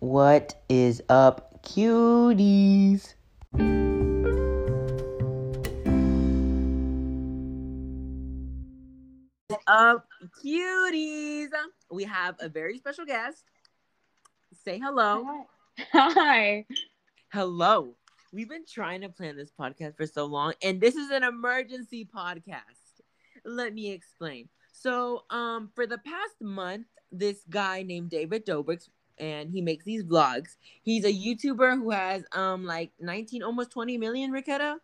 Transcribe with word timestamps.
What 0.00 0.62
is 0.68 1.02
up, 1.08 1.60
cuties? 1.64 3.14
Up, 9.66 10.06
cuties. 10.40 11.48
We 11.90 12.04
have 12.04 12.36
a 12.38 12.48
very 12.48 12.78
special 12.78 13.06
guest. 13.06 13.42
Say 14.64 14.78
hello. 14.78 15.46
Hi. 15.92 16.64
Hello. 17.32 17.96
We've 18.32 18.48
been 18.48 18.66
trying 18.72 19.00
to 19.00 19.08
plan 19.08 19.36
this 19.36 19.50
podcast 19.50 19.96
for 19.96 20.06
so 20.06 20.26
long, 20.26 20.52
and 20.62 20.80
this 20.80 20.94
is 20.94 21.10
an 21.10 21.24
emergency 21.24 22.04
podcast. 22.04 23.00
Let 23.44 23.74
me 23.74 23.90
explain. 23.90 24.48
So, 24.70 25.24
um, 25.30 25.72
for 25.74 25.88
the 25.88 25.98
past 25.98 26.40
month, 26.40 26.86
this 27.10 27.42
guy 27.50 27.82
named 27.82 28.10
David 28.10 28.46
Dobrik, 28.46 28.88
and 29.20 29.50
he 29.50 29.60
makes 29.60 29.84
these 29.84 30.04
vlogs. 30.04 30.56
He's 30.82 31.04
a 31.04 31.12
YouTuber 31.12 31.76
who 31.78 31.90
has 31.90 32.24
um 32.32 32.64
like 32.64 32.92
19, 33.00 33.42
almost 33.42 33.70
20 33.70 33.98
million, 33.98 34.32
Ricketta. 34.32 34.76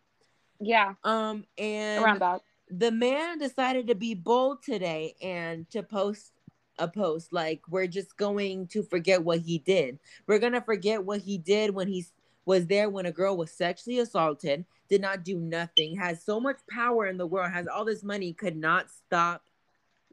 Yeah, 0.61 0.95
Um, 1.03 1.45
and 1.59 2.03
around 2.05 2.21
that. 2.21 2.43
the 2.69 2.91
man 2.91 3.39
decided 3.39 3.89
to 3.89 3.95
be 3.95 4.15
bold 4.15 4.63
today 4.63 5.15
and 5.21 5.69
to 5.71 5.83
post 5.83 6.33
a 6.79 6.89
post 6.89 7.33
like 7.33 7.61
we're 7.69 7.87
just 7.87 8.17
going 8.17 8.67
to 8.69 8.83
forget 8.83 9.23
what 9.23 9.41
he 9.41 9.59
did. 9.59 9.99
We're 10.27 10.39
gonna 10.39 10.63
forget 10.63 11.05
what 11.05 11.21
he 11.21 11.39
did 11.39 11.75
when 11.75 11.89
he 11.89 12.07
was 12.47 12.67
there 12.67 12.91
when 12.91 13.07
a 13.07 13.13
girl 13.13 13.37
was 13.37 13.51
sexually 13.51 13.99
assaulted, 14.01 14.65
did 14.89 15.01
not 15.01 15.25
do 15.25 15.39
nothing, 15.39 15.97
has 15.97 16.25
so 16.25 16.39
much 16.41 16.59
power 16.71 17.07
in 17.07 17.17
the 17.17 17.27
world, 17.27 17.51
has 17.53 17.67
all 17.67 17.85
this 17.85 18.03
money, 18.05 18.33
could 18.33 18.57
not 18.57 18.91
stop 18.91 19.44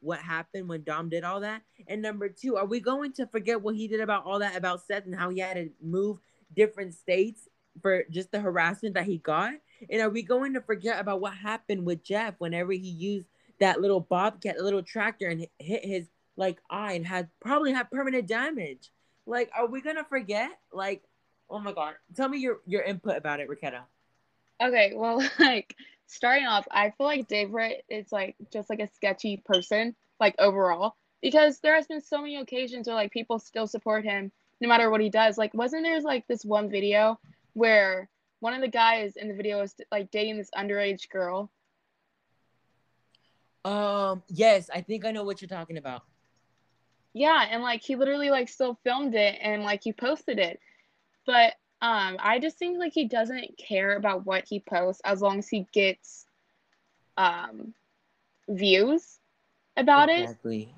what 0.02 0.20
happened 0.20 0.68
when 0.68 0.84
Dom 0.84 1.10
did 1.10 1.24
all 1.24 1.40
that. 1.42 1.62
And 1.88 2.02
number 2.02 2.30
two, 2.30 2.58
are 2.58 2.66
we 2.66 2.80
going 2.80 3.14
to 3.14 3.28
forget 3.28 3.62
what 3.62 3.76
he 3.76 3.88
did 3.88 4.02
about 4.02 4.26
all 4.26 4.40
that 4.40 4.56
about 4.56 4.86
Seth 4.86 5.06
and 5.06 5.16
how 5.16 5.30
he 5.30 5.40
had 5.40 5.56
to 5.56 5.70
move 5.82 6.18
different 6.56 6.94
states 6.94 7.48
for 7.82 8.04
just 8.10 8.32
the 8.32 8.40
harassment 8.40 8.96
that 8.96 9.06
he 9.06 9.18
got? 9.18 9.54
And 9.90 10.02
are 10.02 10.10
we 10.10 10.24
going 10.24 10.54
to 10.54 10.62
forget 10.62 11.00
about 11.00 11.22
what 11.22 11.34
happened 11.34 11.86
with 11.86 12.04
Jeff 12.04 12.36
whenever 12.40 12.72
he 12.72 12.90
used 12.90 13.28
that 13.60 13.80
little 13.80 14.02
bobcat, 14.02 14.60
little 14.60 14.84
tractor, 14.84 15.28
and 15.28 15.48
hit 15.60 15.86
his 15.86 16.08
like 16.36 16.60
eye 16.70 16.94
and 16.94 17.06
had 17.06 17.30
probably 17.40 17.72
had 17.72 17.90
permanent 17.90 18.28
damage? 18.28 18.92
Like, 19.26 19.52
are 19.56 19.68
we 19.68 19.82
gonna 19.82 20.04
forget? 20.04 20.52
Like, 20.74 21.04
oh 21.50 21.60
my 21.60 21.72
god, 21.72 21.94
tell 22.16 22.28
me 22.28 22.40
your 22.40 22.60
your 22.66 22.82
input 22.82 23.18
about 23.18 23.40
it, 23.40 23.48
Ricketta. 23.48 23.84
Okay, 24.62 24.94
well, 24.96 25.24
like 25.40 25.76
starting 26.12 26.46
off, 26.46 26.68
I 26.70 26.90
feel 26.92 27.08
like 27.08 27.28
Dave 27.28 27.54
Wright 27.54 27.84
is 27.90 28.12
like 28.12 28.36
just 28.52 28.70
like 28.70 28.82
a 28.82 28.88
sketchy 28.88 29.38
person, 29.38 29.96
like 30.20 30.36
overall, 30.40 30.96
because 31.22 31.60
there 31.60 31.76
has 31.76 31.88
been 31.88 32.02
so 32.02 32.22
many 32.22 32.36
occasions 32.36 32.88
where 32.88 32.96
like 32.96 33.12
people 33.12 33.40
still 33.40 33.66
support 33.66 34.04
him 34.04 34.32
no 34.60 34.68
matter 34.68 34.90
what 34.90 35.02
he 35.02 35.10
does. 35.10 35.38
Like, 35.38 35.54
wasn't 35.54 35.84
there 35.84 36.00
like 36.02 36.28
this 36.28 36.44
one 36.44 36.70
video 36.70 37.18
where 37.54 38.10
one 38.42 38.54
of 38.54 38.62
the 38.62 38.68
guys 38.68 39.16
in 39.16 39.30
the 39.30 39.34
video 39.34 39.62
was 39.62 39.74
like 39.90 40.12
dating 40.12 40.38
this 40.38 40.52
underage 40.56 41.10
girl? 41.10 41.50
Um, 43.64 44.22
yes, 44.28 44.70
I 44.74 44.82
think 44.82 45.06
I 45.06 45.12
know 45.12 45.24
what 45.24 45.42
you're 45.42 45.48
talking 45.48 45.78
about. 45.78 46.04
Yeah, 47.14 47.46
and 47.50 47.64
like 47.64 47.82
he 47.82 47.96
literally 47.96 48.32
like 48.32 48.50
still 48.50 48.78
filmed 48.84 49.16
it 49.16 49.38
and 49.42 49.64
like 49.64 49.82
he 49.84 49.94
posted 49.94 50.40
it. 50.40 50.60
But 51.26 51.54
um 51.82 52.18
I 52.20 52.40
just 52.40 52.58
think 52.58 52.78
like 52.78 52.94
he 52.94 53.06
doesn't 53.08 53.58
care 53.58 53.96
about 53.96 54.26
what 54.26 54.46
he 54.48 54.60
posts 54.60 55.02
as 55.06 55.22
long 55.22 55.40
as 55.40 55.48
he 55.50 55.66
gets 55.74 56.26
um 57.18 57.74
views 58.50 59.20
about 59.78 60.10
it. 60.10 60.20
exactly. 60.22 60.74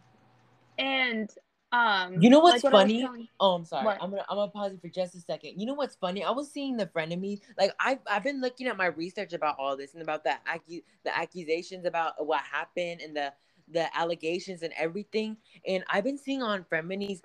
And 0.77 1.29
um 1.71 2.21
You 2.21 2.29
know 2.29 2.39
what's 2.39 2.63
like 2.63 2.71
what 2.71 2.81
funny? 2.81 3.01
telling- 3.01 3.27
Oh, 3.39 3.53
I'm 3.55 3.65
sorry. 3.65 3.85
What? 3.85 3.97
I'm 4.01 4.09
gonna 4.11 4.25
I'm 4.29 4.37
gonna 4.37 4.51
pause 4.51 4.73
it 4.73 4.81
for 4.81 4.87
just 4.89 5.15
a 5.15 5.19
second. 5.19 5.59
You 5.59 5.65
know 5.65 5.73
what's 5.73 5.95
funny? 5.95 6.23
I 6.23 6.31
was 6.31 6.51
seeing 6.51 6.77
the 6.77 6.85
frenemies. 6.85 7.41
Like 7.57 7.73
I've 7.79 7.99
I've 8.09 8.23
been 8.23 8.41
looking 8.41 8.67
at 8.67 8.77
my 8.77 8.87
research 8.87 9.33
about 9.33 9.55
all 9.59 9.75
this 9.75 9.93
and 9.93 10.01
about 10.03 10.23
the 10.23 10.35
accu- 10.47 10.83
the 11.03 11.17
accusations 11.17 11.85
about 11.85 12.25
what 12.25 12.41
happened 12.41 13.01
and 13.01 13.15
the 13.15 13.33
the 13.69 13.95
allegations 13.97 14.61
and 14.61 14.73
everything. 14.77 15.37
And 15.67 15.83
I've 15.89 16.03
been 16.03 16.17
seeing 16.17 16.41
on 16.43 16.63
frenemies 16.65 17.21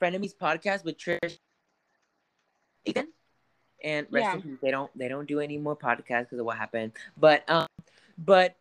frenemies 0.00 0.36
podcast 0.36 0.84
with 0.84 0.96
Trish. 0.98 1.38
Ethan. 2.86 3.08
And 3.84 4.06
rest 4.10 4.34
in 4.34 4.40
Yeah. 4.40 4.44
peace. 4.46 4.58
They 4.62 4.70
don't 4.70 4.98
they 4.98 5.08
don't 5.08 5.26
do 5.26 5.40
any 5.40 5.58
more 5.58 5.76
podcasts 5.76 6.24
because 6.24 6.38
of 6.38 6.46
what 6.46 6.56
happened. 6.56 6.92
But 7.16 7.48
um, 7.50 7.66
but 8.18 8.56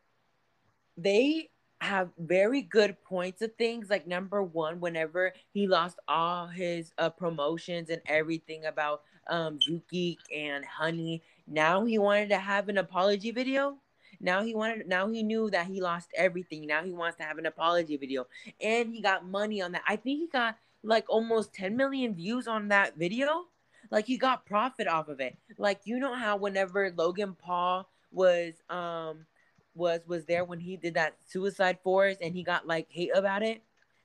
they 0.97 1.50
have 1.81 2.09
very 2.18 2.62
good 2.62 3.02
points 3.03 3.41
of 3.41 3.53
things. 3.56 3.90
Like 3.90 4.08
number 4.08 4.41
one, 4.44 4.80
whenever 4.80 5.34
he 5.53 5.68
lost 5.68 6.00
all 6.08 6.47
his 6.47 6.91
uh, 6.97 7.09
promotions 7.09 7.90
and 7.90 8.02
everything 8.08 8.66
about 8.66 9.03
um 9.28 9.59
Zuki 9.59 10.18
and 10.35 10.66
Honey, 10.66 11.24
now 11.47 11.85
he 11.85 11.97
wanted 11.97 12.30
to 12.30 12.38
have 12.38 12.69
an 12.69 12.78
apology 12.78 13.31
video. 13.31 13.78
Now 14.19 14.44
he 14.44 14.56
wanted. 14.56 14.88
Now 14.88 15.09
he 15.09 15.24
knew 15.24 15.50
that 15.52 15.68
he 15.68 15.81
lost 15.81 16.09
everything. 16.16 16.66
Now 16.66 16.84
he 16.84 16.91
wants 16.91 17.18
to 17.18 17.24
have 17.24 17.38
an 17.38 17.46
apology 17.46 17.97
video, 17.97 18.28
and 18.62 18.94
he 18.94 19.02
got 19.02 19.25
money 19.25 19.62
on 19.62 19.74
that. 19.74 19.84
I 19.88 19.96
think 19.97 20.19
he 20.19 20.28
got 20.28 20.58
like 20.84 21.06
almost 21.09 21.53
10 21.53 21.75
million 21.75 22.14
views 22.14 22.47
on 22.47 22.69
that 22.69 22.96
video. 22.97 23.47
Like 23.91 24.06
he 24.06 24.18
got 24.18 24.46
profit 24.46 24.88
off 24.88 25.07
of 25.07 25.19
it. 25.19 25.38
Like 25.57 25.81
you 25.85 26.00
know 26.00 26.13
how 26.16 26.38
whenever 26.38 26.91
Logan 26.96 27.35
Paul 27.35 27.90
was 28.12 28.53
um 28.69 29.25
was 29.73 30.01
was 30.07 30.25
there 30.25 30.46
when 30.46 30.59
he 30.59 30.78
did 30.78 30.94
that 30.96 31.18
suicide 31.25 31.79
forest 31.84 32.19
and 32.22 32.34
he 32.34 32.44
got 32.44 32.68
like 32.68 32.88
hate 32.90 33.12
about 33.16 33.44
it. 33.44 33.62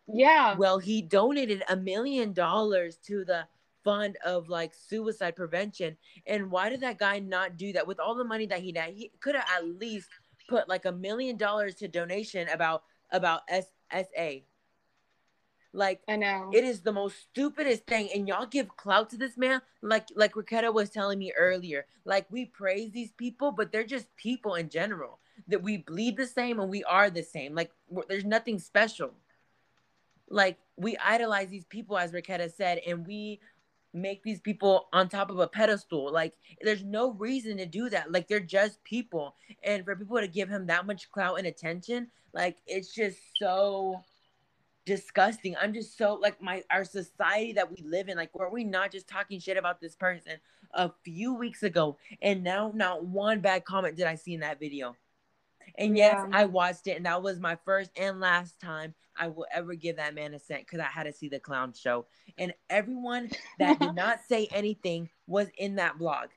Yeah. 0.06 0.58
Well, 0.58 0.78
he 0.78 1.02
donated 1.02 1.62
a 1.68 1.76
million 1.76 2.32
dollars 2.32 2.96
to 3.06 3.24
the 3.24 3.46
fund 3.84 4.16
of 4.24 4.48
like 4.48 4.74
suicide 4.74 5.36
prevention. 5.36 5.96
And 6.26 6.50
why 6.50 6.68
did 6.70 6.80
that 6.80 6.98
guy 6.98 7.18
not 7.18 7.56
do 7.56 7.72
that 7.72 7.86
with 7.86 8.00
all 8.00 8.14
the 8.14 8.24
money 8.24 8.46
that 8.46 8.60
he 8.60 8.72
had? 8.76 8.94
He 8.94 9.12
could 9.20 9.34
have 9.34 9.46
at 9.48 9.66
least 9.66 10.08
put 10.48 10.68
like 10.68 10.84
a 10.84 10.92
million 10.92 11.36
dollars 11.36 11.76
to 11.76 11.88
donation 11.88 12.48
about 12.48 12.82
about 13.12 13.42
S- 13.48 13.72
SA. 13.92 14.42
Like 15.72 16.00
I 16.08 16.16
know. 16.16 16.50
it 16.52 16.64
is 16.64 16.80
the 16.80 16.92
most 16.92 17.16
stupidest 17.30 17.86
thing, 17.86 18.08
and 18.14 18.26
y'all 18.26 18.46
give 18.46 18.76
clout 18.76 19.10
to 19.10 19.16
this 19.16 19.36
man, 19.36 19.62
like 19.82 20.08
like 20.16 20.34
Ricketta 20.34 20.72
was 20.72 20.90
telling 20.90 21.18
me 21.18 21.32
earlier. 21.36 21.86
Like 22.04 22.26
we 22.30 22.46
praise 22.46 22.90
these 22.90 23.12
people, 23.12 23.52
but 23.52 23.70
they're 23.70 23.84
just 23.84 24.14
people 24.16 24.56
in 24.56 24.68
general. 24.68 25.20
That 25.48 25.62
we 25.62 25.78
bleed 25.78 26.16
the 26.16 26.26
same 26.26 26.60
and 26.60 26.68
we 26.68 26.84
are 26.84 27.08
the 27.08 27.22
same. 27.22 27.54
Like 27.54 27.70
there's 28.08 28.24
nothing 28.24 28.58
special. 28.58 29.12
Like 30.28 30.58
we 30.76 30.96
idolize 30.96 31.48
these 31.48 31.64
people, 31.64 31.96
as 31.96 32.12
Ricketta 32.12 32.52
said, 32.52 32.80
and 32.86 33.06
we 33.06 33.40
make 33.92 34.22
these 34.22 34.40
people 34.40 34.88
on 34.92 35.08
top 35.08 35.30
of 35.30 35.38
a 35.38 35.46
pedestal. 35.46 36.12
Like 36.12 36.34
there's 36.62 36.82
no 36.82 37.12
reason 37.12 37.56
to 37.58 37.66
do 37.66 37.88
that. 37.90 38.10
Like 38.10 38.26
they're 38.26 38.40
just 38.40 38.82
people, 38.82 39.36
and 39.62 39.84
for 39.84 39.94
people 39.94 40.18
to 40.18 40.28
give 40.28 40.48
him 40.48 40.66
that 40.66 40.86
much 40.86 41.10
clout 41.12 41.38
and 41.38 41.46
attention, 41.46 42.08
like 42.32 42.56
it's 42.66 42.92
just 42.92 43.18
so 43.36 44.02
disgusting. 44.90 45.54
I'm 45.56 45.72
just 45.72 45.96
so 45.96 46.14
like 46.14 46.42
my 46.42 46.64
our 46.68 46.84
society 46.84 47.52
that 47.52 47.70
we 47.70 47.80
live 47.84 48.08
in. 48.08 48.16
Like, 48.16 48.36
were 48.36 48.50
we 48.50 48.64
not 48.64 48.90
just 48.90 49.06
talking 49.06 49.38
shit 49.38 49.56
about 49.56 49.80
this 49.80 49.94
person 49.94 50.32
a 50.74 50.90
few 51.04 51.32
weeks 51.32 51.62
ago, 51.62 51.96
and 52.20 52.42
now 52.42 52.72
not 52.74 53.04
one 53.04 53.38
bad 53.38 53.64
comment 53.64 53.96
did 53.96 54.06
I 54.06 54.16
see 54.16 54.34
in 54.34 54.40
that 54.40 54.58
video? 54.58 54.96
And 55.78 55.96
yes, 55.96 56.16
Yeah. 56.16 56.36
I 56.36 56.46
watched 56.46 56.88
it, 56.88 56.96
and 56.96 57.06
that 57.06 57.22
was 57.22 57.38
my 57.38 57.56
first 57.64 57.92
and 57.96 58.18
last 58.18 58.60
time 58.60 58.92
I 59.16 59.28
will 59.28 59.46
ever 59.52 59.74
give 59.76 59.96
that 59.96 60.12
man 60.12 60.34
a 60.34 60.40
cent 60.40 60.62
because 60.66 60.80
I 60.80 60.90
had 60.90 61.04
to 61.04 61.12
see 61.12 61.28
the 61.28 61.38
clown 61.38 61.72
show. 61.72 62.06
And 62.36 62.52
everyone 62.68 63.30
that 63.60 63.78
did 63.78 63.94
not 63.94 64.18
say 64.28 64.48
anything 64.50 65.08
was 65.28 65.46
in 65.56 65.76
that 65.76 65.98
blog. 65.98 66.30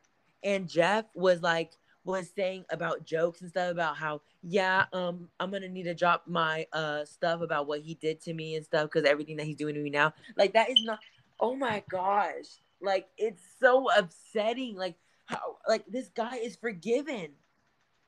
And 0.43 0.69
Jeff 0.69 1.05
was 1.15 1.41
like, 1.41 1.71
was 2.05 2.29
saying 2.35 2.65
about 2.69 3.05
jokes 3.05 3.41
and 3.41 3.49
stuff 3.49 3.71
about 3.71 3.95
how, 3.97 4.21
yeah, 4.41 4.85
um, 4.93 5.29
I'm 5.39 5.51
gonna 5.51 5.69
need 5.69 5.83
to 5.83 5.93
drop 5.93 6.23
my 6.27 6.67
uh 6.73 7.05
stuff 7.05 7.41
about 7.41 7.67
what 7.67 7.81
he 7.81 7.95
did 7.95 8.21
to 8.21 8.33
me 8.33 8.55
and 8.55 8.65
stuff 8.65 8.85
because 8.91 9.05
everything 9.09 9.37
that 9.37 9.45
he's 9.45 9.55
doing 9.55 9.75
to 9.75 9.81
me 9.81 9.89
now. 9.89 10.13
Like 10.35 10.53
that 10.53 10.69
is 10.69 10.83
not 10.83 10.99
oh 11.39 11.55
my 11.55 11.83
gosh. 11.89 12.61
Like 12.81 13.07
it's 13.17 13.41
so 13.59 13.89
upsetting. 13.91 14.75
Like 14.75 14.95
how 15.25 15.57
like 15.67 15.85
this 15.87 16.09
guy 16.09 16.37
is 16.37 16.55
forgiven. 16.55 17.29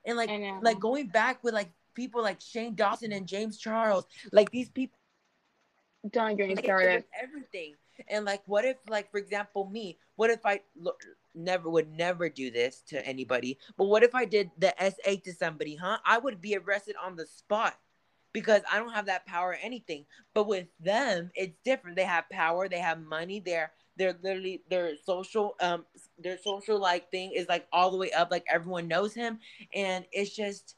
And 0.05 0.17
like 0.17 0.29
like 0.61 0.79
going 0.79 1.07
back 1.07 1.43
with 1.43 1.53
like 1.53 1.71
people 1.95 2.21
like 2.21 2.41
Shane 2.41 2.75
Dawson 2.75 3.11
and 3.11 3.27
James 3.27 3.57
Charles, 3.57 4.05
like 4.31 4.51
these 4.51 4.69
people 4.69 4.97
Don't 6.11 6.35
get 6.35 6.47
me 6.49 6.55
like, 6.55 6.65
started. 6.65 7.05
everything. 7.21 7.75
And 8.09 8.25
like, 8.25 8.41
what 8.45 8.65
if, 8.65 8.77
like, 8.89 9.09
for 9.09 9.17
example, 9.17 9.69
me? 9.69 9.97
What 10.17 10.29
if 10.29 10.45
I 10.45 10.59
look, 10.75 11.01
never 11.35 11.69
would 11.69 11.91
never 11.91 12.29
do 12.29 12.51
this 12.51 12.81
to 12.87 13.05
anybody? 13.05 13.57
But 13.77 13.85
what 13.85 14.03
if 14.03 14.15
I 14.15 14.25
did 14.25 14.51
the 14.57 14.73
SA 14.79 15.15
to 15.23 15.33
somebody? 15.33 15.75
Huh? 15.75 15.97
I 16.05 16.17
would 16.17 16.41
be 16.41 16.55
arrested 16.55 16.95
on 17.03 17.15
the 17.15 17.25
spot 17.25 17.77
because 18.35 18.61
I 18.69 18.79
don't 18.79 18.91
have 18.93 19.05
that 19.05 19.25
power 19.25 19.51
or 19.51 19.57
anything. 19.61 20.05
But 20.33 20.47
with 20.47 20.67
them, 20.79 21.31
it's 21.35 21.55
different. 21.63 21.95
They 21.95 22.03
have 22.03 22.29
power. 22.29 22.67
They 22.67 22.79
have 22.79 23.01
money. 23.01 23.39
They're 23.39 23.71
they're 23.97 24.17
literally 24.21 24.61
their 24.69 24.97
social 25.05 25.55
um 25.61 25.85
their 26.19 26.37
social 26.37 26.77
like 26.77 27.09
thing 27.11 27.31
is 27.31 27.47
like 27.47 27.65
all 27.71 27.91
the 27.91 27.97
way 27.97 28.11
up. 28.11 28.31
Like 28.31 28.45
everyone 28.51 28.87
knows 28.87 29.13
him, 29.13 29.39
and 29.73 30.05
it's 30.11 30.35
just 30.35 30.75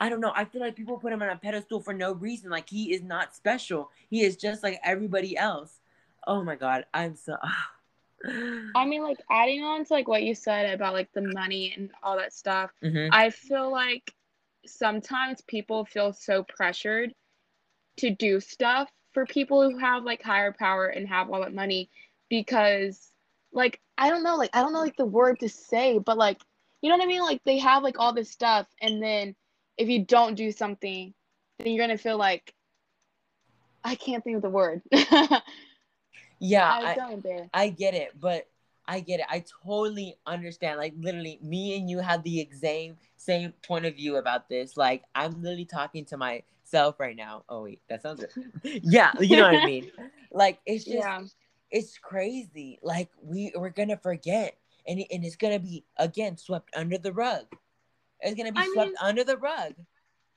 I 0.00 0.08
don't 0.08 0.20
know. 0.20 0.32
I 0.34 0.44
feel 0.46 0.60
like 0.60 0.76
people 0.76 0.98
put 0.98 1.12
him 1.12 1.22
on 1.22 1.28
a 1.28 1.36
pedestal 1.36 1.80
for 1.80 1.94
no 1.94 2.12
reason. 2.12 2.50
Like 2.50 2.68
he 2.68 2.92
is 2.92 3.02
not 3.02 3.34
special. 3.34 3.90
He 4.08 4.22
is 4.22 4.36
just 4.36 4.62
like 4.62 4.80
everybody 4.82 5.36
else. 5.36 5.80
Oh 6.26 6.42
my 6.42 6.56
god, 6.56 6.86
I'm 6.94 7.14
so. 7.14 7.36
I 8.24 8.84
mean, 8.86 9.02
like 9.02 9.18
adding 9.30 9.62
on 9.62 9.84
to 9.84 9.92
like 9.92 10.08
what 10.08 10.22
you 10.22 10.34
said 10.34 10.72
about 10.74 10.94
like 10.94 11.10
the 11.12 11.22
money 11.22 11.72
and 11.76 11.90
all 12.02 12.16
that 12.16 12.32
stuff. 12.32 12.70
Mhm. 12.82 13.08
I 13.12 13.30
feel 13.30 13.70
like 13.70 14.12
sometimes 14.66 15.40
people 15.42 15.84
feel 15.84 16.12
so 16.12 16.42
pressured 16.44 17.14
to 17.98 18.10
do 18.10 18.40
stuff 18.40 18.90
for 19.12 19.26
people 19.26 19.68
who 19.68 19.78
have 19.78 20.04
like 20.04 20.22
higher 20.22 20.52
power 20.52 20.86
and 20.86 21.08
have 21.08 21.30
all 21.30 21.40
that 21.40 21.54
money 21.54 21.88
because 22.28 23.12
like 23.52 23.80
I 23.98 24.10
don't 24.10 24.22
know, 24.22 24.36
like 24.36 24.50
I 24.54 24.60
don't 24.60 24.72
know 24.72 24.80
like 24.80 24.96
the 24.96 25.06
word 25.06 25.40
to 25.40 25.48
say, 25.48 25.98
but 25.98 26.18
like 26.18 26.40
you 26.82 26.90
know 26.90 26.96
what 26.96 27.04
I 27.04 27.08
mean? 27.08 27.22
Like 27.22 27.42
they 27.44 27.58
have 27.58 27.82
like 27.82 27.98
all 27.98 28.12
this 28.12 28.30
stuff 28.30 28.66
and 28.80 29.02
then 29.02 29.34
if 29.78 29.88
you 29.88 30.04
don't 30.04 30.34
do 30.34 30.50
something, 30.52 31.14
then 31.58 31.68
you're 31.72 31.86
gonna 31.86 31.98
feel 31.98 32.18
like 32.18 32.54
I 33.84 33.94
can't 33.94 34.22
think 34.24 34.36
of 34.36 34.42
the 34.42 34.50
word. 34.50 34.82
yeah, 36.38 36.70
I 36.70 36.96
I, 37.00 37.16
there. 37.16 37.48
I 37.54 37.68
get 37.68 37.94
it, 37.94 38.18
but 38.20 38.48
I 38.86 39.00
get 39.00 39.20
it. 39.20 39.26
I 39.28 39.44
totally 39.64 40.16
understand. 40.26 40.78
Like 40.78 40.94
literally, 40.98 41.38
me 41.42 41.76
and 41.76 41.88
you 41.90 41.98
have 41.98 42.22
the 42.22 42.40
exact 42.40 42.98
same 43.16 43.52
point 43.66 43.84
of 43.86 43.96
view 43.96 44.16
about 44.16 44.48
this. 44.48 44.76
Like 44.76 45.04
I'm 45.14 45.42
literally 45.42 45.64
talking 45.64 46.04
to 46.06 46.16
myself 46.16 47.00
right 47.00 47.16
now. 47.16 47.44
Oh 47.48 47.62
wait, 47.62 47.80
that 47.88 48.02
sounds 48.02 48.24
good. 48.34 48.80
yeah, 48.84 49.12
you 49.20 49.36
know 49.36 49.44
what 49.50 49.56
I 49.62 49.66
mean. 49.66 49.90
Like 50.32 50.58
it's 50.66 50.84
just 50.84 50.96
Yeah. 50.98 51.22
it's 51.70 51.96
crazy. 51.96 52.78
Like 52.82 53.08
we 53.22 53.52
we're 53.56 53.70
gonna 53.70 53.96
forget, 53.96 54.56
and 54.86 55.00
and 55.10 55.24
it's 55.24 55.36
gonna 55.36 55.58
be 55.58 55.84
again 55.96 56.36
swept 56.36 56.68
under 56.76 56.98
the 56.98 57.12
rug. 57.12 57.46
It's 58.20 58.34
gonna 58.36 58.52
be 58.52 58.60
I 58.60 58.70
swept 58.74 58.88
mean- 58.88 58.96
under 59.00 59.24
the 59.24 59.38
rug, 59.38 59.72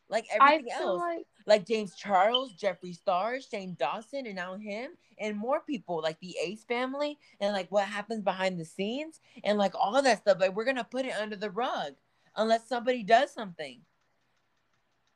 like 0.07 0.25
everything 0.31 0.71
else. 0.71 0.99
like 1.01 1.25
like 1.49 1.67
James 1.67 1.95
Charles, 1.95 2.53
Jeffree 2.55 2.95
Star, 2.95 3.41
Shane 3.41 3.75
Dawson, 3.79 4.27
and 4.27 4.37
now 4.37 4.55
him, 4.55 4.91
and 5.19 5.37
more 5.37 5.61
people 5.61 6.01
like 6.01 6.19
the 6.21 6.37
Ace 6.43 6.63
family, 6.65 7.19
and 7.41 7.53
like 7.53 7.71
what 7.71 7.85
happens 7.87 8.23
behind 8.23 8.59
the 8.59 8.65
scenes, 8.65 9.21
and 9.43 9.57
like 9.57 9.73
all 9.75 10.01
that 10.01 10.19
stuff. 10.19 10.39
Like 10.39 10.55
we're 10.55 10.65
gonna 10.65 10.85
put 10.85 11.05
it 11.05 11.13
under 11.13 11.37
the 11.37 11.51
rug 11.51 11.95
unless 12.37 12.67
somebody 12.69 13.03
does 13.03 13.31
something. 13.33 13.81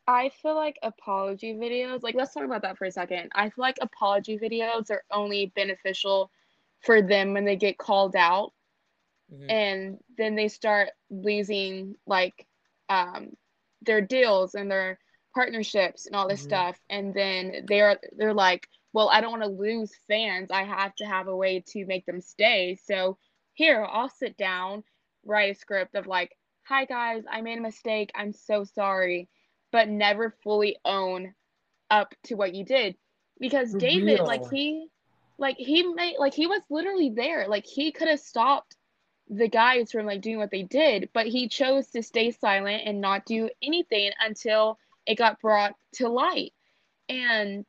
I 0.08 0.30
feel 0.30 0.56
like 0.56 0.78
apology 0.84 1.54
videos, 1.54 2.04
like 2.04 2.16
let's 2.16 2.34
talk 2.34 2.44
about 2.44 2.64
that 2.64 2.78
for 2.78 2.86
a 2.86 2.92
second. 2.92 3.32
I 3.36 3.50
feel 3.50 3.64
like 3.64 3.78
apology 3.82 4.38
videos 4.38 4.92
are 4.92 5.04
only 5.12 5.48
beneficial 5.56 6.32
for 6.82 7.02
them 7.02 7.34
when 7.34 7.46
they 7.46 7.56
get 7.56 7.78
called 7.78 8.16
out 8.16 8.54
Mhm. 9.30 9.50
and 9.50 10.00
then 10.18 10.36
they 10.36 10.48
start 10.48 10.90
losing 11.10 11.96
like 12.08 12.48
um 12.90 13.36
their 13.82 14.02
deals 14.02 14.56
and 14.56 14.72
their 14.72 15.00
partnerships 15.34 16.06
and 16.06 16.16
all 16.16 16.28
this 16.28 16.42
Mhm. 16.42 16.44
stuff 16.44 16.80
and 16.90 17.14
then 17.14 17.66
they're 17.68 18.00
they're 18.18 18.34
like, 18.34 18.68
"Well, 18.94 19.10
I 19.10 19.22
don't 19.22 19.32
want 19.32 19.44
to 19.44 19.50
lose 19.50 19.96
fans. 20.08 20.52
I 20.52 20.64
have 20.64 20.96
to 20.96 21.06
have 21.06 21.28
a 21.28 21.36
way 21.36 21.62
to 21.68 21.86
make 21.86 22.06
them 22.06 22.22
stay." 22.22 22.76
So, 22.76 23.18
here, 23.54 23.84
I'll 23.86 24.10
sit 24.10 24.38
down, 24.38 24.84
write 25.26 25.52
a 25.52 25.56
script 25.56 25.96
of 25.96 26.08
like, 26.08 26.38
"Hi 26.64 26.86
guys, 26.86 27.24
I 27.30 27.42
made 27.42 27.58
a 27.58 27.62
mistake. 27.62 28.12
I'm 28.16 28.34
so 28.34 28.64
sorry." 28.64 29.30
but 29.72 29.90
never 29.90 30.30
fully 30.44 30.78
own 30.86 31.34
up 31.90 32.14
to 32.24 32.36
what 32.36 32.54
you 32.54 32.64
did 32.66 32.96
because 33.40 33.74
For 33.74 33.78
David 33.78 34.22
like 34.26 34.44
he 34.50 34.88
like 35.38 35.58
he 35.58 35.84
made 35.84 36.16
like 36.20 36.34
he 36.34 36.48
was 36.48 36.62
literally 36.70 37.10
there 37.10 37.48
like 37.48 37.66
he 37.66 37.92
could 37.92 38.08
have 38.08 38.20
stopped 38.20 38.76
the 39.28 39.48
guys 39.48 39.92
from 39.92 40.06
like 40.06 40.22
doing 40.22 40.38
what 40.38 40.52
they 40.52 40.64
did 40.64 41.10
but 41.14 41.28
he 41.28 41.48
chose 41.48 41.90
to 41.90 42.02
stay 42.04 42.32
silent 42.32 42.84
and 42.86 43.02
not 43.02 43.26
do 43.26 43.50
anything 43.62 44.12
until 44.20 44.78
it 45.06 45.18
got 45.18 45.40
brought 45.42 45.74
to 45.96 46.10
light 46.10 46.54
and 47.10 47.66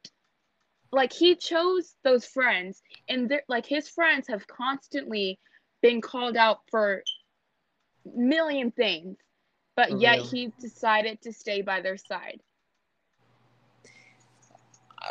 like 0.93 1.13
he 1.13 1.37
chose 1.37 1.95
those 2.05 2.25
friends 2.25 2.83
and 3.09 3.33
like 3.49 3.67
his 3.67 3.89
friends 3.89 4.29
have 4.29 4.47
constantly 4.47 5.39
been 5.83 6.01
called 6.01 6.37
out 6.37 6.59
for 6.71 7.03
million 8.05 8.71
things 8.71 9.17
but 9.77 9.93
For 9.93 9.99
yet 9.99 10.21
real. 10.21 10.31
he 10.31 10.53
decided 10.61 11.21
to 11.23 11.33
stay 11.33 11.63
by 11.63 11.81
their 11.81 11.97
side 11.99 12.41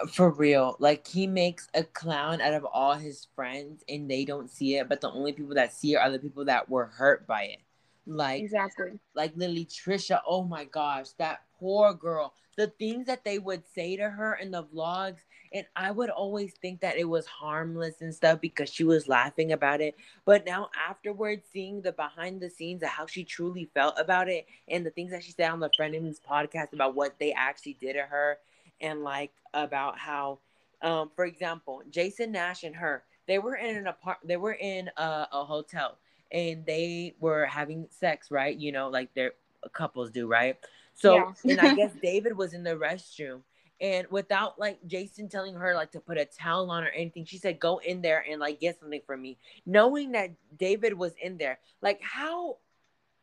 Uh, 0.02 0.08
For 0.08 0.30
real, 0.32 0.76
like 0.80 1.08
he 1.08 1.28
makes 1.28 1.68
a 1.74 1.84
clown 1.84 2.42
out 2.42 2.54
of 2.54 2.66
all 2.66 2.96
his 2.96 3.28
friends, 3.36 3.84
and 3.90 4.10
they 4.10 4.26
don't 4.26 4.50
see 4.50 4.76
it. 4.78 4.90
But 4.90 5.02
the 5.02 5.12
only 5.12 5.34
people 5.34 5.56
that 5.56 5.74
see 5.74 5.94
it 5.94 5.98
are 5.98 6.12
the 6.12 6.20
people 6.20 6.46
that 6.46 6.70
were 6.70 6.86
hurt 6.88 7.28
by 7.28 7.44
it. 7.46 7.60
Like 8.06 8.42
exactly 8.42 9.00
like 9.16 9.32
literally 9.36 9.66
Trisha, 9.66 10.20
oh 10.28 10.44
my 10.44 10.66
gosh, 10.66 11.10
that 11.20 11.42
poor 11.60 11.94
girl. 11.94 12.34
The 12.58 12.68
things 12.68 13.08
that 13.08 13.24
they 13.24 13.40
would 13.40 13.64
say 13.74 13.96
to 13.96 14.10
her 14.10 14.36
in 14.36 14.52
the 14.52 14.64
vlogs, 14.64 15.20
and 15.54 15.66
I 15.76 15.90
would 15.92 16.10
always 16.10 16.54
think 16.62 16.82
that 16.82 16.98
it 16.98 17.08
was 17.08 17.26
harmless 17.26 18.02
and 18.02 18.14
stuff 18.14 18.42
because 18.42 18.70
she 18.70 18.84
was 18.84 19.08
laughing 19.08 19.54
about 19.54 19.82
it. 19.82 19.96
But 20.26 20.46
now 20.46 20.70
afterwards, 20.88 21.48
seeing 21.52 21.82
the 21.82 21.94
behind 21.94 22.42
the 22.42 22.50
scenes 22.50 22.84
of 22.84 22.90
how 22.90 23.08
she 23.08 23.24
truly 23.24 23.70
felt 23.74 23.96
about 23.98 24.30
it 24.30 24.46
and 24.68 24.86
the 24.86 24.92
things 24.92 25.12
that 25.12 25.24
she 25.24 25.32
said 25.32 25.50
on 25.50 25.62
the 25.62 25.70
Frenemies 25.70 26.20
podcast 26.22 26.74
about 26.74 26.96
what 26.96 27.18
they 27.20 27.32
actually 27.32 27.78
did 27.80 27.94
to 27.94 28.02
her, 28.02 28.38
and 28.82 29.04
like 29.04 29.32
about 29.54 29.98
how, 29.98 30.40
um, 30.82 31.10
for 31.16 31.26
example, 31.26 31.82
Jason 31.90 32.34
Nash 32.34 32.64
and 32.64 32.76
her, 32.76 33.04
they 33.28 33.40
were 33.40 33.56
in 33.56 33.78
an 33.78 33.88
apart, 33.88 34.18
they 34.24 34.38
were 34.38 34.54
in 34.54 34.90
a, 34.98 35.28
a 35.32 35.46
hotel 35.46 35.98
and 36.34 36.66
they 36.66 37.16
were 37.20 37.46
having 37.46 37.88
sex, 37.90 38.32
right? 38.32 38.58
You 38.58 38.72
know, 38.74 38.90
like 38.90 39.14
their 39.14 39.34
couples 39.72 40.12
do, 40.12 40.28
right? 40.28 40.58
So, 40.96 41.16
Yeah. 41.16 41.34
and 41.50 41.62
I 41.62 41.76
guess 41.76 41.92
David 42.02 42.36
was 42.36 42.54
in 42.54 42.64
the 42.64 42.76
restroom, 42.76 43.42
and 43.80 44.08
without 44.10 44.60
like 44.60 44.80
Jason 44.88 45.30
telling 45.30 45.56
her 45.56 45.76
like 45.76 45.92
to 45.92 46.00
put 46.00 46.18
a 46.18 46.26
towel 46.26 46.70
on 46.72 46.84
or 46.84 46.90
anything, 46.90 47.26
she 47.26 47.38
said, 47.38 47.60
"Go 47.60 47.78
in 47.80 48.02
there 48.02 48.26
and 48.30 48.40
like 48.40 48.60
get 48.60 48.80
something 48.80 49.02
for 49.06 49.16
me," 49.16 49.38
knowing 49.66 50.12
that 50.14 50.32
David 50.58 50.94
was 50.94 51.14
in 51.22 51.38
there. 51.38 51.60
Like 51.82 52.02
how. 52.02 52.58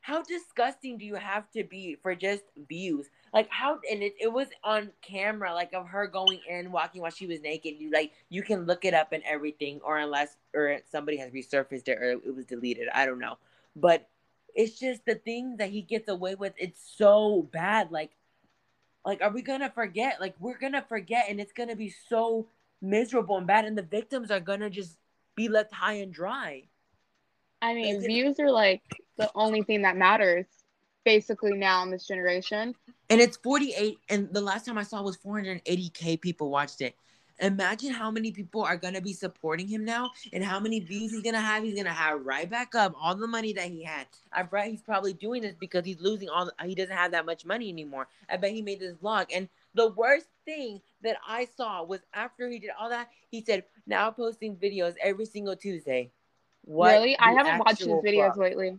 How 0.03 0.23
disgusting 0.23 0.97
do 0.97 1.05
you 1.05 1.17
have 1.17 1.51
to 1.51 1.63
be 1.63 1.95
for 2.03 2.15
just 2.15 2.43
views? 2.69 3.11
Like 3.33 3.49
how 3.49 3.79
and 3.91 4.03
it, 4.03 4.15
it 4.21 4.33
was 4.33 4.49
on 4.65 4.91
camera, 5.03 5.55
like 5.55 5.73
of 5.73 5.87
her 5.87 6.07
going 6.07 6.41
in, 6.49 6.73
walking 6.73 7.01
while 7.01 7.13
she 7.13 7.27
was 7.27 7.41
naked. 7.41 7.75
You 7.79 7.91
like 7.91 8.13
you 8.29 8.43
can 8.43 8.67
look 8.67 8.85
it 8.85 8.93
up 8.93 9.13
and 9.13 9.23
everything, 9.25 9.81
or 9.85 9.99
unless 9.99 10.37
or 10.55 10.79
somebody 10.91 11.17
has 11.19 11.31
resurfaced 11.31 11.89
it 11.89 11.99
or 11.99 12.11
it 12.13 12.35
was 12.35 12.45
deleted. 12.45 12.89
I 12.93 13.07
don't 13.07 13.21
know. 13.21 13.39
But 13.77 14.09
it's 14.55 14.81
just 14.81 15.05
the 15.05 15.15
things 15.15 15.59
that 15.59 15.71
he 15.71 15.81
gets 15.83 16.09
away 16.09 16.35
with. 16.35 16.55
It's 16.57 16.81
so 16.97 17.49
bad. 17.53 17.93
Like, 17.93 18.11
like 19.05 19.23
are 19.23 19.31
we 19.31 19.43
gonna 19.43 19.71
forget? 19.71 20.21
Like 20.21 20.35
we're 20.41 20.59
gonna 20.59 20.85
forget, 20.89 21.27
and 21.29 21.41
it's 21.41 21.53
gonna 21.53 21.77
be 21.77 21.95
so 22.09 22.49
miserable 22.83 23.37
and 23.37 23.47
bad, 23.47 23.65
and 23.65 23.79
the 23.79 23.83
victims 23.83 24.33
are 24.33 24.41
gonna 24.41 24.71
just 24.71 24.97
be 25.37 25.49
left 25.49 25.73
high 25.73 25.95
and 25.95 26.13
dry. 26.13 26.65
I 27.63 27.75
mean, 27.75 27.99
Like, 27.99 28.07
views 28.07 28.41
are 28.41 28.51
like 28.51 28.83
the 29.17 29.31
only 29.37 29.63
thing 29.63 29.83
that 29.83 29.97
matters 29.97 30.47
basically 31.05 31.53
now 31.53 31.83
in 31.83 31.91
this 31.91 32.07
generation. 32.07 32.75
And 33.09 33.21
it's 33.21 33.37
48, 33.39 33.99
and 34.09 34.33
the 34.33 34.41
last 34.41 34.67
time 34.67 34.79
I 34.79 34.83
saw 34.83 35.03
was 35.03 35.17
480k 35.17 36.21
people 36.21 36.51
watched 36.51 36.81
it. 36.81 36.95
Imagine 37.41 37.91
how 37.91 38.11
many 38.11 38.33
people 38.33 38.63
are 38.63 38.77
gonna 38.77 39.01
be 39.01 39.15
supporting 39.15 39.67
him 39.67 39.83
now, 39.85 40.11
and 40.33 40.45
how 40.45 40.61
many 40.61 40.79
views 40.79 41.11
he's 41.11 41.23
gonna 41.23 41.41
have. 41.41 41.65
He's 41.65 41.75
gonna 41.75 41.91
have 41.91 42.25
right 42.25 42.49
back 42.49 42.75
up 42.75 42.95
all 43.01 43.15
the 43.15 43.27
money 43.27 43.55
that 43.55 43.71
he 43.71 43.83
had. 43.83 44.07
I 44.31 44.43
bet 44.43 44.67
he's 44.67 44.83
probably 44.83 45.15
doing 45.15 45.41
this 45.41 45.55
because 45.59 45.87
he's 45.87 46.01
losing 46.01 46.29
all. 46.29 46.51
He 46.63 46.75
doesn't 46.75 46.95
have 46.95 47.13
that 47.13 47.25
much 47.25 47.47
money 47.47 47.71
anymore. 47.71 48.09
I 48.29 48.37
bet 48.37 48.53
he 48.53 48.61
made 48.61 48.81
this 48.81 48.95
vlog, 48.95 49.29
and 49.35 49.49
the 49.75 49.89
worst 49.89 50.27
thing 50.45 50.83
that 51.03 51.17
I 51.27 51.47
saw 51.57 51.83
was 51.83 52.01
after 52.13 52.49
he 52.49 52.59
did 52.59 52.71
all 52.79 52.91
that, 52.91 53.09
he 53.31 53.43
said, 53.43 53.65
"Now 53.87 54.11
posting 54.11 54.57
videos 54.57 54.95
every 55.01 55.25
single 55.25 55.57
Tuesday." 55.57 56.11
What 56.67 56.93
really? 56.93 57.19
I 57.19 57.33
haven't 57.33 57.59
watched 57.59 57.79
his 57.79 57.89
videos 57.89 58.33
fuck? 58.33 58.37
lately. 58.37 58.79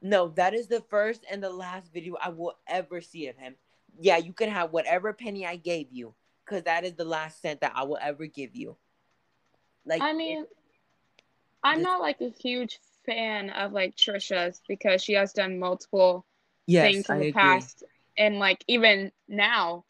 No, 0.00 0.28
that 0.28 0.54
is 0.54 0.68
the 0.68 0.80
first 0.80 1.24
and 1.30 1.42
the 1.42 1.50
last 1.50 1.92
video 1.92 2.16
I 2.22 2.28
will 2.28 2.56
ever 2.66 3.00
see 3.00 3.26
of 3.26 3.36
him. 3.36 3.56
Yeah, 4.00 4.16
you 4.16 4.32
can 4.32 4.48
have 4.50 4.72
whatever 4.72 5.12
penny 5.12 5.44
I 5.44 5.56
gave 5.56 5.88
you, 5.90 6.14
because 6.44 6.64
that 6.64 6.84
is 6.84 6.94
the 6.94 7.04
last 7.04 7.42
cent 7.42 7.60
that 7.60 7.72
I 7.74 7.82
will 7.82 7.98
ever 8.00 8.26
give 8.26 8.54
you. 8.54 8.76
Like, 9.84 10.02
I 10.02 10.12
mean, 10.12 10.44
I'm 11.64 11.78
this- 11.78 11.84
not 11.84 12.00
like 12.00 12.20
a 12.20 12.30
huge 12.30 12.78
fan 13.04 13.50
of 13.50 13.72
like 13.72 13.96
Trisha's 13.96 14.60
because 14.68 15.02
she 15.02 15.14
has 15.14 15.32
done 15.32 15.58
multiple 15.58 16.24
yes, 16.66 16.84
things 16.84 17.08
in 17.08 17.16
I 17.16 17.18
the 17.18 17.28
agree. 17.28 17.32
past 17.32 17.82
and 18.16 18.38
like 18.38 18.62
even 18.68 19.10
now. 19.28 19.84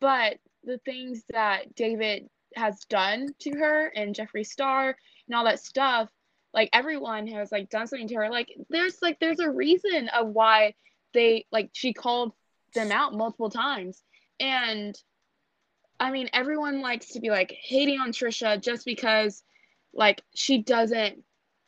But 0.00 0.38
the 0.64 0.78
things 0.78 1.24
that 1.30 1.74
David 1.74 2.28
has 2.54 2.84
done 2.84 3.28
to 3.40 3.50
her 3.52 3.86
and 3.86 4.14
Jeffree 4.14 4.46
Star 4.46 4.96
and 5.28 5.36
all 5.36 5.44
that 5.44 5.60
stuff, 5.60 6.10
like 6.56 6.70
everyone 6.72 7.26
has 7.28 7.52
like 7.52 7.68
done 7.68 7.86
something 7.86 8.08
to 8.08 8.14
her. 8.14 8.30
Like 8.30 8.48
there's 8.70 8.96
like 9.02 9.20
there's 9.20 9.40
a 9.40 9.50
reason 9.50 10.08
of 10.08 10.28
why 10.28 10.74
they 11.12 11.44
like 11.52 11.68
she 11.74 11.92
called 11.92 12.32
them 12.74 12.90
out 12.90 13.14
multiple 13.14 13.50
times. 13.50 14.02
And 14.40 14.98
I 16.00 16.10
mean 16.10 16.30
everyone 16.32 16.80
likes 16.80 17.10
to 17.10 17.20
be 17.20 17.28
like 17.28 17.52
hating 17.52 18.00
on 18.00 18.10
Trisha 18.10 18.60
just 18.60 18.86
because 18.86 19.44
like 19.92 20.22
she 20.34 20.62
doesn't 20.62 21.22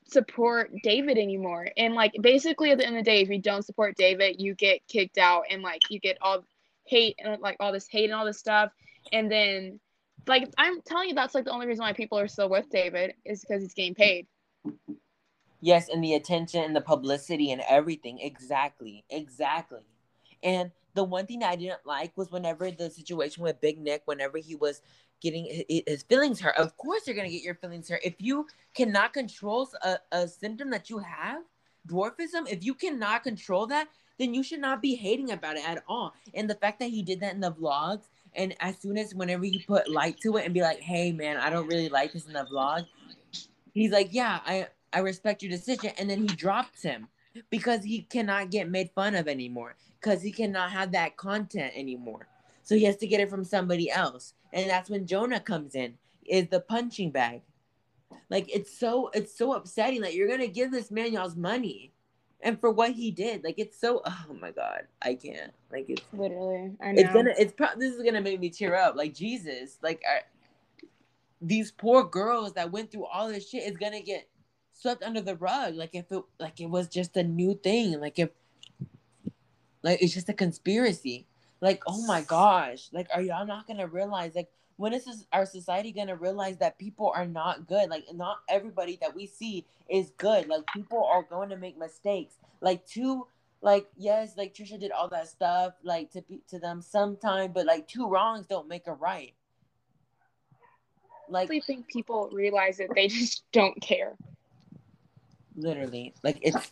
support 0.07 0.73
David 0.83 1.19
anymore. 1.19 1.69
And 1.77 1.95
like 1.95 2.15
basically 2.23 2.71
at 2.71 2.79
the 2.79 2.87
end 2.87 2.97
of 2.97 3.05
the 3.05 3.11
day, 3.11 3.21
if 3.21 3.29
you 3.29 3.43
don't 3.43 3.65
support 3.65 3.95
David, 3.95 4.37
you 4.39 4.55
get 4.55 4.81
kicked 4.89 5.19
out 5.19 5.45
and 5.51 5.63
like 5.63 5.83
you 5.91 6.01
get 6.01 6.17
all 6.23 6.45
hate 6.87 7.17
and 7.23 7.43
like 7.43 7.59
all 7.61 7.73
this 7.73 7.89
hate 7.91 8.05
and 8.05 8.15
all 8.15 8.25
this 8.25 8.39
stuff. 8.39 8.73
And 9.13 9.31
then 9.31 9.81
like 10.27 10.49
I'm 10.57 10.81
telling 10.81 11.11
you, 11.11 11.15
that's 11.15 11.35
like 11.35 11.45
the 11.45 11.53
only 11.53 11.67
reason 11.67 11.83
why 11.83 11.93
people 11.93 12.19
are 12.19 12.29
still 12.29 12.49
with 12.49 12.71
David 12.71 13.13
is 13.27 13.43
because 13.43 13.63
he's 13.63 13.75
getting 13.75 13.95
paid. 13.95 14.27
Yes, 15.61 15.89
and 15.89 16.03
the 16.03 16.15
attention 16.15 16.63
and 16.63 16.77
the 16.77 16.81
publicity 16.81 17.51
and 17.51 17.63
everything. 17.69 18.21
Exactly. 18.21 19.05
Exactly. 19.11 19.81
And 20.43 20.71
the 20.95 21.05
one 21.05 21.27
thing 21.27 21.41
that 21.41 21.51
I 21.51 21.57
didn't 21.57 21.85
like 21.85 22.17
was 22.17 22.31
whenever 22.31 22.71
the 22.71 22.91
situation 22.91 23.43
with 23.43 23.61
Big 23.61 23.79
Nick, 23.79 24.03
whenever 24.05 24.39
he 24.39 24.55
was 24.55 24.83
getting 25.21 25.65
his 25.69 26.05
feelings 26.05 26.41
hurt. 26.41 26.57
Of 26.57 26.77
course, 26.77 27.07
you're 27.07 27.17
gonna 27.17 27.29
get 27.29 27.43
your 27.43 27.57
feelings 27.57 27.89
hurt 27.89 28.01
if 28.05 28.15
you 28.19 28.47
cannot 28.75 29.13
control 29.13 29.69
a, 29.83 29.99
a 30.13 30.29
symptom 30.29 30.71
that 30.71 30.89
you 30.91 30.99
have, 30.99 31.43
dwarfism. 31.89 32.49
If 32.49 32.65
you 32.65 32.75
cannot 32.75 33.25
control 33.25 33.67
that, 33.67 33.89
then 34.19 34.35
you 34.35 34.43
should 34.45 34.61
not 34.61 34.81
be 34.81 34.95
hating 34.95 35.33
about 35.33 35.57
it 35.57 35.69
at 35.69 35.83
all. 35.89 36.15
And 36.35 36.49
the 36.49 36.55
fact 36.55 36.79
that 36.81 36.91
he 36.91 37.03
did 37.03 37.21
that 37.21 37.35
in 37.35 37.41
the 37.41 37.53
vlogs, 37.53 38.05
and 38.35 38.55
as 38.61 38.79
soon 38.79 38.97
as 38.97 39.15
whenever 39.15 39.45
you 39.45 39.61
put 39.67 39.91
light 39.91 40.21
to 40.21 40.37
it 40.37 40.45
and 40.45 40.55
be 40.55 40.63
like, 40.63 40.81
"Hey, 40.81 41.11
man, 41.13 41.37
I 41.37 41.51
don't 41.51 41.67
really 41.67 41.89
like 41.89 42.13
this 42.13 42.27
in 42.27 42.33
the 42.33 42.45
vlog," 42.45 42.87
he's 43.81 43.93
like, 43.93 44.09
"Yeah, 44.13 44.41
I 44.45 44.69
I 44.93 45.01
respect 45.01 45.43
your 45.43 45.51
decision," 45.51 45.93
and 45.99 46.09
then 46.09 46.21
he 46.21 46.35
drops 46.35 46.83
him 46.83 47.09
because 47.51 47.85
he 47.85 48.03
cannot 48.03 48.51
get 48.51 48.69
made 48.69 48.91
fun 48.95 49.15
of 49.15 49.29
anymore 49.29 49.77
because 50.01 50.23
he 50.23 50.33
cannot 50.33 50.71
have 50.71 50.93
that 50.93 51.17
content 51.17 51.73
anymore. 51.77 52.27
So 52.63 52.75
he 52.75 52.85
has 52.85 52.97
to 52.97 53.07
get 53.07 53.21
it 53.21 53.31
from 53.31 53.45
somebody 53.45 53.91
else. 53.91 54.35
And 54.53 54.69
that's 54.69 54.91
when 54.91 55.07
Jonah 55.07 55.41
comes 55.41 55.75
in, 55.75 55.95
is 56.27 56.49
the 56.49 56.61
punching 56.61 57.11
bag. 57.11 57.43
Like 58.31 58.55
it's 58.55 58.77
so 58.79 59.11
it's 59.15 59.37
so 59.37 59.55
upsetting 59.55 60.03
that 60.03 60.15
you're 60.15 60.29
gonna 60.29 60.49
give 60.49 60.71
this 60.71 60.91
man 60.91 61.13
y'all's 61.13 61.37
money. 61.37 61.93
And 62.41 62.61
for 62.61 62.71
what 62.71 62.93
he 62.93 63.11
did, 63.11 63.43
like 63.43 63.59
it's 63.59 63.81
so 63.81 64.03
oh 64.05 64.27
my 64.41 64.51
god, 64.51 64.83
I 65.03 65.15
can't. 65.15 65.53
Like 65.73 65.87
it's 65.89 66.03
literally, 66.13 66.73
I 66.83 66.93
know. 66.93 67.01
It's 67.01 67.13
gonna 67.13 67.33
it's 67.39 67.53
pro- 67.53 67.79
this 67.79 67.95
is 67.95 68.03
gonna 68.03 68.21
make 68.21 68.41
me 68.41 68.51
tear 68.51 68.77
up. 68.77 68.97
Like 68.97 69.15
Jesus, 69.15 69.79
like 69.83 70.03
I, 70.07 70.21
these 71.41 71.71
poor 71.71 72.05
girls 72.05 72.55
that 72.55 72.73
went 72.73 72.91
through 72.91 73.07
all 73.07 73.29
this 73.29 73.49
shit 73.49 73.65
is 73.65 73.77
gonna 73.77 74.01
get 74.01 74.29
swept 74.73 75.03
under 75.03 75.21
the 75.21 75.37
rug. 75.37 75.75
Like 75.75 75.95
if 75.95 76.11
it 76.11 76.23
like 76.39 76.61
it 76.61 76.71
was 76.71 76.89
just 76.89 77.17
a 77.17 77.23
new 77.23 77.55
thing. 77.55 78.01
Like 78.01 78.19
if 78.19 78.31
like 79.83 80.03
it's 80.03 80.15
just 80.15 80.29
a 80.29 80.35
conspiracy. 80.35 81.27
Like, 81.61 81.83
oh 81.87 82.07
my 82.07 82.23
gosh. 82.23 82.89
Like, 82.93 83.09
are 83.15 83.23
y'all 83.23 83.47
not 83.47 83.67
gonna 83.67 83.87
realize 83.87 84.35
like 84.35 84.49
when 84.77 84.93
is 84.93 85.27
our 85.33 85.45
society 85.45 85.93
gonna 85.93 86.17
realize 86.17 86.59
that 86.59 86.79
people 86.79 87.13
are 87.15 87.27
not 87.27 87.67
good? 87.67 87.91
Like, 87.91 88.05
not 88.15 88.39
everybody 88.49 88.97
that 89.01 89.15
we 89.15 89.27
see 89.27 89.65
is 89.89 90.13
good. 90.19 90.49
Like, 90.49 90.63
people 90.73 91.05
are 91.05 91.25
going 91.25 91.49
to 91.49 91.57
make 91.57 91.77
mistakes. 91.77 92.35
Like, 92.61 92.87
two, 92.87 93.27
like, 93.61 93.89
yes, 93.97 94.37
like 94.37 94.55
Trisha 94.55 94.79
did 94.79 94.93
all 94.93 95.09
that 95.09 95.29
stuff, 95.29 95.75
like 95.83 96.13
to 96.13 96.23
be 96.23 96.43
to 96.49 96.61
them 96.61 96.81
sometime, 96.81 97.53
but 97.53 97.67
like 97.67 97.89
two 97.89 98.09
wrongs 98.09 98.47
don't 98.47 98.69
make 98.69 98.87
a 98.87 98.93
right. 98.93 99.33
Like, 101.31 101.51
I 101.51 101.61
think 101.61 101.89
people 101.89 102.31
realize 102.33 102.79
that 102.79 102.89
they 102.95 103.09
just 103.09 103.45
don't 103.53 103.81
care. 103.81 104.17
Literally, 105.57 106.15
like 106.23 106.39
it's 106.43 106.71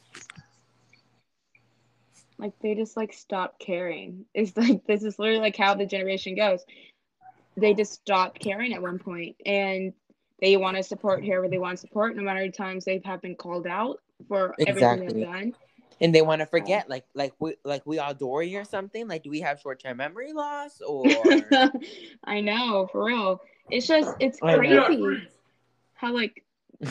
like 2.39 2.53
they 2.61 2.75
just 2.75 2.97
like 2.97 3.13
stop 3.13 3.59
caring. 3.59 4.25
It's 4.35 4.57
like 4.57 4.87
this 4.87 5.03
is 5.03 5.19
literally 5.19 5.41
like 5.41 5.57
how 5.57 5.75
the 5.75 5.87
generation 5.87 6.37
goes. 6.37 6.65
They 7.57 7.75
just 7.75 7.95
stop 7.95 8.39
caring 8.39 8.75
at 8.75 8.83
one 8.83 8.99
point 8.99 9.37
and 9.47 9.93
they 10.41 10.57
want 10.57 10.77
to 10.77 10.83
support 10.83 11.25
whoever 11.25 11.49
they 11.49 11.59
want 11.59 11.79
to 11.79 11.81
support, 11.81 12.15
no 12.15 12.23
matter 12.23 12.45
the 12.45 12.53
times 12.53 12.85
they 12.85 13.01
have 13.05 13.23
been 13.23 13.37
called 13.37 13.67
out 13.67 14.01
for 14.29 14.55
exactly. 14.59 14.85
everything 14.85 15.19
they've 15.19 15.27
done. 15.27 15.55
And 15.99 16.15
they 16.15 16.21
want 16.21 16.41
to 16.41 16.47
forget, 16.47 16.91
like, 16.91 17.07
like 17.15 17.33
we, 17.39 17.55
like 17.65 17.87
we 17.87 17.99
all 17.99 18.13
Dory 18.13 18.55
or 18.57 18.65
something. 18.65 19.09
Like, 19.09 19.23
do 19.23 19.31
we 19.31 19.41
have 19.41 19.61
short 19.61 19.81
term 19.81 19.97
memory 19.97 20.35
loss 20.35 20.83
or? 20.87 21.07
I 22.25 22.43
know, 22.43 22.87
for 22.93 23.07
real. 23.07 23.41
It's 23.71 23.87
just, 23.87 24.15
it's 24.21 24.39
crazy 24.39 25.29
how 25.97 26.13
like 26.13 26.45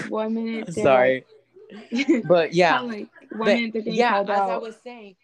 one 0.09 0.33
minute. 0.33 0.73
Sorry, 0.73 1.25
but 2.27 2.53
yeah, 2.53 2.79
how, 2.79 2.85
like, 2.85 3.09
one 3.31 3.71
but, 3.71 3.85
yeah. 3.85 4.21
As 4.21 4.29
out. 4.29 4.49
I 4.49 4.57
was 4.57 4.75
saying, 4.83 5.15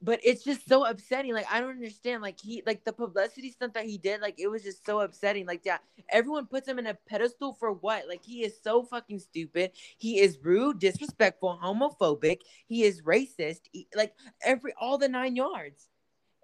but 0.00 0.20
it's 0.24 0.42
just 0.42 0.66
so 0.66 0.84
upsetting. 0.86 1.34
Like 1.34 1.46
I 1.50 1.60
don't 1.60 1.70
understand. 1.70 2.22
Like 2.22 2.40
he 2.40 2.62
like 2.66 2.84
the 2.84 2.92
publicity 2.92 3.50
stunt 3.50 3.74
that 3.74 3.84
he 3.84 3.98
did, 3.98 4.20
like 4.20 4.36
it 4.38 4.48
was 4.48 4.62
just 4.62 4.86
so 4.86 5.00
upsetting. 5.00 5.46
Like, 5.46 5.62
yeah, 5.64 5.78
everyone 6.08 6.46
puts 6.46 6.66
him 6.66 6.78
in 6.78 6.86
a 6.86 6.96
pedestal 7.08 7.56
for 7.58 7.72
what? 7.72 8.08
Like 8.08 8.24
he 8.24 8.44
is 8.44 8.54
so 8.62 8.82
fucking 8.82 9.18
stupid. 9.18 9.72
He 9.98 10.20
is 10.20 10.38
rude, 10.42 10.78
disrespectful, 10.78 11.58
homophobic, 11.62 12.38
he 12.66 12.84
is 12.84 13.02
racist, 13.02 13.60
he, 13.72 13.86
like 13.94 14.14
every 14.42 14.72
all 14.80 14.98
the 14.98 15.08
nine 15.08 15.36
yards. 15.36 15.88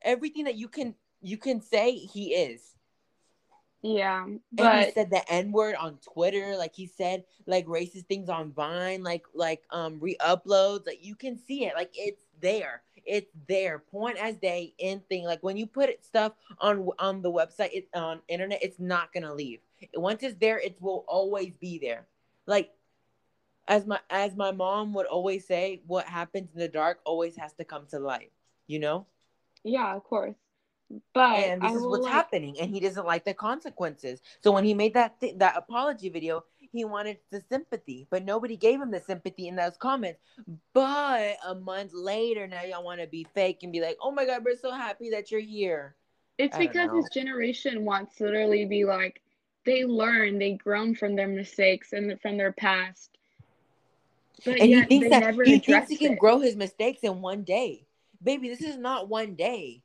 Everything 0.03 0.45
that 0.45 0.57
you 0.57 0.69
can 0.69 0.95
you 1.23 1.39
can 1.39 1.63
say 1.63 1.93
he 1.93 2.35
is. 2.35 2.76
Yeah, 3.87 4.27
but 4.53 4.67
and 4.67 4.85
he 4.85 4.91
said 4.93 5.11
the 5.11 5.33
N 5.33 5.53
word 5.53 5.77
on 5.77 5.99
Twitter. 6.13 6.57
Like 6.57 6.75
he 6.75 6.87
said 6.87 7.25
like 7.47 7.67
racist 7.67 8.07
things 8.07 8.29
on 8.29 8.53
Vine, 8.53 9.03
like 9.03 9.25
like 9.35 9.63
um 9.71 9.99
re-uploads. 10.01 10.87
Like 10.87 11.05
you 11.05 11.15
can 11.15 11.39
see 11.39 11.65
it. 11.67 11.75
Like 11.77 11.91
it's 11.95 12.25
there 12.41 12.83
it's 13.07 13.31
there 13.49 13.79
point 13.79 14.19
as 14.19 14.37
day 14.37 14.75
in 14.79 15.01
thing 15.09 15.25
like 15.25 15.43
when 15.43 15.57
you 15.57 15.67
put 15.67 15.89
stuff 16.05 16.33
on 16.59 16.89
on 16.99 17.23
the 17.23 17.31
website 17.31 17.71
it, 17.73 17.89
on 17.95 18.21
internet 18.29 18.59
it's 18.63 18.81
not 18.81 19.13
gonna 19.13 19.33
leave 19.33 19.61
once 19.95 20.23
it's 20.23 20.39
there 20.41 20.59
it 20.59 20.77
will 20.81 21.05
always 21.09 21.57
be 21.57 21.79
there 21.79 22.07
like 22.47 22.73
as 23.69 23.87
my 23.87 23.99
as 24.11 24.37
my 24.37 24.51
mom 24.51 24.93
would 24.93 25.07
always 25.07 25.47
say 25.47 25.81
what 25.87 26.07
happens 26.07 26.49
in 26.53 26.59
the 26.59 26.69
dark 26.69 26.99
always 27.05 27.37
has 27.37 27.53
to 27.53 27.65
come 27.65 27.87
to 27.87 27.99
light 27.99 28.33
you 28.67 28.79
know 28.79 29.07
yeah 29.63 29.95
of 29.95 30.05
course 30.05 30.35
but 31.13 31.39
and 31.41 31.63
this 31.63 31.73
I 31.73 31.75
is 31.75 31.83
what's 31.83 32.05
like... 32.05 32.13
happening 32.13 32.61
and 32.61 32.71
he 32.71 32.79
doesn't 32.79 33.07
like 33.07 33.25
the 33.25 33.35
consequences 33.35 34.21
so 34.41 34.53
when 34.53 34.65
he 34.65 34.73
made 34.73 34.95
that 34.95 35.19
th- 35.21 35.37
that 35.39 35.57
apology 35.57 36.09
video 36.09 36.45
he 36.73 36.85
wanted 36.85 37.19
the 37.31 37.43
sympathy, 37.49 38.07
but 38.11 38.25
nobody 38.25 38.57
gave 38.57 38.81
him 38.81 38.91
the 38.91 39.01
sympathy 39.01 39.49
in 39.49 39.57
those 39.57 39.77
comments. 39.79 40.21
But 40.75 41.37
a 41.47 41.55
month 41.55 41.93
later, 41.95 42.47
now 42.47 42.63
y'all 42.63 42.85
want 42.85 43.01
to 43.01 43.07
be 43.07 43.27
fake 43.35 43.61
and 43.63 43.73
be 43.73 43.81
like, 43.81 43.97
"Oh 44.03 44.11
my 44.11 44.27
God, 44.27 44.45
we're 44.45 44.57
so 44.57 44.71
happy 44.71 45.11
that 45.11 45.31
you're 45.31 45.41
here." 45.41 45.95
It's 46.39 46.57
because 46.57 46.91
this 46.93 47.09
generation 47.11 47.85
wants 47.85 48.17
to 48.17 48.25
literally 48.25 48.67
be 48.67 48.85
like, 48.85 49.23
they 49.65 49.87
learn, 49.87 50.39
they 50.39 50.53
grown 50.53 50.95
from 50.95 51.17
their 51.17 51.29
mistakes 51.29 51.95
and 51.95 52.21
from 52.21 52.37
their 52.37 52.53
past. 52.53 53.11
But 54.45 54.61
and 54.61 54.69
he 54.69 54.85
thinks 54.85 55.09
that 55.09 55.35
he 55.47 55.59
thinks 55.59 55.89
he 55.89 55.97
can 55.97 56.13
it. 56.13 56.19
grow 56.19 56.41
his 56.41 56.57
mistakes 56.57 57.01
in 57.03 57.23
one 57.23 57.43
day. 57.43 57.87
Baby, 58.23 58.51
this 58.51 58.61
is 58.61 58.77
not 58.77 59.09
one 59.09 59.35
day. 59.35 59.83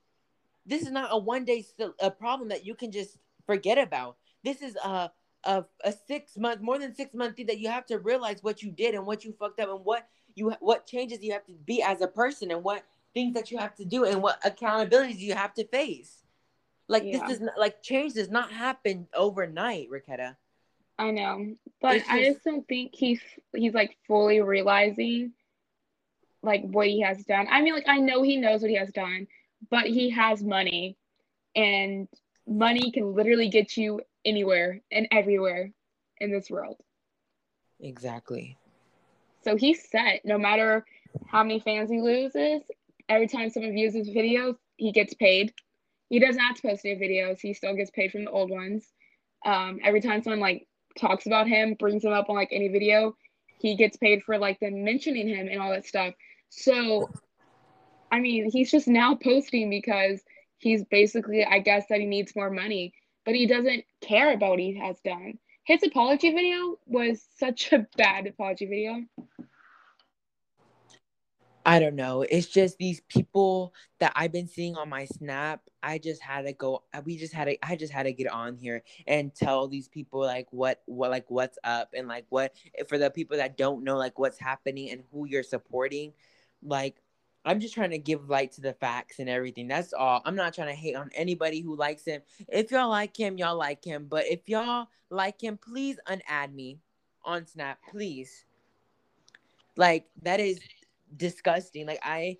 This 0.65 0.83
is 0.83 0.91
not 0.91 1.09
a 1.11 1.17
one 1.17 1.45
day 1.45 1.65
a 1.99 2.11
problem 2.11 2.49
that 2.49 2.65
you 2.65 2.75
can 2.75 2.91
just 2.91 3.17
forget 3.45 3.77
about. 3.77 4.17
This 4.43 4.61
is 4.61 4.75
a 4.75 5.11
a, 5.43 5.65
a 5.83 5.93
six 6.07 6.37
month, 6.37 6.61
more 6.61 6.77
than 6.77 6.93
six 6.93 7.13
month 7.13 7.35
thing 7.35 7.47
that 7.47 7.59
you 7.59 7.69
have 7.69 7.85
to 7.87 7.97
realize 7.97 8.43
what 8.43 8.61
you 8.61 8.71
did 8.71 8.93
and 8.93 9.05
what 9.05 9.23
you 9.25 9.33
fucked 9.39 9.59
up 9.59 9.69
and 9.69 9.83
what 9.83 10.07
you 10.35 10.53
what 10.59 10.85
changes 10.85 11.23
you 11.23 11.33
have 11.33 11.45
to 11.45 11.53
be 11.65 11.81
as 11.81 12.01
a 12.01 12.07
person 12.07 12.51
and 12.51 12.63
what 12.63 12.83
things 13.13 13.33
that 13.33 13.51
you 13.51 13.57
have 13.57 13.75
to 13.75 13.85
do 13.85 14.05
and 14.05 14.21
what 14.21 14.41
accountabilities 14.43 15.17
you 15.17 15.33
have 15.33 15.53
to 15.55 15.65
face. 15.67 16.23
Like 16.87 17.03
yeah. 17.05 17.19
this 17.19 17.29
does 17.29 17.41
not 17.41 17.57
like 17.57 17.81
change 17.81 18.13
does 18.13 18.29
not 18.29 18.51
happen 18.51 19.07
overnight, 19.15 19.89
Ricketta. 19.89 20.35
I 20.97 21.11
know, 21.11 21.55
but 21.81 21.97
just, 21.97 22.09
I 22.11 22.23
just 22.23 22.43
don't 22.43 22.67
think 22.67 22.93
he's 22.93 23.21
he's 23.55 23.73
like 23.73 23.97
fully 24.07 24.41
realizing 24.41 25.33
like 26.43 26.63
what 26.63 26.87
he 26.87 27.01
has 27.01 27.23
done. 27.25 27.47
I 27.49 27.61
mean, 27.61 27.73
like 27.73 27.87
I 27.87 27.97
know 27.97 28.21
he 28.23 28.37
knows 28.37 28.61
what 28.61 28.69
he 28.69 28.77
has 28.77 28.91
done, 28.91 29.27
but 29.69 29.85
he 29.85 30.09
has 30.11 30.43
money, 30.43 30.97
and 31.55 32.07
money 32.47 32.91
can 32.91 33.13
literally 33.13 33.49
get 33.49 33.77
you 33.77 34.01
anywhere 34.25 34.81
and 34.91 35.07
everywhere 35.11 35.71
in 36.19 36.31
this 36.31 36.49
world. 36.49 36.77
Exactly. 37.79 38.57
So 39.43 39.55
he's 39.55 39.89
set. 39.89 40.21
No 40.23 40.37
matter 40.37 40.85
how 41.27 41.43
many 41.43 41.59
fans 41.59 41.89
he 41.89 42.01
loses, 42.01 42.61
every 43.09 43.27
time 43.27 43.49
someone 43.49 43.73
views 43.73 43.93
his 43.93 44.09
videos, 44.09 44.55
he 44.77 44.91
gets 44.91 45.13
paid. 45.13 45.53
He 46.09 46.19
doesn't 46.19 46.41
have 46.41 46.55
to 46.57 46.61
post 46.61 46.85
new 46.85 46.95
videos. 46.95 47.39
He 47.39 47.53
still 47.53 47.75
gets 47.75 47.91
paid 47.91 48.11
from 48.11 48.25
the 48.25 48.31
old 48.31 48.49
ones. 48.49 48.85
Um, 49.45 49.79
every 49.83 50.01
time 50.01 50.21
someone 50.21 50.39
like 50.39 50.67
talks 50.97 51.25
about 51.25 51.47
him, 51.47 51.75
brings 51.75 52.03
him 52.03 52.13
up 52.13 52.29
on 52.29 52.35
like 52.35 52.49
any 52.51 52.67
video, 52.67 53.15
he 53.59 53.75
gets 53.75 53.97
paid 53.97 54.23
for 54.23 54.37
like 54.37 54.59
them 54.59 54.83
mentioning 54.83 55.27
him 55.27 55.47
and 55.47 55.61
all 55.61 55.71
that 55.71 55.85
stuff. 55.85 56.13
So, 56.49 57.09
I 58.11 58.19
mean, 58.19 58.51
he's 58.51 58.69
just 58.69 58.87
now 58.87 59.15
posting 59.15 59.69
because 59.69 60.21
he's 60.57 60.83
basically, 60.83 61.45
I 61.45 61.59
guess, 61.59 61.85
that 61.89 61.99
he 61.99 62.05
needs 62.05 62.35
more 62.35 62.49
money 62.49 62.93
but 63.25 63.35
he 63.35 63.45
doesn't 63.45 63.83
care 64.01 64.33
about 64.33 64.51
what 64.51 64.59
he 64.59 64.77
has 64.77 64.99
done. 65.03 65.37
His 65.63 65.83
apology 65.83 66.31
video 66.31 66.79
was 66.85 67.25
such 67.37 67.71
a 67.71 67.87
bad 67.97 68.27
apology 68.27 68.65
video. 68.65 69.05
I 71.63 71.77
don't 71.77 71.95
know. 71.95 72.23
It's 72.23 72.47
just 72.47 72.79
these 72.79 73.01
people 73.01 73.75
that 73.99 74.13
I've 74.15 74.31
been 74.31 74.47
seeing 74.47 74.75
on 74.75 74.89
my 74.89 75.05
snap. 75.05 75.61
I 75.83 75.99
just 75.99 76.19
had 76.19 76.45
to 76.47 76.53
go. 76.53 76.81
We 77.05 77.17
just 77.17 77.33
had 77.33 77.45
to. 77.45 77.57
I 77.63 77.75
just 77.75 77.93
had 77.93 78.03
to 78.03 78.13
get 78.13 78.31
on 78.31 78.55
here 78.55 78.83
and 79.05 79.33
tell 79.33 79.67
these 79.67 79.87
people 79.87 80.21
like 80.21 80.47
what 80.49 80.81
what 80.87 81.11
like 81.11 81.29
what's 81.29 81.59
up 81.63 81.89
and 81.95 82.07
like 82.07 82.25
what 82.29 82.55
for 82.87 82.97
the 82.97 83.11
people 83.11 83.37
that 83.37 83.57
don't 83.57 83.83
know 83.83 83.97
like 83.97 84.17
what's 84.17 84.39
happening 84.39 84.89
and 84.89 85.03
who 85.11 85.27
you're 85.27 85.43
supporting. 85.43 86.13
Like 86.63 86.95
I'm 87.43 87.59
just 87.59 87.73
trying 87.73 87.89
to 87.91 87.97
give 87.97 88.29
light 88.29 88.51
to 88.53 88.61
the 88.61 88.73
facts 88.73 89.19
and 89.19 89.27
everything. 89.27 89.67
That's 89.67 89.93
all. 89.93 90.21
I'm 90.25 90.35
not 90.35 90.53
trying 90.53 90.67
to 90.67 90.75
hate 90.75 90.95
on 90.95 91.09
anybody 91.15 91.61
who 91.61 91.75
likes 91.75 92.05
him. 92.05 92.21
If 92.47 92.71
y'all 92.71 92.89
like 92.89 93.17
him, 93.17 93.37
y'all 93.37 93.57
like 93.57 93.83
him. 93.83 94.05
But 94.09 94.25
if 94.27 94.47
y'all 94.47 94.87
like 95.09 95.41
him, 95.41 95.57
please 95.57 95.97
unadd 96.07 96.53
me 96.53 96.79
on 97.25 97.47
Snap, 97.47 97.79
please. 97.89 98.45
Like 99.75 100.05
that 100.21 100.39
is 100.39 100.59
disgusting. 101.17 101.87
Like 101.87 102.01
I 102.03 102.37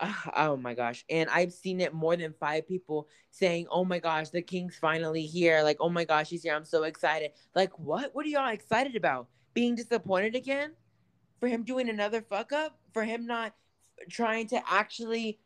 oh 0.36 0.56
my 0.56 0.74
gosh. 0.74 1.04
And 1.10 1.28
I've 1.30 1.52
seen 1.52 1.80
it 1.80 1.92
more 1.92 2.16
than 2.16 2.34
five 2.38 2.66
people 2.66 3.08
saying, 3.30 3.66
Oh 3.70 3.84
my 3.84 3.98
gosh, 3.98 4.30
the 4.30 4.42
king's 4.42 4.76
finally 4.76 5.26
here. 5.26 5.62
Like, 5.62 5.78
oh 5.80 5.88
my 5.88 6.04
gosh, 6.04 6.28
he's 6.28 6.42
here. 6.42 6.54
I'm 6.54 6.64
so 6.64 6.84
excited. 6.84 7.32
Like, 7.54 7.78
what? 7.78 8.14
What 8.14 8.26
are 8.26 8.28
y'all 8.28 8.52
excited 8.52 8.96
about? 8.96 9.28
Being 9.54 9.74
disappointed 9.74 10.34
again? 10.34 10.72
For 11.40 11.48
him 11.48 11.64
doing 11.64 11.88
another 11.88 12.22
fuck 12.22 12.52
up? 12.52 12.78
For 12.92 13.04
him 13.04 13.26
not 13.26 13.54
trying 14.10 14.46
to 14.46 14.62
actually 14.70 15.38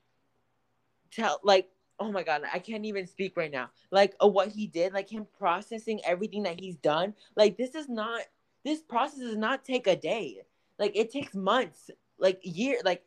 tell 1.10 1.40
like 1.42 1.68
oh 1.98 2.12
my 2.12 2.22
god 2.22 2.42
i 2.52 2.58
can't 2.58 2.84
even 2.84 3.06
speak 3.06 3.36
right 3.36 3.52
now 3.52 3.70
like 3.90 4.14
uh, 4.22 4.26
what 4.26 4.48
he 4.48 4.66
did 4.66 4.92
like 4.92 5.08
him 5.08 5.26
processing 5.38 6.00
everything 6.04 6.42
that 6.42 6.60
he's 6.60 6.76
done 6.76 7.14
like 7.36 7.56
this 7.56 7.74
is 7.74 7.88
not 7.88 8.20
this 8.64 8.82
process 8.82 9.20
does 9.20 9.36
not 9.36 9.64
take 9.64 9.86
a 9.86 9.96
day 9.96 10.42
like 10.78 10.94
it 10.94 11.10
takes 11.10 11.34
months 11.34 11.90
like 12.18 12.38
year 12.42 12.78
like 12.84 13.02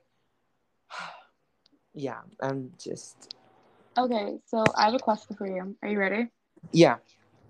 yeah 1.93 2.21
i'm 2.41 2.71
just 2.81 3.35
Okay, 3.99 4.37
so 4.45 4.63
I 4.77 4.85
have 4.85 4.93
a 4.93 4.99
question 4.99 5.35
for 5.35 5.45
you. 5.45 5.75
Are 5.83 5.89
you 5.89 5.99
ready? 5.99 6.27
yeah 6.71 6.97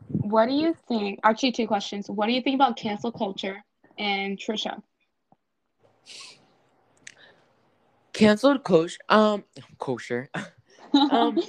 What 0.07 0.47
do 0.47 0.53
you 0.53 0.75
think? 0.87 1.19
Actually, 1.23 1.51
two 1.51 1.67
questions. 1.67 2.09
What 2.09 2.25
do 2.25 2.31
you 2.31 2.41
think 2.41 2.55
about 2.55 2.75
cancel 2.75 3.11
culture 3.11 3.63
and 3.99 4.35
Trisha? 4.35 4.81
Canceled 8.19 8.63
coach 8.63 8.97
um 9.09 9.43
kosher. 9.77 10.29
Um 11.11 11.39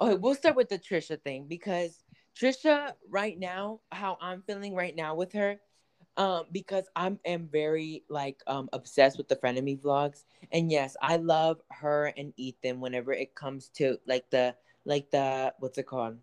okay 0.00 0.16
we'll 0.16 0.34
start 0.34 0.56
with 0.56 0.68
the 0.68 0.78
trisha 0.78 1.20
thing 1.22 1.46
because 1.48 2.02
trisha 2.36 2.92
right 3.08 3.38
now 3.38 3.80
how 3.92 4.18
i'm 4.20 4.42
feeling 4.42 4.74
right 4.74 4.96
now 4.96 5.14
with 5.14 5.32
her 5.32 5.60
um 6.16 6.44
because 6.50 6.88
i'm 6.96 7.20
am 7.24 7.48
very 7.52 8.02
like 8.08 8.42
um 8.48 8.68
obsessed 8.72 9.16
with 9.16 9.28
the 9.28 9.36
frenemy 9.36 9.78
vlogs. 9.80 10.24
And 10.50 10.70
yes 10.72 10.96
i 11.00 11.16
love 11.16 11.60
her 11.70 12.12
and 12.16 12.32
ethan 12.36 12.80
whenever 12.80 13.12
it 13.12 13.34
comes 13.36 13.68
to 13.76 13.98
like 14.06 14.28
the 14.30 14.56
like 14.84 15.10
the 15.10 15.54
what's 15.60 15.78
it 15.78 15.86
called? 15.86 16.18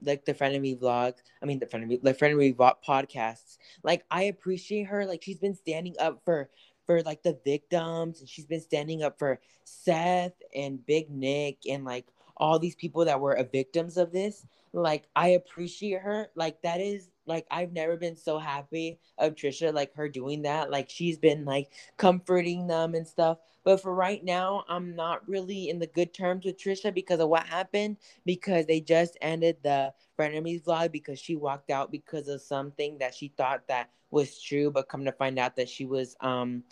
Like 0.00 0.24
the 0.24 0.34
frenemy 0.34 0.78
vlogs 0.78 1.18
i 1.42 1.46
mean 1.46 1.58
the 1.58 1.66
frenemy 1.66 2.00
the 2.00 2.14
frenemy 2.14 2.54
podcasts. 2.54 3.58
Like 3.82 4.04
i 4.10 4.24
appreciate 4.24 4.84
her. 4.84 5.04
Like 5.04 5.22
she's 5.24 5.40
been 5.40 5.56
standing 5.56 5.96
up 5.98 6.22
for 6.24 6.48
for 6.86 7.02
like 7.02 7.22
the 7.22 7.38
victims 7.44 8.20
and 8.20 8.28
she's 8.28 8.46
been 8.46 8.60
standing 8.60 9.02
up 9.02 9.18
for 9.18 9.40
Seth 9.64 10.34
and 10.54 10.84
Big 10.86 11.10
Nick 11.10 11.58
and 11.68 11.84
like 11.84 12.06
all 12.36 12.58
these 12.58 12.74
people 12.74 13.04
that 13.04 13.20
were 13.20 13.34
victims 13.52 13.96
of 13.96 14.12
this. 14.12 14.46
Like 14.72 15.04
I 15.14 15.28
appreciate 15.28 16.00
her. 16.02 16.28
Like 16.34 16.62
that 16.62 16.80
is 16.80 17.08
like 17.26 17.46
I've 17.50 17.72
never 17.72 17.96
been 17.96 18.16
so 18.16 18.38
happy 18.38 18.98
of 19.18 19.34
Trisha 19.34 19.72
like 19.74 19.94
her 19.94 20.08
doing 20.08 20.42
that. 20.42 20.70
Like 20.70 20.88
she's 20.90 21.18
been 21.18 21.44
like 21.44 21.70
comforting 21.96 22.66
them 22.66 22.94
and 22.94 23.06
stuff. 23.06 23.38
But 23.64 23.80
for 23.82 23.94
right 23.94 24.22
now, 24.24 24.64
I'm 24.68 24.94
not 24.94 25.28
really 25.28 25.68
in 25.68 25.78
the 25.78 25.88
good 25.88 26.14
terms 26.14 26.44
with 26.44 26.58
Trisha 26.58 26.94
because 26.94 27.20
of 27.20 27.28
what 27.28 27.46
happened. 27.46 27.96
Because 28.24 28.66
they 28.66 28.80
just 28.80 29.16
ended 29.20 29.56
the 29.62 29.92
frenemies 30.18 30.64
vlog 30.64 30.92
because 30.92 31.18
she 31.18 31.36
walked 31.36 31.70
out 31.70 31.90
because 31.90 32.28
of 32.28 32.40
something 32.40 32.98
that 32.98 33.14
she 33.14 33.28
thought 33.36 33.66
that 33.68 33.90
was 34.10 34.40
true, 34.40 34.70
but 34.70 34.88
come 34.88 35.04
to 35.04 35.12
find 35.12 35.38
out 35.38 35.56
that 35.56 35.68
she 35.68 35.84
was 35.84 36.16
um 36.20 36.62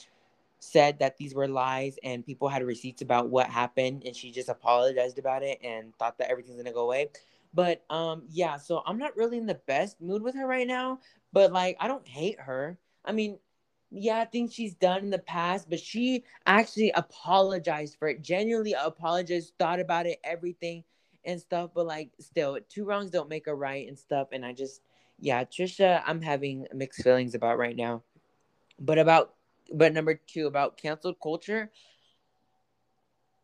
said 0.61 0.99
that 0.99 1.17
these 1.19 1.35
were 1.35 1.47
lies 1.47 1.97
and 2.03 2.25
people 2.25 2.49
had 2.49 2.63
receipts 2.63 3.03
about 3.03 3.29
what 3.29 3.49
happened 3.49 4.03
and 4.07 4.17
she 4.17 4.31
just 4.31 4.49
apologized 4.49 5.19
about 5.19 5.43
it 5.43 5.59
and 5.63 5.95
thought 5.99 6.17
that 6.19 6.31
everything's 6.31 6.57
gonna 6.57 6.73
go 6.73 6.85
away. 6.85 7.09
But 7.55 7.85
um 7.89 8.25
yeah, 8.29 8.57
so 8.57 8.83
I'm 8.85 8.99
not 8.99 9.17
really 9.17 9.39
in 9.39 9.47
the 9.47 9.61
best 9.67 10.01
mood 10.01 10.23
with 10.23 10.35
her 10.35 10.47
right 10.47 10.67
now, 10.67 10.99
but 11.33 11.53
like 11.53 11.77
I 11.81 11.89
don't 11.89 12.07
hate 12.07 12.41
her. 12.41 12.79
I 13.05 13.13
mean, 13.13 13.39
yeah, 13.91 14.25
things 14.25 14.53
she's 14.53 14.75
done 14.75 15.05
in 15.05 15.11
the 15.11 15.19
past, 15.19 15.71
but 15.71 15.79
she 15.79 16.25
actually 16.47 16.91
apologized 16.91 17.97
for 17.99 18.09
it, 18.09 18.23
genuinely 18.23 18.75
apologized, 18.75 19.53
thought 19.59 19.79
about 19.79 20.07
it, 20.07 20.19
everything 20.25 20.83
and 21.25 21.41
stuff. 21.41 21.71
But 21.75 21.87
like, 21.87 22.11
still, 22.19 22.59
two 22.69 22.85
wrongs 22.85 23.11
don't 23.11 23.29
make 23.29 23.47
a 23.47 23.55
right 23.55 23.87
and 23.87 23.99
stuff. 23.99 24.29
And 24.33 24.45
I 24.45 24.53
just, 24.53 24.81
yeah, 25.21 25.45
Trisha, 25.45 26.03
I'm 26.05 26.21
having 26.21 26.67
mixed 26.75 27.03
feelings 27.03 27.35
about 27.35 27.59
right 27.59 27.77
now. 27.77 28.03
But 28.81 28.99
about, 28.99 29.35
but 29.73 29.93
number 29.93 30.15
two, 30.15 30.47
about 30.49 30.77
canceled 30.77 31.17
culture. 31.23 31.71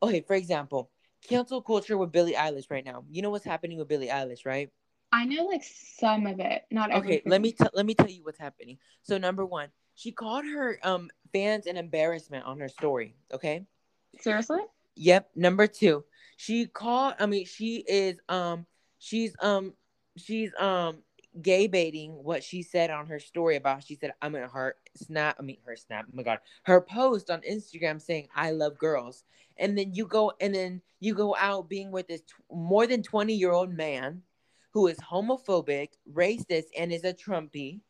Okay, 0.03 0.21
for 0.23 0.35
example, 0.35 0.91
cancel 1.29 1.61
culture 1.63 1.97
with 1.97 2.13
Billie 2.13 2.35
Eilish 2.35 2.71
right 2.71 2.85
now. 2.85 3.05
You 3.11 3.23
know 3.23 3.31
what's 3.31 3.45
happening 3.45 3.79
with 3.79 3.89
Billie 3.89 4.09
Eilish, 4.09 4.45
right? 4.47 4.71
I 5.13 5.25
know 5.25 5.45
like 5.47 5.65
some 5.65 6.27
of 6.27 6.39
it, 6.41 6.65
not 6.71 6.91
Okay, 6.91 6.99
everything. 6.99 7.31
let 7.31 7.41
me 7.41 7.53
t- 7.53 7.65
let 7.75 7.85
me 7.85 7.95
tell 7.95 8.09
you 8.09 8.23
what's 8.23 8.39
happening. 8.39 8.79
So 9.03 9.19
number 9.19 9.45
one, 9.45 9.69
she 9.95 10.13
called 10.13 10.45
her 10.45 10.79
um 10.83 11.11
fans 11.33 11.67
an 11.67 11.77
embarrassment 11.77 12.45
on 12.47 12.61
her 12.61 12.69
story. 12.69 13.17
Okay. 13.33 13.67
Seriously? 14.21 14.61
Yep. 14.97 15.31
Number 15.35 15.67
two, 15.67 16.05
she 16.37 16.67
called. 16.67 17.15
I 17.19 17.27
mean, 17.27 17.45
she 17.47 17.85
is 17.89 18.21
um 18.29 18.67
she's 18.99 19.35
um 19.41 19.75
she's 20.17 20.53
um 20.59 20.99
gay 21.43 21.67
baiting 21.67 22.13
what 22.13 22.43
she 22.43 22.63
said 22.63 22.91
on 22.91 23.07
her 23.07 23.19
story 23.19 23.57
about. 23.57 23.85
She 23.85 23.95
said 23.95 24.13
I'm 24.21 24.35
in 24.35 24.49
her 24.49 24.77
snap. 24.97 25.37
I 25.39 25.43
mean 25.43 25.59
her 25.65 25.77
snap. 25.77 26.07
Oh 26.09 26.13
my 26.15 26.23
god, 26.23 26.39
her 26.65 26.81
post 26.81 27.31
on 27.31 27.41
Instagram 27.43 28.01
saying 28.01 28.29
I 28.35 28.51
love 28.51 28.79
girls, 28.79 29.25
and 29.57 29.77
then 29.77 29.95
you 29.95 30.07
go 30.07 30.33
and 30.41 30.55
then 30.55 30.83
you 30.99 31.15
go 31.15 31.37
out 31.37 31.69
being 31.69 31.91
with 31.91 32.09
this 32.09 32.21
t- 32.23 32.35
more 32.51 32.87
than 32.87 33.03
twenty 33.03 33.35
year 33.35 33.53
old 33.53 33.73
man 33.73 34.23
who 34.73 34.87
is 34.87 34.99
homophobic, 34.99 35.91
racist, 36.13 36.67
and 36.79 36.93
is 36.93 37.05
a 37.05 37.13
Trumpy. 37.13 37.81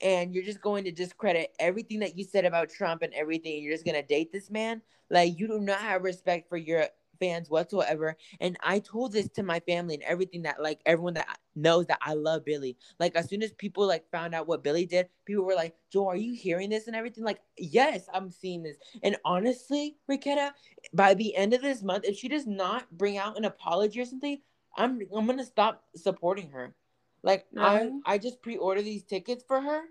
And 0.00 0.34
you're 0.34 0.44
just 0.44 0.60
going 0.60 0.84
to 0.84 0.90
discredit 0.90 1.54
everything 1.60 2.00
that 2.00 2.18
you 2.18 2.24
said 2.24 2.44
about 2.44 2.70
Trump 2.70 3.02
and 3.02 3.14
everything. 3.14 3.62
You're 3.62 3.74
just 3.74 3.84
going 3.84 4.00
to 4.00 4.02
date 4.02 4.32
this 4.32 4.50
man. 4.50 4.82
Like, 5.10 5.38
you 5.38 5.46
do 5.46 5.60
not 5.60 5.80
have 5.80 6.02
respect 6.02 6.48
for 6.48 6.56
your 6.56 6.86
fans 7.22 7.48
whatsoever. 7.48 8.16
And 8.40 8.56
I 8.62 8.80
told 8.80 9.12
this 9.12 9.28
to 9.30 9.42
my 9.42 9.60
family 9.60 9.94
and 9.94 10.02
everything 10.02 10.42
that, 10.42 10.60
like, 10.60 10.80
everyone 10.86 11.14
that 11.14 11.38
knows 11.54 11.86
that 11.86 12.00
I 12.02 12.14
love 12.14 12.44
Billie. 12.44 12.76
Like, 12.98 13.14
as 13.14 13.28
soon 13.28 13.42
as 13.42 13.52
people, 13.52 13.86
like, 13.86 14.10
found 14.10 14.34
out 14.34 14.48
what 14.48 14.64
Billie 14.64 14.86
did, 14.86 15.08
people 15.24 15.44
were 15.44 15.54
like, 15.54 15.76
Joe, 15.92 16.08
are 16.08 16.16
you 16.16 16.34
hearing 16.34 16.70
this 16.70 16.88
and 16.88 16.96
everything? 16.96 17.22
Like, 17.22 17.40
yes, 17.56 18.08
I'm 18.12 18.30
seeing 18.30 18.62
this. 18.62 18.76
And 19.02 19.16
honestly, 19.24 19.96
Riquetta, 20.10 20.50
by 20.92 21.14
the 21.14 21.36
end 21.36 21.54
of 21.54 21.62
this 21.62 21.82
month, 21.82 22.04
if 22.04 22.16
she 22.16 22.28
does 22.28 22.46
not 22.46 22.90
bring 22.98 23.18
out 23.18 23.38
an 23.38 23.44
apology 23.44 24.00
or 24.00 24.04
something, 24.04 24.38
I'm 24.76 25.00
I'm 25.14 25.26
gonna 25.26 25.44
stop 25.44 25.84
supporting 25.94 26.50
her. 26.50 26.74
Like 27.22 27.46
I 27.56 27.90
I 28.04 28.18
just 28.18 28.42
pre-order 28.42 28.82
these 28.82 29.04
tickets 29.04 29.44
for 29.46 29.60
her, 29.60 29.82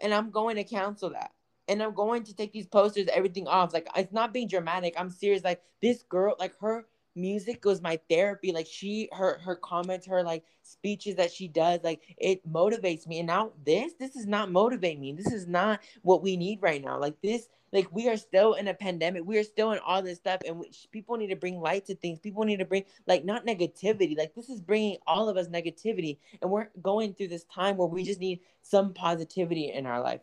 and 0.00 0.12
I'm 0.12 0.30
going 0.30 0.56
to 0.56 0.64
cancel 0.64 1.10
that. 1.10 1.32
And 1.68 1.82
I'm 1.82 1.94
going 1.94 2.24
to 2.24 2.34
take 2.34 2.52
these 2.52 2.66
posters, 2.66 3.08
everything 3.12 3.46
off. 3.46 3.72
Like 3.72 3.88
it's 3.96 4.12
not 4.12 4.32
being 4.32 4.48
dramatic. 4.48 4.94
I'm 4.96 5.10
serious. 5.10 5.44
Like 5.44 5.62
this 5.80 6.02
girl, 6.02 6.34
like 6.38 6.58
her 6.60 6.86
music 7.14 7.64
was 7.64 7.80
my 7.82 7.98
therapy. 8.10 8.52
Like 8.52 8.66
she, 8.66 9.08
her, 9.12 9.38
her 9.38 9.56
comments, 9.56 10.06
her 10.06 10.22
like 10.22 10.44
speeches 10.62 11.16
that 11.16 11.32
she 11.32 11.48
does, 11.48 11.80
like 11.82 12.00
it 12.18 12.46
motivates 12.50 13.06
me. 13.06 13.18
And 13.18 13.26
now 13.26 13.52
this, 13.64 13.92
this 13.98 14.16
is 14.16 14.26
not 14.26 14.50
motivating 14.50 15.00
me. 15.00 15.12
This 15.12 15.32
is 15.32 15.46
not 15.46 15.80
what 16.02 16.22
we 16.22 16.36
need 16.36 16.60
right 16.62 16.82
now. 16.82 16.98
Like 16.98 17.20
this, 17.22 17.48
like 17.72 17.90
we 17.90 18.08
are 18.08 18.16
still 18.16 18.54
in 18.54 18.68
a 18.68 18.74
pandemic. 18.74 19.24
We 19.24 19.38
are 19.38 19.44
still 19.44 19.72
in 19.72 19.78
all 19.78 20.02
this 20.02 20.18
stuff, 20.18 20.40
and 20.46 20.58
we, 20.58 20.70
people 20.90 21.16
need 21.16 21.28
to 21.28 21.36
bring 21.36 21.60
light 21.60 21.86
to 21.86 21.94
things. 21.94 22.18
People 22.18 22.44
need 22.44 22.58
to 22.58 22.64
bring 22.66 22.84
like 23.06 23.24
not 23.24 23.46
negativity. 23.46 24.16
Like 24.16 24.34
this 24.34 24.50
is 24.50 24.60
bringing 24.60 24.98
all 25.06 25.28
of 25.28 25.36
us 25.36 25.48
negativity, 25.48 26.18
and 26.42 26.50
we're 26.50 26.68
going 26.82 27.14
through 27.14 27.28
this 27.28 27.44
time 27.44 27.76
where 27.78 27.88
we 27.88 28.04
just 28.04 28.20
need 28.20 28.40
some 28.60 28.92
positivity 28.92 29.72
in 29.72 29.86
our 29.86 30.02
life. 30.02 30.20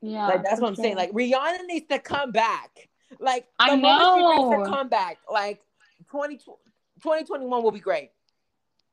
Yeah. 0.00 0.26
Like 0.26 0.44
that's 0.44 0.60
what 0.60 0.68
I'm 0.68 0.76
saying. 0.76 0.96
Like 0.96 1.12
Rihanna 1.12 1.66
needs 1.66 1.86
to 1.88 1.98
come 1.98 2.32
back. 2.32 2.88
Like 3.18 3.46
the 3.58 3.72
I 3.72 3.76
moment 3.76 4.20
she 4.20 4.36
makes 4.36 4.56
her 4.56 4.64
know. 4.64 4.70
comeback, 4.70 5.18
like 5.30 5.60
20, 6.10 6.36
2021 6.36 7.62
will 7.62 7.70
be 7.70 7.80
great. 7.80 8.10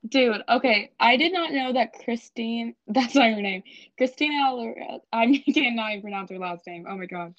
Dude, 0.08 0.42
okay. 0.48 0.92
I 1.00 1.18
did 1.18 1.34
not 1.34 1.52
know 1.52 1.74
that 1.74 1.94
Christine, 1.94 2.76
that's 2.88 3.16
not 3.16 3.32
her 3.34 3.42
name. 3.42 3.64
Christina. 3.98 4.36
I 5.14 5.44
cannot 5.54 5.92
even 5.92 6.02
pronounce 6.02 6.30
her 6.30 6.40
last 6.40 6.66
name. 6.68 6.86
Oh 6.88 6.96
my 6.96 7.06
gosh. 7.06 7.34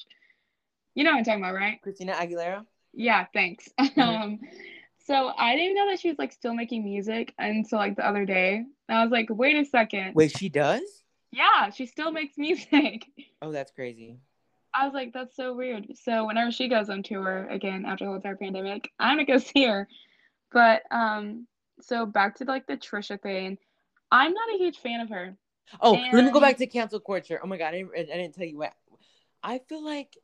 You 0.94 1.04
know 1.04 1.12
what 1.12 1.18
I'm 1.18 1.24
talking 1.24 1.42
about, 1.42 1.54
right? 1.54 1.80
Christina 1.82 2.12
Aguilera. 2.12 2.64
Yeah, 2.92 3.26
thanks. 3.32 3.68
Mm-hmm. 3.78 4.00
Um, 4.00 4.40
so 5.06 5.32
I 5.38 5.54
didn't 5.54 5.76
know 5.76 5.88
that 5.88 6.00
she 6.00 6.08
was 6.08 6.18
like 6.18 6.32
still 6.32 6.52
making 6.52 6.84
music 6.84 7.32
until 7.38 7.78
like 7.78 7.96
the 7.96 8.06
other 8.06 8.24
day. 8.24 8.64
I 8.88 9.02
was 9.02 9.12
like, 9.12 9.28
wait 9.30 9.56
a 9.56 9.64
second. 9.64 10.14
Wait, 10.14 10.36
she 10.36 10.48
does? 10.48 10.82
Yeah, 11.36 11.68
she 11.70 11.84
still 11.86 12.10
makes 12.10 12.38
music. 12.38 13.06
Oh, 13.42 13.52
that's 13.52 13.70
crazy. 13.70 14.16
I 14.74 14.86
was 14.86 14.94
like, 14.94 15.12
that's 15.12 15.36
so 15.36 15.54
weird. 15.54 15.86
So 16.02 16.26
whenever 16.26 16.50
she 16.50 16.68
goes 16.68 16.88
on 16.88 17.02
tour 17.02 17.46
again 17.48 17.84
after 17.84 18.04
the 18.04 18.08
whole 18.08 18.16
entire 18.16 18.34
pandemic, 18.34 18.88
I'm 18.98 19.16
gonna 19.18 19.26
go 19.26 19.36
see 19.36 19.66
her. 19.66 19.86
But 20.52 20.82
um, 20.90 21.46
so 21.80 22.06
back 22.06 22.36
to 22.36 22.44
like 22.44 22.66
the 22.66 22.78
Trisha 22.78 23.20
thing. 23.20 23.58
I'm 24.10 24.32
not 24.32 24.54
a 24.54 24.58
huge 24.58 24.78
fan 24.78 25.00
of 25.00 25.10
her. 25.10 25.36
Oh, 25.82 25.92
let 26.12 26.24
me 26.24 26.30
go 26.30 26.40
back 26.40 26.56
to 26.56 26.66
cancel 26.66 26.98
culture. 26.98 27.38
Oh 27.42 27.46
my 27.46 27.58
god, 27.58 27.74
I 27.74 27.82
didn't, 27.82 27.92
I 27.94 28.16
didn't 28.16 28.34
tell 28.34 28.46
you 28.46 28.56
what. 28.58 28.72
I 29.42 29.60
feel 29.68 29.84
like 29.84 30.16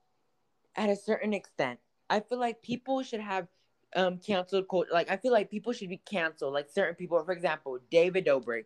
at 0.74 0.88
a 0.88 0.96
certain 0.96 1.34
extent, 1.34 1.78
I 2.08 2.20
feel 2.20 2.38
like 2.40 2.62
people 2.62 3.02
should 3.02 3.20
have 3.20 3.46
um 3.94 4.18
canceled 4.18 4.68
culture. 4.70 4.90
Like 4.90 5.10
I 5.10 5.18
feel 5.18 5.32
like 5.32 5.50
people 5.50 5.74
should 5.74 5.90
be 5.90 5.98
canceled. 5.98 6.54
Like 6.54 6.70
certain 6.70 6.94
people, 6.94 7.22
for 7.24 7.32
example, 7.32 7.78
David 7.90 8.24
Dobrik, 8.26 8.64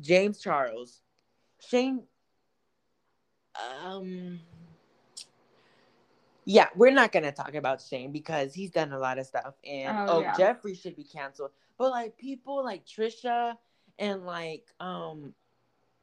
James 0.00 0.38
Charles, 0.38 1.00
Shane. 1.60 2.02
Um. 3.84 4.40
Yeah, 6.48 6.68
we're 6.76 6.92
not 6.92 7.10
gonna 7.10 7.32
talk 7.32 7.54
about 7.54 7.82
Shane 7.82 8.12
because 8.12 8.54
he's 8.54 8.70
done 8.70 8.92
a 8.92 8.98
lot 8.98 9.18
of 9.18 9.26
stuff, 9.26 9.54
and 9.64 9.98
Oh, 9.98 10.18
oh, 10.18 10.20
yeah. 10.20 10.34
Jeffree 10.34 10.80
should 10.80 10.94
be 10.94 11.04
canceled. 11.04 11.50
But 11.76 11.90
like 11.90 12.16
people 12.16 12.64
like 12.64 12.86
Trisha 12.86 13.56
and 13.98 14.24
like 14.24 14.64
um, 14.78 15.34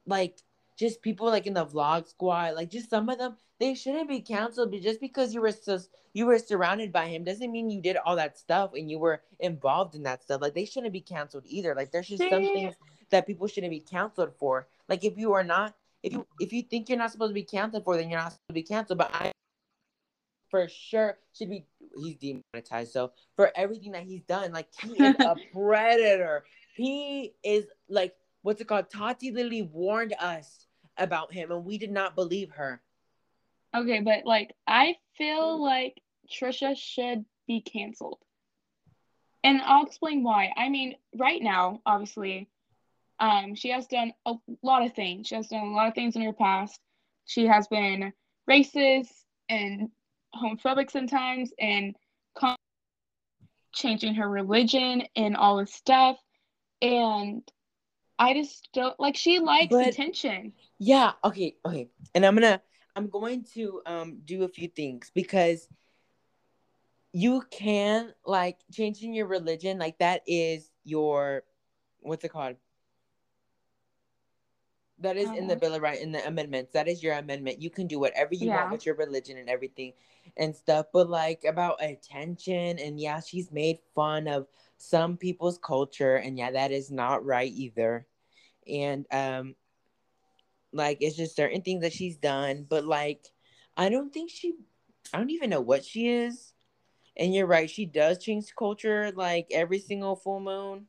like 0.06 0.38
just 0.78 1.02
people 1.02 1.28
like 1.28 1.48
in 1.48 1.54
the 1.54 1.66
vlog 1.66 2.08
squad, 2.10 2.56
like 2.56 2.70
just 2.70 2.90
some 2.90 3.08
of 3.10 3.18
them, 3.18 3.38
they 3.60 3.74
shouldn't 3.74 4.10
be 4.10 4.20
canceled. 4.20 4.72
But 4.72 4.82
just 4.82 5.00
because 5.00 5.34
you 5.34 5.42
were 5.42 5.52
sus- 5.52 5.90
you 6.14 6.26
were 6.26 6.40
surrounded 6.40 6.92
by 6.92 7.08
him 7.08 7.24
doesn't 7.24 7.52
mean 7.52 7.70
you 7.70 7.82
did 7.82 7.98
all 7.98 8.16
that 8.18 8.38
stuff 8.38 8.72
and 8.76 8.90
you 8.90 9.00
were 9.00 9.22
involved 9.40 9.96
in 9.96 10.04
that 10.04 10.24
stuff. 10.24 10.42
Like 10.42 10.56
they 10.56 10.66
shouldn't 10.66 10.94
be 10.94 11.02
canceled 11.02 11.44
either. 11.46 11.74
Like 11.74 11.92
there's 11.92 12.08
just 12.08 12.30
some 12.30 12.44
things 12.44 12.76
that 13.14 13.28
people 13.28 13.48
shouldn't 13.48 13.72
be 13.72 13.80
canceled 13.80 14.34
for. 14.40 14.68
Like 14.90 15.06
if 15.06 15.18
you 15.18 15.34
are 15.34 15.44
not, 15.44 15.76
if 16.02 16.14
you 16.14 16.26
if 16.40 16.52
you 16.52 16.64
think 16.64 16.90
you're 16.90 16.98
not 16.98 17.12
supposed 17.12 17.30
to 17.30 17.36
be 17.36 17.44
canceled 17.44 17.84
for, 17.86 17.96
then 17.96 18.10
you're 18.10 18.20
not 18.20 18.34
supposed 18.34 18.50
to 18.50 18.54
be 18.54 18.64
canceled. 18.64 18.98
But 18.98 19.12
I 19.14 19.32
for 20.50 20.68
sure 20.68 21.18
should 21.34 21.50
be 21.50 21.66
he's 21.96 22.16
demonetized. 22.16 22.92
So 22.92 23.12
for 23.36 23.52
everything 23.56 23.92
that 23.92 24.04
he's 24.04 24.24
done, 24.24 24.52
like 24.52 24.68
he 24.82 24.92
is 24.92 25.16
a 25.20 25.36
predator. 25.54 26.44
He 26.76 27.34
is 27.44 27.66
like 27.88 28.16
what's 28.42 28.60
it 28.60 28.68
called? 28.68 28.90
Tati 28.90 29.32
literally 29.32 29.62
warned 29.62 30.16
us 30.20 30.66
about 30.98 31.32
him 31.32 31.52
and 31.52 31.64
we 31.64 31.78
did 31.78 31.92
not 31.92 32.16
believe 32.16 32.50
her. 32.52 32.82
Okay, 33.76 34.02
but 34.02 34.26
like 34.26 34.56
I 34.68 34.96
feel 35.18 35.64
like 35.64 36.02
Trisha 36.30 36.76
should 36.76 37.26
be 37.48 37.62
canceled. 37.62 38.18
And 39.44 39.62
I'll 39.62 39.86
explain 39.86 40.24
why. 40.24 40.52
I 40.56 40.70
mean, 40.70 40.96
right 41.16 41.42
now, 41.42 41.82
obviously, 41.86 42.50
um, 43.20 43.56
she 43.56 43.70
has 43.70 43.88
done 43.88 44.14
a 44.26 44.34
lot 44.62 44.86
of 44.86 44.94
things. 44.94 45.28
She 45.28 45.36
has 45.36 45.48
done 45.48 45.68
a 45.68 45.72
lot 45.74 45.88
of 45.88 45.94
things 45.96 46.16
in 46.16 46.22
her 46.24 46.34
past. 46.34 46.80
She 47.26 47.46
has 47.46 47.68
been 47.68 48.12
racist 48.50 49.10
and 49.50 49.90
homophobic 50.36 50.92
sometimes 50.92 51.52
and 51.60 51.96
con- 52.38 52.58
changing 53.74 54.16
her 54.16 54.30
religion 54.30 55.04
and 55.16 55.38
all 55.38 55.58
this 55.58 55.74
stuff. 55.74 56.18
And 56.82 57.44
I 58.20 58.34
just 58.34 58.70
don't 58.74 59.00
like 59.00 59.16
she 59.16 59.40
likes 59.40 59.72
But- 59.72 59.88
attention. 59.88 60.54
Yeah, 60.80 61.14
okay, 61.24 61.56
okay. 61.66 61.90
And 62.14 62.26
I'm 62.26 62.36
gonna 62.36 62.62
I'm 62.96 63.08
going 63.10 63.46
to 63.54 63.82
um 63.86 64.20
do 64.26 64.44
a 64.44 64.50
few 64.50 64.68
things 64.68 65.12
because 65.16 65.68
you 67.14 67.44
can 67.52 68.14
like 68.26 68.58
changing 68.72 69.14
your 69.14 69.28
religion, 69.28 69.78
like 69.78 70.00
that 70.00 70.24
is 70.28 70.70
your 70.84 71.44
what's 72.02 72.24
it 72.26 72.30
called? 72.30 72.58
That 75.04 75.18
is 75.18 75.30
in 75.32 75.48
the 75.48 75.54
Uh-huh. 75.54 75.60
Bill 75.60 75.76
of 75.76 75.82
Rights, 75.84 76.02
in 76.02 76.12
the 76.12 76.26
amendments. 76.28 76.72
That 76.74 76.88
is 76.88 77.04
your 77.04 77.14
amendment. 77.16 77.62
You 77.62 77.70
can 77.70 77.88
do 77.88 78.00
whatever 78.00 78.34
you 78.34 78.48
Yeah. 78.48 78.56
want 78.58 78.72
with 78.72 78.86
your 78.86 78.96
religion 78.96 79.38
and 79.38 79.50
everything 79.50 79.94
and 80.38 80.56
stuff. 80.56 80.88
But 80.94 81.10
like 81.10 81.44
about 81.46 81.84
attention, 81.84 82.80
and 82.80 83.00
yeah, 83.00 83.20
she's 83.22 83.52
made 83.52 83.80
fun 83.96 84.28
of 84.28 84.48
some 84.78 85.18
people's 85.18 85.60
culture, 85.60 86.16
and 86.18 86.38
yeah, 86.38 86.52
that 86.52 86.72
is 86.72 86.92
not 86.92 87.26
right 87.26 87.52
either. 87.54 88.08
And 88.68 89.06
um, 89.12 89.56
like 90.72 90.98
it's 91.02 91.16
just 91.18 91.36
certain 91.36 91.62
things 91.62 91.82
that 91.82 91.94
she's 91.94 92.18
done, 92.18 92.66
but 92.70 92.86
like 92.86 93.28
I 93.78 93.90
don't 93.90 94.14
think 94.14 94.30
she, 94.32 94.56
I 95.14 95.18
don't 95.18 95.32
even 95.32 95.50
know 95.50 95.62
what 95.62 95.86
she 95.86 96.08
is. 96.10 96.54
And 97.18 97.34
you're 97.34 97.48
right, 97.48 97.70
she 97.70 97.86
does 97.86 98.24
change 98.24 98.56
culture 98.58 99.12
like 99.16 99.48
every 99.52 99.80
single 99.80 100.16
full 100.16 100.40
moon. 100.40 100.88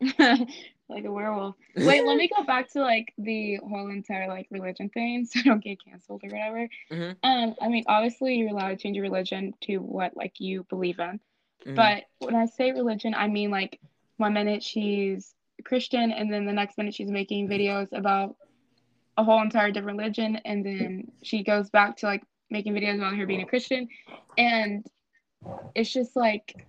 like 0.90 1.04
a 1.04 1.10
werewolf. 1.12 1.54
Wait, 1.76 2.04
let 2.04 2.16
me 2.16 2.28
go 2.36 2.44
back 2.44 2.68
to 2.72 2.80
like 2.80 3.12
the 3.18 3.56
whole 3.56 3.90
entire 3.90 4.28
like 4.28 4.46
religion 4.50 4.88
thing, 4.90 5.24
so 5.30 5.40
I 5.40 5.42
don't 5.44 5.62
get 5.62 5.82
canceled 5.84 6.22
or 6.24 6.28
whatever. 6.28 6.68
Mhm. 6.90 7.16
Um, 7.22 7.54
I 7.60 7.68
mean, 7.68 7.84
obviously 7.86 8.34
you're 8.36 8.50
allowed 8.50 8.68
to 8.70 8.76
change 8.76 8.96
your 8.96 9.04
religion 9.04 9.54
to 9.62 9.78
what 9.78 10.16
like 10.16 10.40
you 10.40 10.64
believe 10.68 10.98
in, 10.98 11.20
Mhm. 11.66 11.76
but 11.76 12.04
when 12.18 12.34
I 12.34 12.46
say 12.46 12.72
religion, 12.72 13.14
I 13.14 13.28
mean 13.28 13.50
like 13.50 13.80
one 14.16 14.34
minute 14.34 14.62
she's 14.62 15.34
Christian, 15.64 16.10
and 16.12 16.32
then 16.32 16.46
the 16.46 16.52
next 16.52 16.76
minute 16.78 16.94
she's 16.94 17.10
making 17.10 17.48
videos 17.48 17.88
about 17.92 18.36
a 19.16 19.24
whole 19.24 19.42
entire 19.42 19.70
different 19.70 19.98
religion, 19.98 20.36
and 20.44 20.64
then 20.64 21.12
she 21.22 21.42
goes 21.42 21.68
back 21.70 21.96
to 21.98 22.06
like 22.06 22.22
making 22.50 22.72
videos 22.74 22.96
about 22.96 23.16
her 23.16 23.26
being 23.26 23.42
a 23.42 23.46
Christian, 23.46 23.88
and 24.38 24.86
it's 25.74 25.92
just 25.92 26.16
like 26.16 26.66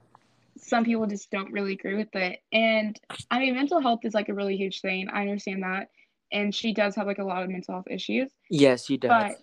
some 0.58 0.84
people 0.86 1.06
just 1.08 1.32
don't 1.32 1.52
really 1.52 1.74
agree 1.74 1.96
with 1.96 2.14
it. 2.16 2.40
And 2.52 3.00
I 3.30 3.40
mean, 3.40 3.56
mental 3.56 3.82
health 3.82 4.02
is 4.04 4.14
like 4.14 4.30
a 4.30 4.34
really 4.34 4.58
huge 4.58 4.82
thing. 4.82 5.08
I 5.12 5.22
understand 5.22 5.64
that. 5.64 5.90
And 6.32 6.54
she 6.54 6.74
does 6.74 6.96
have 6.96 7.08
like 7.08 7.18
a 7.20 7.24
lot 7.24 7.44
of 7.44 7.50
mental 7.50 7.76
health 7.76 7.88
issues. 7.90 8.30
yes, 8.50 8.86
she 8.86 8.98
does. 8.98 9.10
But 9.10 9.38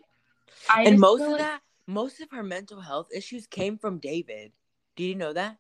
I 0.75 0.83
and 0.85 0.99
most 0.99 1.23
of 1.23 1.29
like- 1.33 1.41
that, 1.41 1.61
most 1.87 2.21
of 2.21 2.31
her 2.31 2.43
mental 2.43 2.81
health 2.81 3.09
issues 3.15 3.47
came 3.47 3.79
from 3.79 3.99
David. 3.99 4.53
Did 4.97 5.05
you 5.05 5.15
know 5.15 5.33
that? 5.33 5.59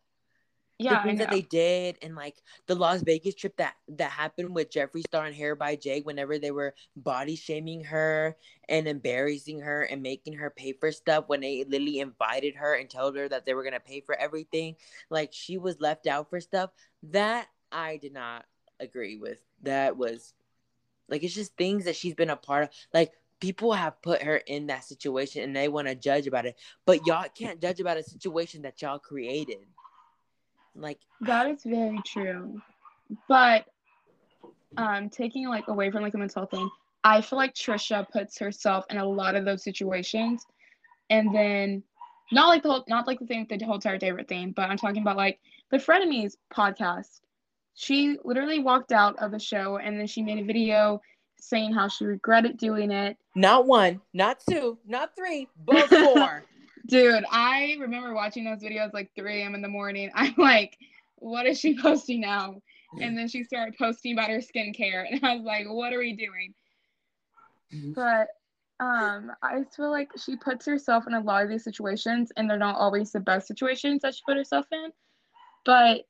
Yeah, 0.78 1.02
the 1.02 1.08
things 1.08 1.18
that 1.18 1.30
they 1.30 1.42
did 1.42 1.98
and 2.02 2.14
like 2.14 2.36
the 2.66 2.74
Las 2.74 3.02
Vegas 3.02 3.34
trip 3.34 3.56
that 3.56 3.74
that 3.88 4.10
happened 4.10 4.54
with 4.54 4.70
Jeffree 4.70 5.06
Star 5.06 5.26
and 5.26 5.34
Hair 5.34 5.56
by 5.56 5.74
Jay 5.74 6.00
whenever 6.00 6.38
they 6.38 6.52
were 6.52 6.74
body 6.96 7.34
shaming 7.34 7.82
her 7.84 8.36
and 8.68 8.86
embarrassing 8.86 9.60
her 9.60 9.82
and 9.82 10.02
making 10.02 10.34
her 10.34 10.50
pay 10.50 10.72
for 10.72 10.92
stuff 10.92 11.24
when 11.26 11.40
they 11.40 11.64
literally 11.64 11.98
invited 11.98 12.54
her 12.54 12.74
and 12.74 12.88
told 12.88 13.16
her 13.16 13.28
that 13.28 13.44
they 13.44 13.54
were 13.54 13.64
gonna 13.64 13.80
pay 13.80 14.00
for 14.00 14.14
everything. 14.14 14.76
Like 15.10 15.30
she 15.32 15.58
was 15.58 15.80
left 15.80 16.06
out 16.06 16.30
for 16.30 16.40
stuff. 16.40 16.70
That 17.02 17.48
I 17.72 17.96
did 17.96 18.12
not 18.12 18.44
agree 18.78 19.16
with. 19.16 19.38
That 19.62 19.96
was 19.96 20.32
like 21.08 21.24
it's 21.24 21.34
just 21.34 21.56
things 21.56 21.86
that 21.86 21.96
she's 21.96 22.14
been 22.14 22.30
a 22.30 22.36
part 22.36 22.64
of. 22.64 22.70
Like 22.94 23.12
people 23.40 23.72
have 23.72 24.00
put 24.02 24.22
her 24.22 24.36
in 24.36 24.66
that 24.68 24.84
situation 24.84 25.42
and 25.42 25.54
they 25.54 25.68
want 25.68 25.88
to 25.88 25.94
judge 25.94 26.26
about 26.26 26.46
it. 26.46 26.56
But 26.86 27.06
y'all 27.06 27.26
can't 27.34 27.60
judge 27.60 27.80
about 27.80 27.96
a 27.96 28.02
situation 28.02 28.62
that 28.62 28.80
y'all 28.82 28.98
created. 28.98 29.66
Like 30.74 30.98
That 31.22 31.48
is 31.48 31.62
very 31.64 32.00
true. 32.06 32.60
But 33.28 33.66
um 34.76 35.08
taking 35.08 35.48
like 35.48 35.68
away 35.68 35.90
from 35.90 36.02
like 36.02 36.12
the 36.12 36.18
mental 36.18 36.46
thing, 36.46 36.68
I 37.04 37.20
feel 37.20 37.38
like 37.38 37.54
Trisha 37.54 38.08
puts 38.10 38.38
herself 38.38 38.84
in 38.90 38.98
a 38.98 39.04
lot 39.04 39.34
of 39.34 39.44
those 39.44 39.62
situations 39.62 40.44
and 41.10 41.34
then 41.34 41.82
not 42.32 42.48
like 42.48 42.62
the 42.62 42.70
whole 42.70 42.84
not 42.88 43.06
like 43.06 43.18
the 43.18 43.26
thing 43.26 43.46
the 43.48 43.64
whole 43.64 43.76
entire 43.76 43.98
David 43.98 44.28
thing, 44.28 44.52
but 44.52 44.70
I'm 44.70 44.76
talking 44.76 45.02
about 45.02 45.16
like 45.16 45.38
the 45.70 45.78
Frenemies 45.78 46.36
podcast. 46.52 47.20
She 47.74 48.18
literally 48.24 48.58
walked 48.58 48.92
out 48.92 49.16
of 49.18 49.30
the 49.30 49.38
show 49.38 49.78
and 49.78 49.98
then 49.98 50.06
she 50.06 50.22
made 50.22 50.38
a 50.38 50.44
video 50.44 51.00
saying 51.40 51.72
how 51.72 51.88
she 51.88 52.04
regretted 52.04 52.58
doing 52.58 52.90
it. 52.90 53.16
Not 53.34 53.66
one, 53.66 54.00
not 54.12 54.40
two, 54.48 54.78
not 54.86 55.14
three, 55.16 55.48
but 55.64 55.88
four. 55.88 56.44
Dude, 56.88 57.24
I 57.30 57.76
remember 57.78 58.14
watching 58.14 58.44
those 58.44 58.62
videos 58.62 58.94
like 58.94 59.10
3 59.14 59.42
a.m. 59.42 59.54
in 59.54 59.62
the 59.62 59.68
morning. 59.68 60.10
I'm 60.14 60.34
like, 60.38 60.76
what 61.16 61.46
is 61.46 61.60
she 61.60 61.78
posting 61.80 62.20
now? 62.20 62.62
And 63.02 63.16
then 63.18 63.28
she 63.28 63.44
started 63.44 63.76
posting 63.76 64.14
about 64.14 64.30
her 64.30 64.38
skincare, 64.38 65.04
and 65.10 65.22
I 65.24 65.36
was 65.36 65.44
like, 65.44 65.66
what 65.68 65.92
are 65.92 65.98
we 65.98 66.14
doing? 66.14 66.54
But 67.94 68.28
um, 68.80 69.32
I 69.42 69.60
just 69.60 69.76
feel 69.76 69.90
like 69.90 70.10
she 70.16 70.36
puts 70.36 70.64
herself 70.64 71.06
in 71.06 71.14
a 71.14 71.20
lot 71.20 71.42
of 71.42 71.50
these 71.50 71.64
situations, 71.64 72.32
and 72.36 72.48
they're 72.48 72.56
not 72.56 72.76
always 72.76 73.12
the 73.12 73.20
best 73.20 73.46
situations 73.46 74.00
that 74.02 74.14
she 74.14 74.22
put 74.26 74.36
herself 74.38 74.66
in. 74.72 74.90
But 75.66 76.02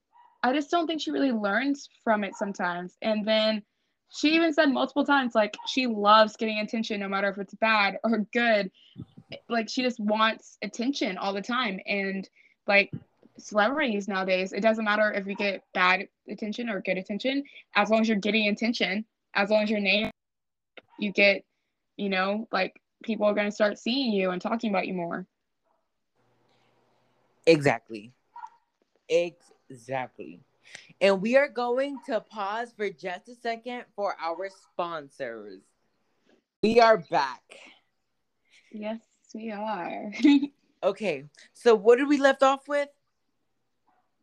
I 0.44 0.52
just 0.52 0.70
don't 0.70 0.86
think 0.86 1.00
she 1.00 1.10
really 1.10 1.32
learns 1.32 1.88
from 2.04 2.22
it 2.22 2.36
sometimes. 2.36 2.96
And 3.02 3.26
then 3.26 3.62
she 4.10 4.34
even 4.36 4.52
said 4.52 4.66
multiple 4.66 5.04
times, 5.04 5.34
like, 5.34 5.56
she 5.66 5.86
loves 5.86 6.36
getting 6.36 6.60
attention 6.60 7.00
no 7.00 7.08
matter 7.08 7.28
if 7.28 7.38
it's 7.38 7.54
bad 7.54 7.98
or 8.04 8.26
good. 8.32 8.70
Like, 9.48 9.68
she 9.68 9.82
just 9.82 10.00
wants 10.00 10.58
attention 10.62 11.18
all 11.18 11.32
the 11.32 11.42
time. 11.42 11.80
And 11.86 12.28
like, 12.66 12.92
celebrities 13.38 14.08
nowadays, 14.08 14.52
it 14.52 14.60
doesn't 14.60 14.84
matter 14.84 15.12
if 15.12 15.26
you 15.26 15.34
get 15.34 15.62
bad 15.74 16.08
attention 16.28 16.68
or 16.68 16.80
good 16.80 16.98
attention, 16.98 17.44
as 17.74 17.90
long 17.90 18.00
as 18.00 18.08
you're 18.08 18.18
getting 18.18 18.48
attention, 18.48 19.04
as 19.34 19.50
long 19.50 19.62
as 19.62 19.70
your 19.70 19.80
name, 19.80 20.10
you 20.98 21.12
get, 21.12 21.44
you 21.96 22.08
know, 22.08 22.48
like 22.52 22.80
people 23.02 23.26
are 23.26 23.34
going 23.34 23.46
to 23.46 23.54
start 23.54 23.78
seeing 23.78 24.12
you 24.12 24.30
and 24.30 24.42
talking 24.42 24.70
about 24.70 24.86
you 24.86 24.94
more. 24.94 25.26
Exactly. 27.46 28.12
Exactly. 29.08 30.40
And 31.00 31.22
we 31.22 31.36
are 31.36 31.48
going 31.48 31.98
to 32.06 32.20
pause 32.20 32.72
for 32.76 32.90
just 32.90 33.28
a 33.28 33.34
second 33.34 33.84
for 33.94 34.14
our 34.20 34.50
sponsors. 34.72 35.62
We 36.62 36.80
are 36.80 36.98
back. 36.98 37.42
Yes, 38.70 38.98
we 39.34 39.50
are. 39.52 40.12
Okay, 40.80 41.24
so 41.54 41.74
what 41.74 41.98
did 41.98 42.06
we 42.06 42.18
left 42.18 42.44
off 42.44 42.68
with? 42.68 42.88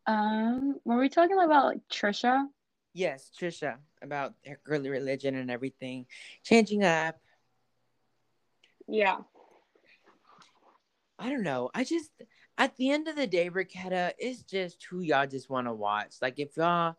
um, 0.06 0.80
were 0.84 0.98
we 0.98 1.08
talking 1.08 1.38
about 1.38 1.66
like 1.66 1.80
Trisha? 1.92 2.46
Yes, 2.94 3.30
Trisha, 3.38 3.76
about 4.00 4.34
her 4.46 4.58
girly 4.64 4.88
religion 4.88 5.34
and 5.34 5.50
everything, 5.50 6.06
changing 6.42 6.84
up. 6.84 7.20
Yeah. 8.88 9.18
I 11.18 11.28
don't 11.28 11.42
know. 11.42 11.70
I 11.74 11.84
just 11.84 12.10
at 12.56 12.76
the 12.76 12.90
end 12.90 13.08
of 13.08 13.16
the 13.16 13.26
day, 13.26 13.50
Ricketta, 13.50 14.12
it's 14.18 14.42
just 14.42 14.82
who 14.84 15.00
y'all 15.00 15.26
just 15.26 15.50
want 15.50 15.66
to 15.66 15.74
watch. 15.74 16.14
Like 16.22 16.38
if 16.38 16.56
y'all 16.56 16.96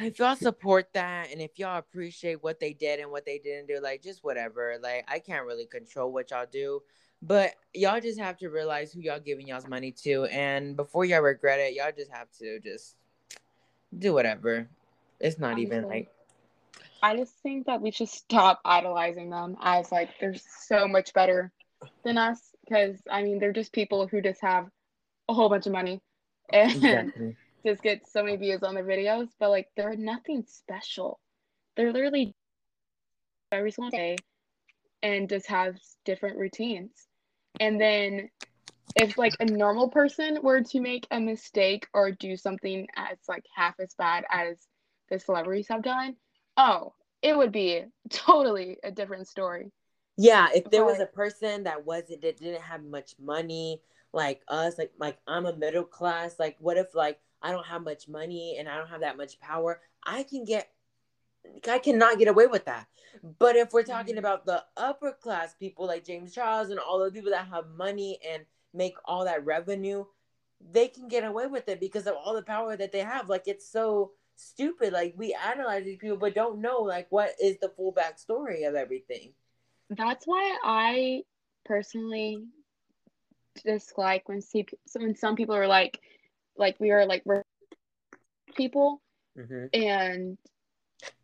if 0.00 0.18
y'all 0.18 0.36
support 0.36 0.88
that 0.94 1.30
and 1.30 1.40
if 1.40 1.58
y'all 1.58 1.78
appreciate 1.78 2.42
what 2.42 2.60
they 2.60 2.72
did 2.72 3.00
and 3.00 3.10
what 3.10 3.24
they 3.24 3.38
didn't 3.38 3.68
do, 3.68 3.80
like 3.82 4.02
just 4.02 4.24
whatever. 4.24 4.76
Like 4.82 5.04
I 5.08 5.18
can't 5.18 5.46
really 5.46 5.66
control 5.66 6.12
what 6.12 6.30
y'all 6.30 6.46
do. 6.50 6.82
But 7.22 7.54
y'all 7.74 8.00
just 8.00 8.18
have 8.18 8.38
to 8.38 8.48
realize 8.48 8.92
who 8.92 9.00
y'all 9.00 9.20
giving 9.20 9.46
y'all's 9.46 9.68
money 9.68 9.92
to. 10.04 10.24
And 10.26 10.76
before 10.76 11.04
y'all 11.04 11.20
regret 11.20 11.60
it, 11.60 11.74
y'all 11.74 11.92
just 11.94 12.10
have 12.10 12.28
to 12.38 12.60
just 12.60 12.96
do 13.96 14.14
whatever. 14.14 14.68
It's 15.18 15.38
not 15.38 15.52
Honestly. 15.52 15.66
even 15.66 15.88
like 15.88 16.10
I 17.02 17.16
just 17.16 17.34
think 17.42 17.66
that 17.66 17.80
we 17.80 17.90
should 17.90 18.08
stop 18.08 18.60
idolizing 18.64 19.30
them 19.30 19.56
as 19.62 19.90
like 19.90 20.10
they're 20.20 20.34
so 20.66 20.86
much 20.86 21.12
better 21.14 21.52
than 22.04 22.18
us 22.18 22.40
because 22.64 22.96
I 23.10 23.22
mean 23.22 23.38
they're 23.38 23.52
just 23.52 23.72
people 23.72 24.06
who 24.06 24.20
just 24.20 24.40
have 24.42 24.66
a 25.28 25.34
whole 25.34 25.48
bunch 25.48 25.66
of 25.66 25.72
money 25.72 26.00
and 26.52 26.72
exactly. 26.72 27.36
Just 27.64 27.82
get 27.82 28.08
so 28.08 28.22
many 28.22 28.36
views 28.36 28.62
on 28.62 28.74
their 28.74 28.84
videos, 28.84 29.28
but 29.38 29.50
like 29.50 29.68
they're 29.76 29.96
nothing 29.96 30.44
special. 30.46 31.20
They're 31.76 31.92
literally 31.92 32.34
every 33.52 33.70
single 33.70 33.90
day 33.90 34.16
and 35.02 35.28
just 35.28 35.46
have 35.48 35.76
different 36.04 36.38
routines. 36.38 36.92
And 37.58 37.80
then 37.80 38.30
if 38.96 39.18
like 39.18 39.34
a 39.40 39.44
normal 39.44 39.88
person 39.88 40.38
were 40.42 40.62
to 40.62 40.80
make 40.80 41.06
a 41.10 41.20
mistake 41.20 41.86
or 41.94 42.10
do 42.10 42.36
something 42.36 42.86
as 42.96 43.18
like 43.28 43.44
half 43.54 43.74
as 43.80 43.94
bad 43.94 44.24
as 44.30 44.58
the 45.10 45.18
celebrities 45.18 45.68
have 45.68 45.82
done, 45.82 46.16
oh, 46.56 46.94
it 47.22 47.36
would 47.36 47.52
be 47.52 47.84
totally 48.10 48.78
a 48.82 48.90
different 48.90 49.28
story. 49.28 49.72
Yeah, 50.16 50.48
if 50.54 50.70
there 50.70 50.84
was 50.84 51.00
a 51.00 51.06
person 51.06 51.64
that 51.64 51.86
wasn't 51.86 52.22
that 52.22 52.38
didn't 52.38 52.62
have 52.62 52.84
much 52.84 53.14
money, 53.18 53.80
like 54.12 54.42
us, 54.48 54.76
like 54.76 54.92
like 54.98 55.16
I'm 55.26 55.46
a 55.46 55.56
middle 55.56 55.84
class, 55.84 56.38
like 56.38 56.56
what 56.58 56.76
if 56.76 56.94
like 56.94 57.18
I 57.42 57.52
don't 57.52 57.66
have 57.66 57.82
much 57.82 58.08
money 58.08 58.56
and 58.58 58.68
I 58.68 58.76
don't 58.78 58.88
have 58.88 59.00
that 59.00 59.16
much 59.16 59.40
power? 59.40 59.80
I 60.04 60.22
can 60.22 60.44
get 60.44 60.72
I 61.68 61.78
cannot 61.78 62.18
get 62.18 62.28
away 62.28 62.46
with 62.46 62.66
that. 62.66 62.86
But 63.38 63.56
if 63.56 63.72
we're 63.72 63.82
talking 63.82 64.16
Mhm. 64.16 64.18
about 64.18 64.44
the 64.44 64.64
upper 64.76 65.12
class 65.12 65.54
people 65.54 65.86
like 65.86 66.04
James 66.04 66.34
Charles 66.34 66.68
and 66.68 66.78
all 66.78 66.98
the 66.98 67.10
people 67.10 67.30
that 67.30 67.46
have 67.46 67.68
money 67.70 68.18
and 68.26 68.44
make 68.74 68.94
all 69.06 69.24
that 69.24 69.44
revenue, 69.44 70.04
they 70.60 70.88
can 70.88 71.08
get 71.08 71.24
away 71.24 71.46
with 71.46 71.68
it 71.68 71.80
because 71.80 72.06
of 72.06 72.14
all 72.14 72.34
the 72.34 72.42
power 72.42 72.76
that 72.76 72.92
they 72.92 73.00
have. 73.00 73.28
Like 73.30 73.48
it's 73.48 73.66
so 73.66 74.12
stupid. 74.36 74.92
Like 74.92 75.14
we 75.16 75.34
analyze 75.34 75.84
these 75.84 75.98
people 75.98 76.18
but 76.18 76.34
don't 76.34 76.60
know 76.60 76.82
like 76.82 77.06
what 77.10 77.30
is 77.40 77.58
the 77.58 77.70
full 77.70 77.92
backstory 77.92 78.68
of 78.68 78.74
everything. 78.74 79.32
That's 79.88 80.26
why 80.26 80.58
I 80.62 81.24
personally 81.64 82.44
dislike 83.64 84.28
when 84.28 84.40
see 84.40 84.66
when 84.94 85.14
some 85.16 85.36
people 85.36 85.54
are 85.54 85.66
like 85.66 86.00
like 86.60 86.76
we 86.78 86.90
are 86.92 87.06
like 87.06 87.22
we're 87.24 87.42
people 88.56 89.00
Mm-hmm. 89.38 89.66
and 89.72 90.38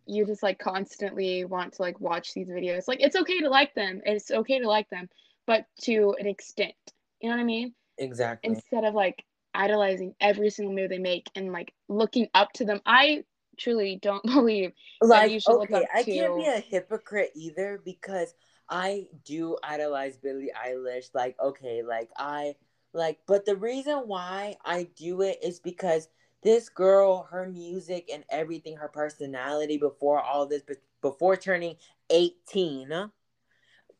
you 0.06 0.24
just 0.24 0.42
like 0.42 0.58
constantly 0.58 1.44
want 1.44 1.74
to 1.74 1.82
like 1.82 2.00
watch 2.00 2.32
these 2.34 2.48
videos. 2.48 2.88
Like 2.88 3.02
it's 3.02 3.16
okay 3.16 3.40
to 3.40 3.48
like 3.50 3.74
them. 3.74 4.00
It's 4.06 4.30
okay 4.30 4.60
to 4.60 4.68
like 4.68 4.88
them, 4.90 5.08
but 5.46 5.66
to 5.82 6.14
an 6.18 6.26
extent. 6.26 6.74
You 7.20 7.28
know 7.28 7.36
what 7.36 7.42
I 7.42 7.46
mean? 7.46 7.74
Exactly. 7.98 8.50
Instead 8.50 8.84
of 8.84 8.94
like 8.94 9.24
idolizing 9.54 10.14
every 10.20 10.50
single 10.50 10.74
move 10.74 10.90
they 10.90 10.98
make 10.98 11.28
and 11.34 11.52
like 11.52 11.72
looking 11.88 12.28
up 12.34 12.52
to 12.54 12.64
them. 12.64 12.80
I 12.86 13.24
truly 13.58 13.98
don't 14.00 14.22
believe 14.26 14.72
like 15.02 15.30
you 15.32 15.40
should 15.40 15.54
look 15.54 15.70
okay 15.70 15.82
up 15.82 15.88
i 15.94 16.02
can't 16.02 16.36
be 16.36 16.44
a 16.44 16.60
hypocrite 16.60 17.30
either 17.34 17.80
because 17.84 18.34
i 18.68 19.06
do 19.24 19.56
idolize 19.62 20.18
billie 20.18 20.52
eilish 20.66 21.06
like 21.14 21.34
okay 21.42 21.82
like 21.82 22.10
i 22.18 22.54
like 22.96 23.18
but 23.26 23.44
the 23.44 23.56
reason 23.56 24.02
why 24.06 24.56
i 24.64 24.88
do 24.96 25.22
it 25.22 25.38
is 25.42 25.60
because 25.60 26.08
this 26.42 26.68
girl 26.68 27.26
her 27.30 27.48
music 27.48 28.08
and 28.12 28.24
everything 28.30 28.76
her 28.76 28.88
personality 28.88 29.76
before 29.76 30.20
all 30.20 30.46
this 30.46 30.62
before 31.02 31.36
turning 31.36 31.76
18 32.10 33.10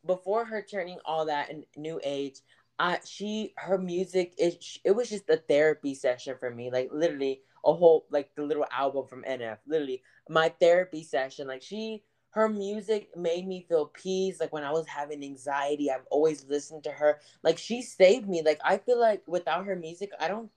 before 0.05 0.45
her 0.45 0.61
turning 0.61 0.97
all 1.05 1.25
that 1.25 1.49
in 1.49 1.63
new 1.75 1.99
age 2.03 2.41
I 2.79 2.99
she 3.05 3.53
her 3.57 3.77
music 3.77 4.35
is 4.37 4.79
it 4.83 4.91
was 4.91 5.09
just 5.09 5.29
a 5.29 5.37
therapy 5.37 5.95
session 5.95 6.35
for 6.39 6.49
me 6.49 6.69
like 6.71 6.89
literally 6.91 7.41
a 7.65 7.73
whole 7.73 8.05
like 8.11 8.29
the 8.35 8.43
little 8.43 8.65
album 8.71 9.07
from 9.07 9.23
NF 9.23 9.57
literally 9.65 10.03
my 10.29 10.49
therapy 10.59 11.03
session 11.03 11.47
like 11.47 11.63
she 11.63 12.03
her 12.37 12.47
music 12.47 13.09
made 13.17 13.47
me 13.47 13.65
feel 13.67 13.87
peace 13.87 14.39
like 14.39 14.53
when 14.53 14.63
I 14.63 14.71
was 14.71 14.87
having 14.87 15.23
anxiety 15.23 15.89
I've 15.91 16.05
always 16.11 16.45
listened 16.47 16.83
to 16.83 16.91
her 16.91 17.19
like 17.43 17.57
she 17.57 17.81
saved 17.81 18.29
me 18.29 18.43
like 18.45 18.59
I 18.63 18.77
feel 18.77 18.99
like 18.99 19.23
without 19.27 19.65
her 19.65 19.75
music 19.75 20.11
I 20.19 20.27
don't 20.27 20.51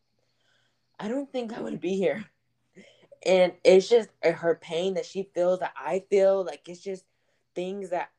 I 0.99 1.09
don't 1.09 1.33
think 1.33 1.53
I 1.53 1.61
would 1.61 1.81
be 1.81 1.97
here 1.97 2.27
and 3.25 3.53
it's 3.65 3.89
just 3.89 4.11
uh, 4.25 4.33
her 4.33 4.55
pain 4.55 4.95
that 4.95 5.07
she 5.07 5.31
feels 5.35 5.61
that 5.61 5.73
I 5.77 6.05
feel 6.11 6.45
like 6.45 6.69
it's 6.69 6.81
just 6.81 7.05
things 7.55 7.91
that 7.91 8.11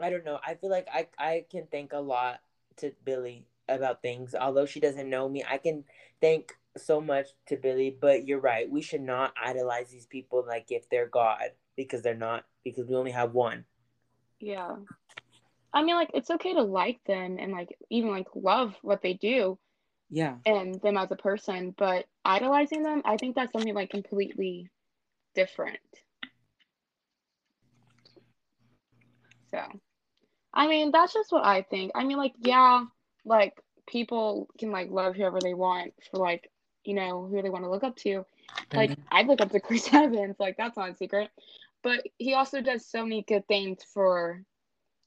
I 0.00 0.08
don't 0.08 0.24
know 0.24 0.40
I 0.42 0.54
feel 0.54 0.70
like 0.70 0.88
I 0.92 1.08
I 1.18 1.44
can 1.50 1.66
thank 1.70 1.92
a 1.92 2.00
lot 2.00 2.40
to 2.78 2.92
Billie 3.04 3.46
about 3.70 4.02
things. 4.02 4.34
Although 4.34 4.66
she 4.66 4.80
doesn't 4.80 5.08
know 5.08 5.28
me, 5.28 5.44
I 5.48 5.58
can 5.58 5.84
thank 6.20 6.56
so 6.76 7.00
much 7.00 7.28
to 7.46 7.56
Billie. 7.56 7.96
But 7.98 8.26
you're 8.26 8.40
right. 8.40 8.68
We 8.68 8.82
should 8.82 9.00
not 9.02 9.32
idolize 9.42 9.90
these 9.90 10.06
people 10.06 10.44
like 10.46 10.66
if 10.70 10.88
they're 10.88 11.06
God 11.08 11.50
because 11.84 12.02
they're 12.02 12.14
not, 12.14 12.44
because 12.64 12.86
we 12.86 12.94
only 12.96 13.10
have 13.10 13.32
one. 13.32 13.64
Yeah. 14.38 14.76
I 15.72 15.82
mean, 15.82 15.94
like, 15.94 16.10
it's 16.14 16.30
okay 16.30 16.54
to 16.54 16.62
like 16.62 17.00
them 17.06 17.38
and, 17.38 17.52
like, 17.52 17.76
even, 17.90 18.10
like, 18.10 18.26
love 18.34 18.74
what 18.82 19.02
they 19.02 19.14
do 19.14 19.58
Yeah. 20.10 20.36
and 20.44 20.80
them 20.80 20.96
as 20.96 21.10
a 21.10 21.16
person, 21.16 21.74
but 21.76 22.06
idolizing 22.24 22.82
them, 22.82 23.02
I 23.04 23.16
think 23.16 23.36
that's 23.36 23.52
something, 23.52 23.74
like, 23.74 23.90
completely 23.90 24.68
different. 25.34 25.78
So, 29.50 29.62
I 30.52 30.66
mean, 30.66 30.90
that's 30.90 31.12
just 31.12 31.32
what 31.32 31.44
I 31.44 31.62
think. 31.62 31.92
I 31.94 32.04
mean, 32.04 32.16
like, 32.16 32.34
yeah, 32.40 32.84
like, 33.24 33.60
people 33.86 34.48
can, 34.58 34.70
like, 34.70 34.90
love 34.90 35.14
whoever 35.14 35.38
they 35.40 35.54
want 35.54 35.94
for, 36.10 36.18
like, 36.18 36.50
you 36.84 36.94
know, 36.94 37.26
who 37.26 37.42
they 37.42 37.50
want 37.50 37.64
to 37.64 37.70
look 37.70 37.84
up 37.84 37.96
to. 37.96 38.24
Like, 38.72 38.90
mm-hmm. 38.90 39.02
I 39.12 39.22
look 39.22 39.40
up 39.40 39.50
to 39.50 39.60
Chris 39.60 39.88
Evans, 39.92 40.36
like, 40.38 40.56
that's 40.56 40.76
not 40.76 40.90
a 40.90 40.96
secret. 40.96 41.30
But 41.82 42.04
he 42.18 42.34
also 42.34 42.60
does 42.60 42.86
so 42.86 43.04
many 43.04 43.24
good 43.26 43.46
things 43.48 43.78
for, 43.94 44.42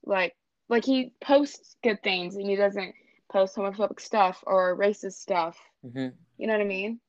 like, 0.03 0.35
like 0.69 0.85
he 0.85 1.11
posts 1.21 1.75
good 1.83 2.01
things 2.03 2.35
and 2.35 2.49
he 2.49 2.55
doesn't 2.55 2.93
post 3.31 3.55
homophobic 3.55 3.99
stuff 3.99 4.43
or 4.45 4.77
racist 4.77 5.13
stuff. 5.13 5.57
hmm 5.81 6.09
You 6.37 6.47
know 6.47 6.53
what 6.53 6.61
I 6.61 6.65
mean? 6.65 6.99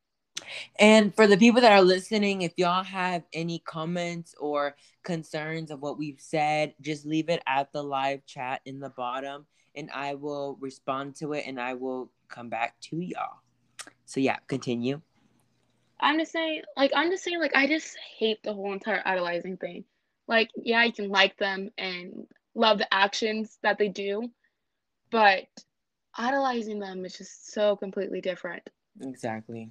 And 0.78 1.14
for 1.14 1.26
the 1.26 1.36
people 1.36 1.60
that 1.60 1.72
are 1.72 1.82
listening, 1.82 2.42
if 2.42 2.52
y'all 2.56 2.82
have 2.82 3.22
any 3.32 3.60
comments 3.60 4.34
or 4.40 4.76
concerns 5.02 5.70
of 5.70 5.80
what 5.80 5.98
we've 5.98 6.20
said, 6.20 6.74
just 6.80 7.06
leave 7.06 7.28
it 7.28 7.42
at 7.46 7.72
the 7.72 7.82
live 7.82 8.26
chat 8.26 8.60
in 8.64 8.80
the 8.80 8.90
bottom 8.90 9.46
and 9.74 9.90
I 9.92 10.14
will 10.14 10.56
respond 10.60 11.16
to 11.16 11.32
it 11.32 11.44
and 11.46 11.60
I 11.60 11.74
will 11.74 12.10
come 12.28 12.48
back 12.48 12.78
to 12.82 13.00
y'all. 13.00 13.40
So, 14.06 14.20
yeah, 14.20 14.38
continue. 14.46 15.00
I'm 16.04 16.18
just 16.18 16.32
saying, 16.32 16.62
like, 16.76 16.92
I'm 16.94 17.10
just 17.10 17.24
saying, 17.24 17.40
like, 17.40 17.56
I 17.56 17.66
just 17.66 17.96
hate 18.18 18.42
the 18.42 18.52
whole 18.52 18.72
entire 18.74 19.02
idolizing 19.06 19.56
thing. 19.56 19.84
Like, 20.28 20.50
yeah, 20.54 20.84
you 20.84 20.92
can 20.92 21.08
like 21.08 21.36
them 21.38 21.70
and 21.78 22.26
love 22.54 22.76
the 22.78 22.92
actions 22.92 23.58
that 23.62 23.78
they 23.78 23.88
do, 23.88 24.30
but 25.10 25.44
idolizing 26.16 26.78
them 26.78 27.04
is 27.06 27.16
just 27.16 27.52
so 27.52 27.74
completely 27.76 28.20
different. 28.20 28.68
Exactly. 29.00 29.70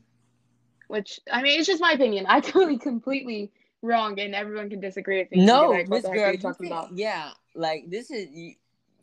Which, 0.88 1.20
I 1.32 1.42
mean, 1.44 1.60
it's 1.60 1.68
just 1.68 1.82
my 1.82 1.92
opinion. 1.92 2.26
I 2.28 2.42
could 2.42 2.68
be 2.68 2.78
completely 2.78 3.52
wrong 3.84 4.20
and 4.20 4.34
everyone 4.34 4.70
can 4.72 4.80
disagree 4.80 5.20
with 5.20 5.32
me. 5.32 5.46
No, 5.46 5.70
be 5.72 5.78
like, 5.78 5.90
what 5.90 5.98
Miss 5.98 6.04
the 6.04 6.10
heck 6.10 6.18
are 6.18 6.32
Girl, 6.32 6.38
talking 6.52 6.68
think- 6.70 6.72
about? 6.72 6.98
yeah, 6.98 7.32
like 7.56 7.90
this 7.90 8.10
is 8.10 8.30
you, 8.32 8.56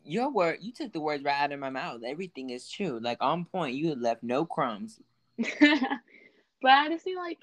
your 0.03 0.29
word. 0.31 0.57
You 0.61 0.73
took 0.73 0.91
the 0.91 0.99
words 0.99 1.23
right 1.23 1.39
out 1.41 1.51
of 1.53 1.59
my 1.59 1.69
mouth. 1.69 2.01
Everything 2.05 2.49
is 2.49 2.69
true, 2.69 2.99
like 3.01 3.19
on 3.21 3.45
point. 3.45 3.75
You 3.75 3.95
left 3.95 4.21
no 4.21 4.43
crumbs. 4.45 4.99
but 6.61 6.71
I 6.71 6.89
just 6.89 7.03
feel 7.03 7.17
like 7.17 7.39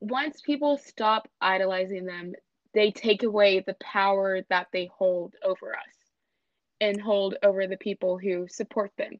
once 0.00 0.40
people 0.40 0.78
stop 0.78 1.28
idolizing 1.40 2.04
them, 2.04 2.34
they 2.74 2.90
take 2.90 3.22
away 3.22 3.60
the 3.60 3.76
power 3.80 4.42
that 4.50 4.68
they 4.72 4.90
hold 4.98 5.34
over 5.42 5.72
us 5.72 5.94
and 6.80 7.00
hold 7.00 7.36
over 7.42 7.66
the 7.66 7.78
people 7.78 8.18
who 8.18 8.46
support 8.48 8.92
them. 8.98 9.18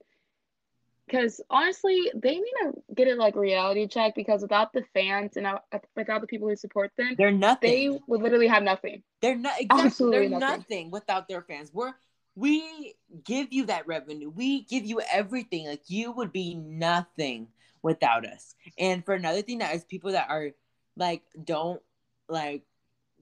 Because 1.06 1.40
honestly, 1.48 2.10
they 2.14 2.32
need 2.32 2.54
to 2.62 2.72
get 2.94 3.06
it 3.06 3.16
like 3.16 3.36
reality 3.36 3.86
check 3.86 4.14
because 4.16 4.42
without 4.42 4.72
the 4.72 4.82
fans 4.92 5.36
and 5.36 5.46
without 5.94 6.20
the 6.20 6.26
people 6.26 6.48
who 6.48 6.56
support 6.56 6.90
them, 6.98 7.14
They're 7.16 7.30
nothing. 7.30 7.70
they 7.70 8.00
would 8.08 8.20
literally 8.20 8.48
have 8.48 8.64
nothing. 8.64 9.02
They're 9.22 9.36
not 9.36 9.60
exactly. 9.60 9.86
Absolutely 9.86 10.18
they're 10.28 10.38
nothing. 10.38 10.58
nothing. 10.58 10.90
without 10.90 11.28
their 11.28 11.42
fans. 11.42 11.70
We're 11.72 11.94
we 12.34 12.94
give 13.24 13.52
you 13.52 13.66
that 13.66 13.86
revenue. 13.86 14.28
We 14.28 14.62
give 14.64 14.84
you 14.84 15.00
everything. 15.10 15.68
Like 15.68 15.88
you 15.88 16.10
would 16.12 16.32
be 16.32 16.54
nothing 16.54 17.48
without 17.86 18.26
us. 18.26 18.56
And 18.78 19.04
for 19.04 19.14
another 19.14 19.42
thing, 19.42 19.58
that 19.58 19.74
is 19.76 19.84
people 19.84 20.10
that 20.10 20.28
are 20.28 20.50
like 20.96 21.22
don't 21.44 21.80
like 22.28 22.64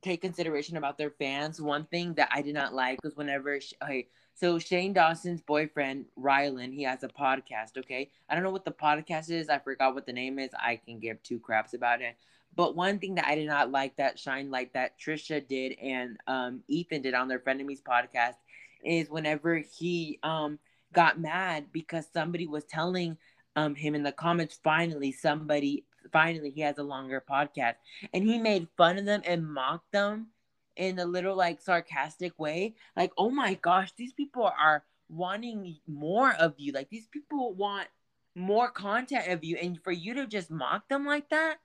take 0.01 0.23
consideration 0.23 0.79
about 0.79 0.97
their 0.97 1.11
fans. 1.11 1.61
One 1.61 1.85
thing 1.85 2.15
that 2.15 2.31
I 2.33 2.41
did 2.41 2.55
not 2.55 2.73
like 2.73 2.99
was 3.05 3.15
whenever 3.15 3.61
okay, 3.83 4.09
so 4.35 4.59
Shane 4.59 4.95
Dawson's 4.95 5.43
boyfriend 5.43 6.07
Ryland, 6.17 6.73
he 6.73 6.83
has 6.85 7.05
a 7.05 7.09
podcast. 7.09 7.77
Okay, 7.77 8.11
I 8.27 8.35
don't 8.35 8.43
know 8.43 8.51
what 8.51 8.65
the 8.65 8.73
podcast 8.73 9.31
is. 9.31 9.51
I 9.51 9.59
forgot 9.59 9.95
what 9.95 10.07
the 10.07 10.15
name 10.15 10.39
is. 10.39 10.49
I 10.59 10.77
can 10.77 10.99
give 10.99 11.23
two 11.23 11.39
craps 11.39 11.75
about 11.75 12.01
it. 12.01 12.17
But 12.57 12.75
one 12.75 12.99
thing 12.99 13.17
that 13.17 13.27
I 13.27 13.35
did 13.35 13.49
not 13.49 13.71
like 13.71 13.97
that 13.97 14.19
Shine 14.19 14.51
like 14.51 14.73
that 14.73 14.99
Trisha 14.99 15.47
did 15.47 15.73
and 15.73 16.17
um, 16.27 16.63
Ethan 16.69 17.03
did 17.03 17.13
on 17.13 17.29
their 17.29 17.39
Frenemies 17.39 17.83
podcast 17.83 18.37
is 18.83 19.11
whenever 19.11 19.57
he 19.57 20.21
um, 20.23 20.59
got 20.95 21.21
mad 21.21 21.67
because 21.71 22.07
somebody 22.15 22.47
was 22.47 22.65
telling 22.65 23.19
um, 23.57 23.75
him 23.75 23.95
in 23.95 24.03
the 24.03 24.13
comments, 24.13 24.59
finally, 24.63 25.13
somebody, 25.13 25.85
finally, 26.13 26.51
he 26.51 26.61
has 26.63 26.79
a 26.79 26.83
longer 26.83 27.23
podcast. 27.29 27.75
And 28.13 28.25
he 28.25 28.39
made 28.39 28.69
fun 28.77 28.99
of 28.99 29.05
them 29.05 29.23
and 29.25 29.47
mocked 29.47 29.93
them 29.93 30.29
in 30.77 30.99
a 30.99 31.05
little 31.05 31.37
like 31.37 31.61
sarcastic 31.61 32.39
way. 32.39 32.75
Like, 32.97 33.13
oh 33.17 33.31
my 33.31 33.55
gosh, 33.55 33.93
these 33.97 34.13
people 34.13 34.45
are 34.45 34.85
wanting 35.09 35.77
more 35.87 36.33
of 36.33 36.55
you. 36.57 36.73
Like, 36.73 36.91
these 36.91 37.07
people 37.09 37.55
want 37.55 37.89
more 38.35 38.71
content 38.71 39.29
of 39.29 39.45
you. 39.45 39.57
And 39.57 39.81
for 39.83 39.93
you 39.93 40.15
to 40.15 40.27
just 40.27 40.51
mock 40.51 40.89
them 40.89 41.07
like 41.07 41.29
that, 41.31 41.57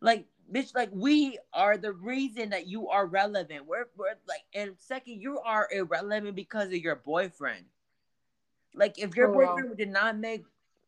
like, 0.00 0.26
bitch, 0.50 0.74
like 0.74 0.90
we 0.92 1.38
are 1.52 1.76
the 1.76 1.92
reason 1.92 2.50
that 2.50 2.66
you 2.66 2.88
are 2.88 3.06
relevant. 3.06 3.66
We're, 3.66 3.86
we're 3.96 4.14
like, 4.26 4.44
and 4.54 4.74
second, 4.78 5.20
you 5.20 5.38
are 5.40 5.68
irrelevant 5.70 6.34
because 6.34 6.68
of 6.68 6.76
your 6.76 6.96
boyfriend. 6.96 7.64
Like, 8.74 8.98
if 8.98 9.16
your 9.16 9.30
oh, 9.30 9.34
boyfriend 9.34 9.70
wow. 9.70 9.76
did 9.76 9.88
not 9.90 10.18
make 10.18 10.44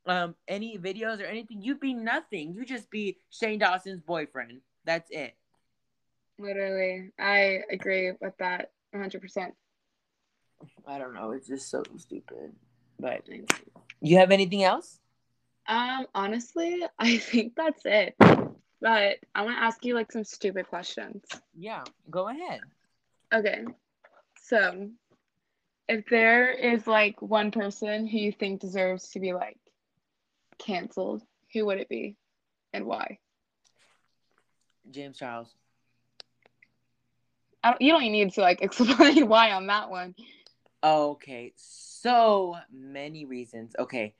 um 0.08 0.34
any 0.46 0.78
videos 0.78 1.20
or 1.20 1.24
anything, 1.24 1.62
you'd 1.62 1.80
be 1.80 1.94
nothing. 1.94 2.54
You'd 2.54 2.68
just 2.68 2.90
be 2.90 3.18
Shane 3.30 3.58
Dawson's 3.58 4.00
boyfriend. 4.00 4.60
That's 4.84 5.10
it. 5.10 5.36
Literally, 6.38 7.10
I 7.18 7.60
agree 7.70 8.12
with 8.20 8.36
that 8.38 8.70
100. 8.92 9.20
percent 9.20 9.54
I 10.86 10.98
don't 10.98 11.14
know. 11.14 11.32
It's 11.32 11.46
just 11.46 11.70
so 11.70 11.82
stupid. 11.96 12.52
But 12.98 13.28
you 14.00 14.18
have 14.18 14.30
anything 14.30 14.64
else? 14.64 14.98
Um, 15.68 16.06
honestly, 16.14 16.82
I 16.98 17.18
think 17.18 17.54
that's 17.56 17.82
it. 17.84 18.14
But 18.80 19.18
I 19.34 19.42
want 19.42 19.56
to 19.56 19.62
ask 19.62 19.84
you 19.84 19.94
like 19.94 20.12
some 20.12 20.24
stupid 20.24 20.68
questions. 20.68 21.24
Yeah, 21.56 21.84
go 22.10 22.28
ahead. 22.28 22.60
Okay. 23.34 23.64
So, 24.42 24.88
if 25.88 26.06
there 26.06 26.50
is 26.50 26.86
like 26.86 27.20
one 27.20 27.50
person 27.50 28.06
who 28.06 28.18
you 28.18 28.32
think 28.32 28.60
deserves 28.60 29.08
to 29.10 29.20
be 29.20 29.32
like 29.32 29.58
canceled, 30.58 31.22
who 31.52 31.66
would 31.66 31.78
it 31.78 31.88
be 31.88 32.16
and 32.72 32.84
why? 32.84 33.18
James 34.90 35.18
Charles. 35.18 35.54
I 37.62 37.70
don't, 37.70 37.82
you 37.82 37.92
don't 37.92 38.02
need 38.02 38.32
to 38.32 38.40
like 38.40 38.62
explain 38.62 39.28
why 39.28 39.52
on 39.52 39.66
that 39.66 39.90
one. 39.90 40.14
Okay, 40.82 41.52
so 41.56 42.56
many 42.72 43.24
reasons. 43.24 43.74
Okay, 43.78 44.14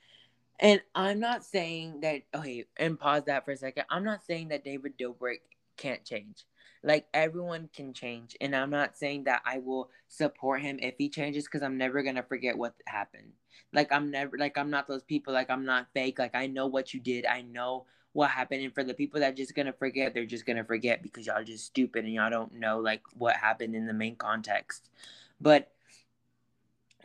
and 0.58 0.80
I'm 0.94 1.20
not 1.20 1.44
saying 1.44 2.00
that. 2.00 2.22
Okay, 2.34 2.64
and 2.76 2.98
pause 2.98 3.24
that 3.26 3.44
for 3.44 3.52
a 3.52 3.56
second. 3.56 3.84
I'm 3.90 4.04
not 4.04 4.24
saying 4.24 4.48
that 4.48 4.64
David 4.64 4.98
Dobrik 4.98 5.40
can't 5.78 6.04
change. 6.04 6.44
Like 6.82 7.06
everyone 7.12 7.68
can 7.74 7.92
change, 7.92 8.36
and 8.40 8.54
I'm 8.54 8.70
not 8.70 8.96
saying 8.96 9.24
that 9.24 9.42
I 9.44 9.58
will 9.58 9.90
support 10.08 10.60
him 10.60 10.78
if 10.80 10.94
he 10.98 11.08
changes 11.08 11.44
because 11.44 11.62
I'm 11.62 11.76
never 11.76 12.02
gonna 12.02 12.22
forget 12.22 12.56
what 12.56 12.74
happened. 12.86 13.32
Like 13.72 13.90
I'm 13.92 14.10
never 14.10 14.38
like 14.38 14.56
I'm 14.56 14.70
not 14.70 14.86
those 14.86 15.02
people. 15.02 15.32
Like 15.32 15.50
I'm 15.50 15.64
not 15.64 15.88
fake. 15.92 16.18
Like 16.18 16.34
I 16.34 16.46
know 16.46 16.66
what 16.66 16.94
you 16.94 17.00
did. 17.00 17.26
I 17.26 17.42
know 17.42 17.86
what 18.12 18.30
happened. 18.30 18.62
And 18.62 18.74
for 18.74 18.84
the 18.84 18.94
people 18.94 19.20
that 19.20 19.36
just 19.36 19.54
gonna 19.54 19.72
forget, 19.72 20.14
they're 20.14 20.24
just 20.24 20.46
gonna 20.46 20.64
forget 20.64 21.02
because 21.02 21.26
y'all 21.26 21.42
just 21.42 21.66
stupid 21.66 22.04
and 22.04 22.14
y'all 22.14 22.30
don't 22.30 22.54
know 22.54 22.78
like 22.78 23.02
what 23.14 23.36
happened 23.36 23.74
in 23.74 23.86
the 23.86 23.92
main 23.92 24.16
context. 24.16 24.88
But 25.40 25.72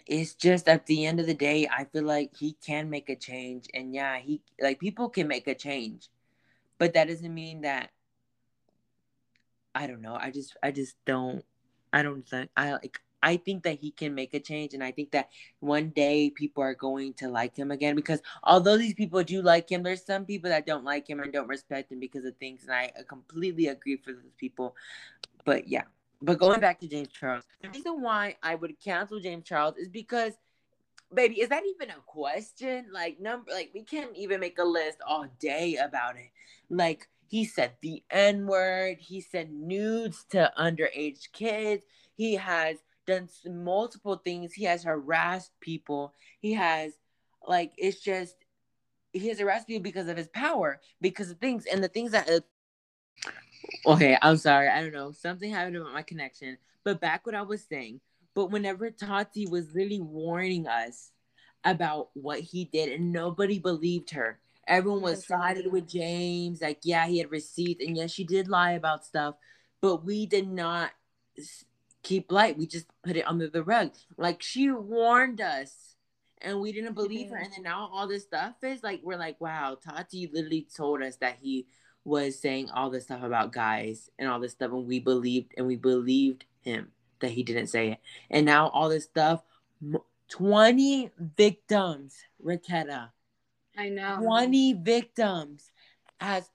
it's 0.05 0.33
just 0.33 0.67
at 0.67 0.85
the 0.85 1.05
end 1.05 1.19
of 1.19 1.25
the 1.25 1.33
day, 1.33 1.67
I 1.67 1.85
feel 1.85 2.03
like 2.03 2.35
he 2.35 2.53
can 2.53 2.89
make 2.89 3.09
a 3.09 3.15
change. 3.15 3.67
And 3.73 3.93
yeah, 3.93 4.17
he 4.19 4.41
like 4.61 4.79
people 4.79 5.09
can 5.09 5.27
make 5.27 5.47
a 5.47 5.55
change. 5.55 6.09
But 6.77 6.93
that 6.93 7.07
doesn't 7.07 7.33
mean 7.33 7.61
that 7.61 7.91
I 9.75 9.87
don't 9.87 10.01
know. 10.01 10.15
I 10.19 10.31
just 10.31 10.55
I 10.61 10.71
just 10.71 10.95
don't 11.05 11.43
I 11.91 12.03
don't 12.03 12.27
think 12.27 12.49
I 12.55 12.73
like 12.73 12.99
I 13.23 13.37
think 13.37 13.63
that 13.63 13.79
he 13.79 13.91
can 13.91 14.13
make 14.13 14.33
a 14.33 14.39
change, 14.39 14.73
and 14.73 14.83
I 14.83 14.91
think 14.91 15.11
that 15.11 15.29
one 15.61 15.89
day 15.89 16.29
people 16.29 16.61
are 16.61 16.75
going 16.75 17.13
to 17.15 17.29
like 17.29 17.55
him 17.55 17.71
again. 17.71 17.95
Because 17.95 18.21
although 18.43 18.77
these 18.77 18.93
people 18.93 19.23
do 19.23 19.41
like 19.41 19.71
him, 19.71 19.81
there's 19.81 20.05
some 20.05 20.25
people 20.25 20.49
that 20.49 20.65
don't 20.65 20.83
like 20.83 21.09
him 21.09 21.21
and 21.21 21.31
don't 21.31 21.47
respect 21.47 21.89
him 21.93 22.01
because 22.01 22.25
of 22.25 22.35
things, 22.35 22.63
and 22.63 22.73
I 22.73 22.91
completely 23.07 23.67
agree 23.67 23.95
for 23.95 24.11
those 24.11 24.33
people. 24.37 24.75
But 25.45 25.69
yeah, 25.69 25.83
but 26.21 26.37
going 26.37 26.59
back 26.59 26.81
to 26.81 26.87
James 26.87 27.07
Charles, 27.09 27.45
the 27.61 27.69
reason 27.69 28.01
why 28.01 28.35
I 28.43 28.55
would 28.55 28.77
cancel 28.81 29.21
James 29.21 29.45
Charles 29.45 29.77
is 29.77 29.87
because, 29.87 30.33
baby, 31.13 31.39
is 31.39 31.47
that 31.47 31.63
even 31.65 31.91
a 31.91 32.01
question? 32.05 32.87
Like 32.91 33.21
number, 33.21 33.53
like 33.53 33.71
we 33.73 33.83
can't 33.83 34.15
even 34.17 34.41
make 34.41 34.59
a 34.59 34.65
list 34.65 34.97
all 35.07 35.27
day 35.39 35.77
about 35.77 36.17
it. 36.17 36.31
Like 36.69 37.07
he 37.33 37.45
said 37.45 37.71
the 37.81 38.03
N 38.11 38.45
word. 38.45 38.97
He 38.99 39.19
said 39.19 39.51
nudes 39.51 40.23
to 40.29 40.53
underage 40.55 41.31
kids. 41.31 41.83
He 42.13 42.35
has 42.35 42.77
done 43.07 43.27
multiple 43.47 44.17
things. 44.17 44.53
He 44.53 44.65
has 44.65 44.83
harassed 44.83 45.51
people. 45.59 46.13
He 46.41 46.53
has, 46.53 46.93
like, 47.47 47.71
it's 47.75 47.99
just, 48.01 48.35
he 49.13 49.29
has 49.29 49.39
harassed 49.39 49.65
people 49.65 49.81
because 49.81 50.09
of 50.09 50.15
his 50.15 50.27
power, 50.27 50.79
because 51.01 51.31
of 51.31 51.39
things, 51.39 51.65
and 51.65 51.83
the 51.83 51.87
things 51.87 52.11
that. 52.11 52.29
Uh, 52.29 53.93
okay, 53.93 54.15
I'm 54.21 54.37
sorry. 54.37 54.69
I 54.69 54.83
don't 54.83 54.93
know. 54.93 55.11
Something 55.11 55.49
happened 55.49 55.79
with 55.79 55.91
my 55.91 56.03
connection. 56.03 56.59
But 56.83 57.01
back 57.01 57.25
what 57.25 57.33
I 57.33 57.41
was 57.41 57.63
saying. 57.63 57.99
But 58.35 58.51
whenever 58.51 58.91
Tati 58.91 59.47
was 59.47 59.73
really 59.73 59.99
warning 59.99 60.67
us 60.67 61.09
about 61.63 62.09
what 62.13 62.41
he 62.41 62.65
did, 62.65 62.91
and 62.91 63.11
nobody 63.11 63.57
believed 63.57 64.11
her. 64.11 64.37
Everyone 64.67 65.01
was 65.01 65.25
sided 65.25 65.71
with 65.71 65.87
James. 65.87 66.61
Like, 66.61 66.79
yeah, 66.83 67.07
he 67.07 67.19
had 67.19 67.31
receipts, 67.31 67.83
and 67.85 67.97
yes, 67.97 68.11
she 68.11 68.23
did 68.23 68.47
lie 68.47 68.71
about 68.71 69.05
stuff, 69.05 69.35
but 69.81 70.05
we 70.05 70.25
did 70.25 70.47
not 70.47 70.91
keep 72.03 72.31
light. 72.31 72.57
We 72.57 72.67
just 72.67 72.85
put 73.03 73.15
it 73.15 73.27
under 73.27 73.47
the 73.47 73.63
rug. 73.63 73.93
Like 74.17 74.41
she 74.41 74.69
warned 74.69 75.41
us 75.41 75.95
and 76.41 76.59
we 76.59 76.71
didn't 76.71 76.93
believe 76.93 77.29
her. 77.31 77.37
And 77.37 77.51
then 77.53 77.63
now 77.63 77.89
all 77.91 78.07
this 78.07 78.23
stuff 78.23 78.55
is 78.61 78.83
like 78.83 79.01
we're 79.03 79.17
like, 79.17 79.39
wow, 79.39 79.77
Tati 79.81 80.29
literally 80.31 80.67
told 80.75 81.01
us 81.01 81.15
that 81.17 81.37
he 81.41 81.65
was 82.03 82.37
saying 82.39 82.69
all 82.69 82.89
this 82.89 83.05
stuff 83.05 83.23
about 83.23 83.53
guys 83.53 84.09
and 84.19 84.27
all 84.27 84.39
this 84.39 84.51
stuff, 84.51 84.71
and 84.71 84.85
we 84.85 84.99
believed 84.99 85.53
and 85.57 85.65
we 85.65 85.77
believed 85.77 86.45
him 86.61 86.91
that 87.21 87.31
he 87.31 87.43
didn't 87.43 87.67
say 87.67 87.93
it. 87.93 87.99
And 88.29 88.45
now 88.45 88.67
all 88.69 88.89
this 88.89 89.05
stuff, 89.05 89.41
twenty 90.27 91.09
victims, 91.17 92.17
Raketa. 92.45 93.09
I 93.77 93.89
know. 93.89 94.17
Twenty 94.21 94.73
victims, 94.73 95.71
as 96.19 96.49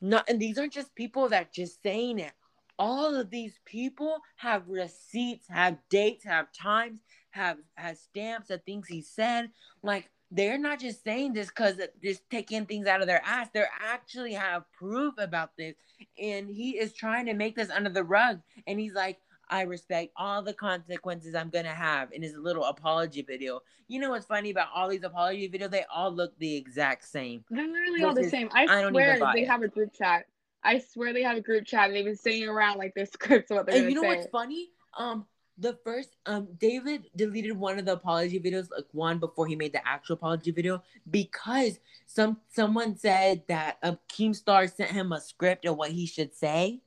not, 0.00 0.28
and 0.28 0.40
these 0.40 0.58
aren't 0.58 0.72
just 0.72 0.94
people 0.94 1.28
that 1.28 1.52
just 1.52 1.82
saying 1.82 2.18
it 2.18 2.32
all 2.78 3.14
of 3.14 3.30
these 3.30 3.58
people 3.64 4.18
have 4.36 4.68
receipts, 4.68 5.48
have 5.48 5.78
dates, 5.88 6.24
have 6.24 6.52
times, 6.52 7.00
have 7.30 7.58
has 7.74 8.00
stamps 8.00 8.50
of 8.50 8.62
things 8.64 8.86
he 8.88 9.02
said. 9.02 9.50
Like 9.82 10.10
they're 10.30 10.58
not 10.58 10.80
just 10.80 11.04
saying 11.04 11.32
this 11.32 11.48
because 11.48 11.80
just 12.02 12.28
taking 12.30 12.66
things 12.66 12.86
out 12.86 13.00
of 13.00 13.06
their 13.06 13.22
ass. 13.24 13.48
They 13.52 13.64
actually 13.80 14.34
have 14.34 14.70
proof 14.72 15.14
about 15.18 15.56
this, 15.56 15.74
and 16.20 16.48
he 16.50 16.78
is 16.78 16.92
trying 16.92 17.26
to 17.26 17.34
make 17.34 17.56
this 17.56 17.70
under 17.70 17.90
the 17.90 18.04
rug. 18.04 18.40
And 18.66 18.78
he's 18.78 18.94
like, 18.94 19.18
I 19.48 19.62
respect 19.62 20.12
all 20.16 20.42
the 20.42 20.52
consequences 20.52 21.34
I'm 21.34 21.50
gonna 21.50 21.68
have 21.68 22.12
in 22.12 22.22
his 22.22 22.36
little 22.36 22.64
apology 22.64 23.22
video. 23.22 23.60
You 23.88 24.00
know 24.00 24.10
what's 24.10 24.26
funny 24.26 24.50
about 24.50 24.68
all 24.74 24.88
these 24.88 25.04
apology 25.04 25.48
videos? 25.48 25.70
They 25.70 25.84
all 25.92 26.10
look 26.10 26.36
the 26.38 26.56
exact 26.56 27.06
same. 27.06 27.44
They're 27.50 27.66
literally 27.66 28.02
all 28.02 28.14
the 28.14 28.28
same. 28.28 28.48
I, 28.52 28.64
I 28.64 28.88
swear 28.88 29.18
they 29.34 29.42
it. 29.42 29.48
have 29.48 29.62
a 29.62 29.68
group 29.68 29.92
chat. 29.94 30.26
I 30.62 30.80
swear 30.80 31.12
they 31.12 31.22
have 31.22 31.36
a 31.36 31.40
group 31.40 31.64
chat 31.64 31.86
and 31.86 31.96
they've 31.96 32.04
been 32.04 32.16
sitting 32.16 32.48
around 32.48 32.78
like 32.78 32.94
their 32.94 33.06
scripts 33.12 33.50
what 33.50 33.66
they're 33.66 33.76
and 33.76 33.88
you 33.88 33.94
know 33.94 34.02
say. 34.02 34.08
what's 34.08 34.26
funny? 34.26 34.70
Um, 34.98 35.26
the 35.58 35.78
first 35.84 36.16
um 36.26 36.48
David 36.58 37.06
deleted 37.16 37.56
one 37.56 37.78
of 37.78 37.84
the 37.84 37.92
apology 37.94 38.40
videos, 38.40 38.68
like 38.70 38.86
one 38.92 39.18
before 39.18 39.46
he 39.46 39.56
made 39.56 39.72
the 39.72 39.86
actual 39.86 40.14
apology 40.14 40.50
video, 40.50 40.82
because 41.10 41.78
some 42.06 42.38
someone 42.48 42.96
said 42.96 43.42
that 43.48 43.78
um 43.82 43.98
Keemstar 44.08 44.72
sent 44.74 44.90
him 44.90 45.12
a 45.12 45.20
script 45.20 45.64
of 45.64 45.76
what 45.76 45.92
he 45.92 46.06
should 46.06 46.34
say. 46.34 46.80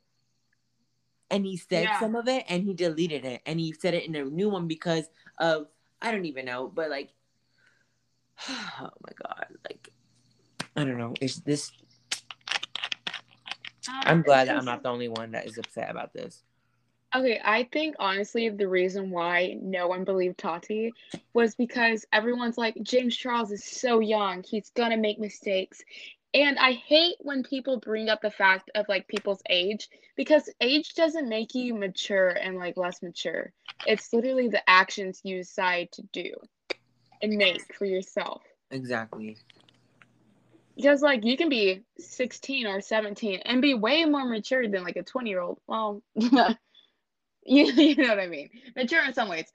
And 1.32 1.46
he 1.46 1.58
said 1.58 1.84
yeah. 1.84 2.00
some 2.00 2.16
of 2.16 2.28
it 2.28 2.46
and 2.50 2.64
he 2.64 2.74
deleted 2.74 3.26
it. 3.26 3.42
And 3.46 3.60
he 3.60 3.74
said 3.74 3.94
it 3.94 4.06
in 4.06 4.16
a 4.16 4.24
new 4.24 4.50
one 4.50 4.68
because 4.68 5.06
of 5.38 5.68
I 6.02 6.12
don't 6.12 6.26
even 6.26 6.46
know, 6.46 6.68
but 6.74 6.90
like 6.90 7.10
oh 8.50 8.90
my 9.02 9.12
god, 9.24 9.48
like 9.70 9.90
I 10.76 10.84
don't 10.86 10.98
know. 10.98 11.14
Is 11.22 11.38
this 11.38 11.72
um, 13.88 14.02
I'm 14.06 14.22
glad 14.22 14.48
that 14.48 14.58
I'm 14.58 14.66
not 14.66 14.84
the 14.84 14.90
only 14.90 15.08
one 15.08 15.32
that 15.32 15.46
is 15.46 15.58
upset 15.58 15.90
about 15.90 16.14
this. 16.14 16.44
Okay, 17.16 17.42
I 17.44 17.68
think 17.72 17.96
honestly 17.98 18.50
the 18.50 18.68
reason 18.68 19.10
why 19.10 19.58
no 19.62 19.88
one 19.88 20.04
believed 20.04 20.38
Tati 20.38 20.94
was 21.34 21.56
because 21.56 22.06
everyone's 22.14 22.58
like 22.58 22.78
James 22.84 23.16
Charles 23.18 23.52
is 23.52 23.64
so 23.64 24.00
young, 24.00 24.44
he's 24.44 24.70
gonna 24.76 24.98
make 24.98 25.20
mistakes. 25.20 25.82
And 26.34 26.60
I 26.60 26.74
hate 26.74 27.16
when 27.20 27.42
people 27.42 27.80
bring 27.80 28.08
up 28.08 28.22
the 28.22 28.30
fact 28.30 28.70
of 28.76 28.86
like 28.88 29.08
people's 29.08 29.42
age 29.50 29.90
because 30.16 30.48
age 30.62 30.94
doesn't 30.94 31.28
make 31.28 31.56
you 31.56 31.74
mature 31.74 32.30
and 32.30 32.58
like 32.58 32.78
less 32.78 33.02
mature. 33.02 33.52
It's 33.88 34.14
literally 34.14 34.48
the 34.48 34.68
actions 34.70 35.22
you 35.24 35.38
decide 35.38 35.92
to 35.94 36.04
do 36.14 36.34
and 37.24 37.34
make 37.36 37.74
for 37.74 37.86
yourself. 37.86 38.44
Exactly. 38.70 39.38
Because 40.76 41.02
like 41.02 41.26
you 41.26 41.36
can 41.36 41.50
be 41.50 41.82
16 41.98 42.68
or 42.68 42.80
17 42.80 43.42
and 43.46 43.62
be 43.62 43.74
way 43.74 44.06
more 44.06 44.26
mature 44.26 44.68
than 44.68 44.84
like 44.84 44.98
a 44.98 45.04
20 45.04 45.30
year 45.30 45.42
old. 45.42 45.60
Well, 45.66 46.04
you, 46.16 46.56
you 47.46 47.96
know 47.96 48.10
what 48.10 48.20
I 48.20 48.28
mean. 48.28 48.50
Mature 48.76 49.04
in 49.04 49.14
some 49.16 49.30
ways. 49.30 49.52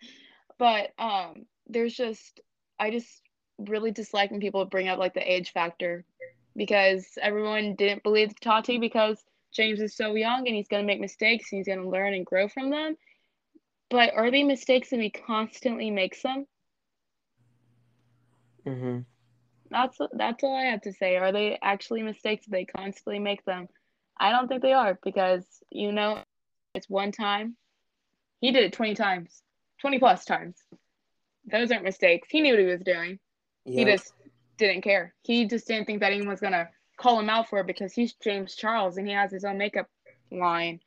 But 0.58 0.90
um 0.98 1.46
there's 1.68 1.94
just 1.94 2.40
I 2.80 2.90
just 2.90 3.22
really 3.58 3.92
dislike 3.92 4.32
when 4.32 4.40
people 4.40 4.64
bring 4.64 4.88
up 4.88 4.98
like 4.98 5.14
the 5.14 5.32
age 5.32 5.52
factor 5.52 6.04
because 6.56 7.06
everyone 7.20 7.74
didn't 7.74 8.02
believe 8.02 8.38
Tati 8.40 8.78
because 8.78 9.22
James 9.52 9.80
is 9.80 9.96
so 9.96 10.14
young 10.14 10.46
and 10.46 10.56
he's 10.56 10.68
going 10.68 10.82
to 10.82 10.86
make 10.86 11.00
mistakes 11.00 11.52
and 11.52 11.58
he's 11.58 11.66
going 11.66 11.82
to 11.82 11.88
learn 11.88 12.14
and 12.14 12.26
grow 12.26 12.48
from 12.48 12.70
them. 12.70 12.96
But 13.90 14.14
are 14.14 14.30
they 14.30 14.42
mistakes 14.42 14.92
if 14.92 15.00
he 15.00 15.10
constantly 15.10 15.90
makes 15.90 16.22
them? 16.22 16.46
Mm-hmm. 18.66 19.00
That's 19.70 19.98
that's 20.12 20.42
all 20.42 20.56
I 20.56 20.70
have 20.70 20.82
to 20.82 20.92
say. 20.92 21.16
Are 21.16 21.32
they 21.32 21.58
actually 21.62 22.02
mistakes 22.02 22.46
they 22.46 22.64
constantly 22.64 23.18
make 23.18 23.44
them? 23.44 23.68
I 24.18 24.30
don't 24.30 24.48
think 24.48 24.62
they 24.62 24.72
are 24.72 24.98
because 25.02 25.44
you 25.70 25.92
know 25.92 26.22
it's 26.74 26.88
one 26.88 27.12
time. 27.12 27.56
He 28.40 28.52
did 28.52 28.64
it 28.64 28.72
20 28.72 28.94
times. 28.94 29.42
20 29.80 29.98
plus 29.98 30.24
times. 30.24 30.56
Those 31.50 31.70
aren't 31.70 31.84
mistakes. 31.84 32.28
He 32.30 32.40
knew 32.40 32.52
what 32.52 32.60
he 32.60 32.66
was 32.66 32.80
doing. 32.80 33.18
He 33.64 33.84
just 33.84 34.12
didn't 34.56 34.82
care. 34.82 35.14
He 35.22 35.46
just 35.46 35.66
didn't 35.66 35.86
think 35.86 36.00
that 36.00 36.12
anyone 36.12 36.28
was 36.28 36.40
gonna 36.40 36.68
call 36.96 37.18
him 37.18 37.30
out 37.30 37.48
for 37.48 37.60
it 37.60 37.66
because 37.66 37.92
he's 37.92 38.14
James 38.14 38.54
Charles 38.54 38.96
and 38.96 39.06
he 39.06 39.12
has 39.12 39.32
his 39.32 39.44
own 39.44 39.58
makeup 39.58 39.88
line 40.30 40.80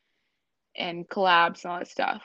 and 0.76 1.08
collabs 1.10 1.64
and 1.64 1.72
all 1.72 1.80
that 1.80 1.88
stuff. 1.88 2.24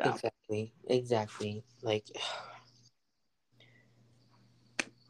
So 0.00 0.10
Exactly. 0.10 0.72
Exactly. 0.88 1.64
Like 1.82 2.06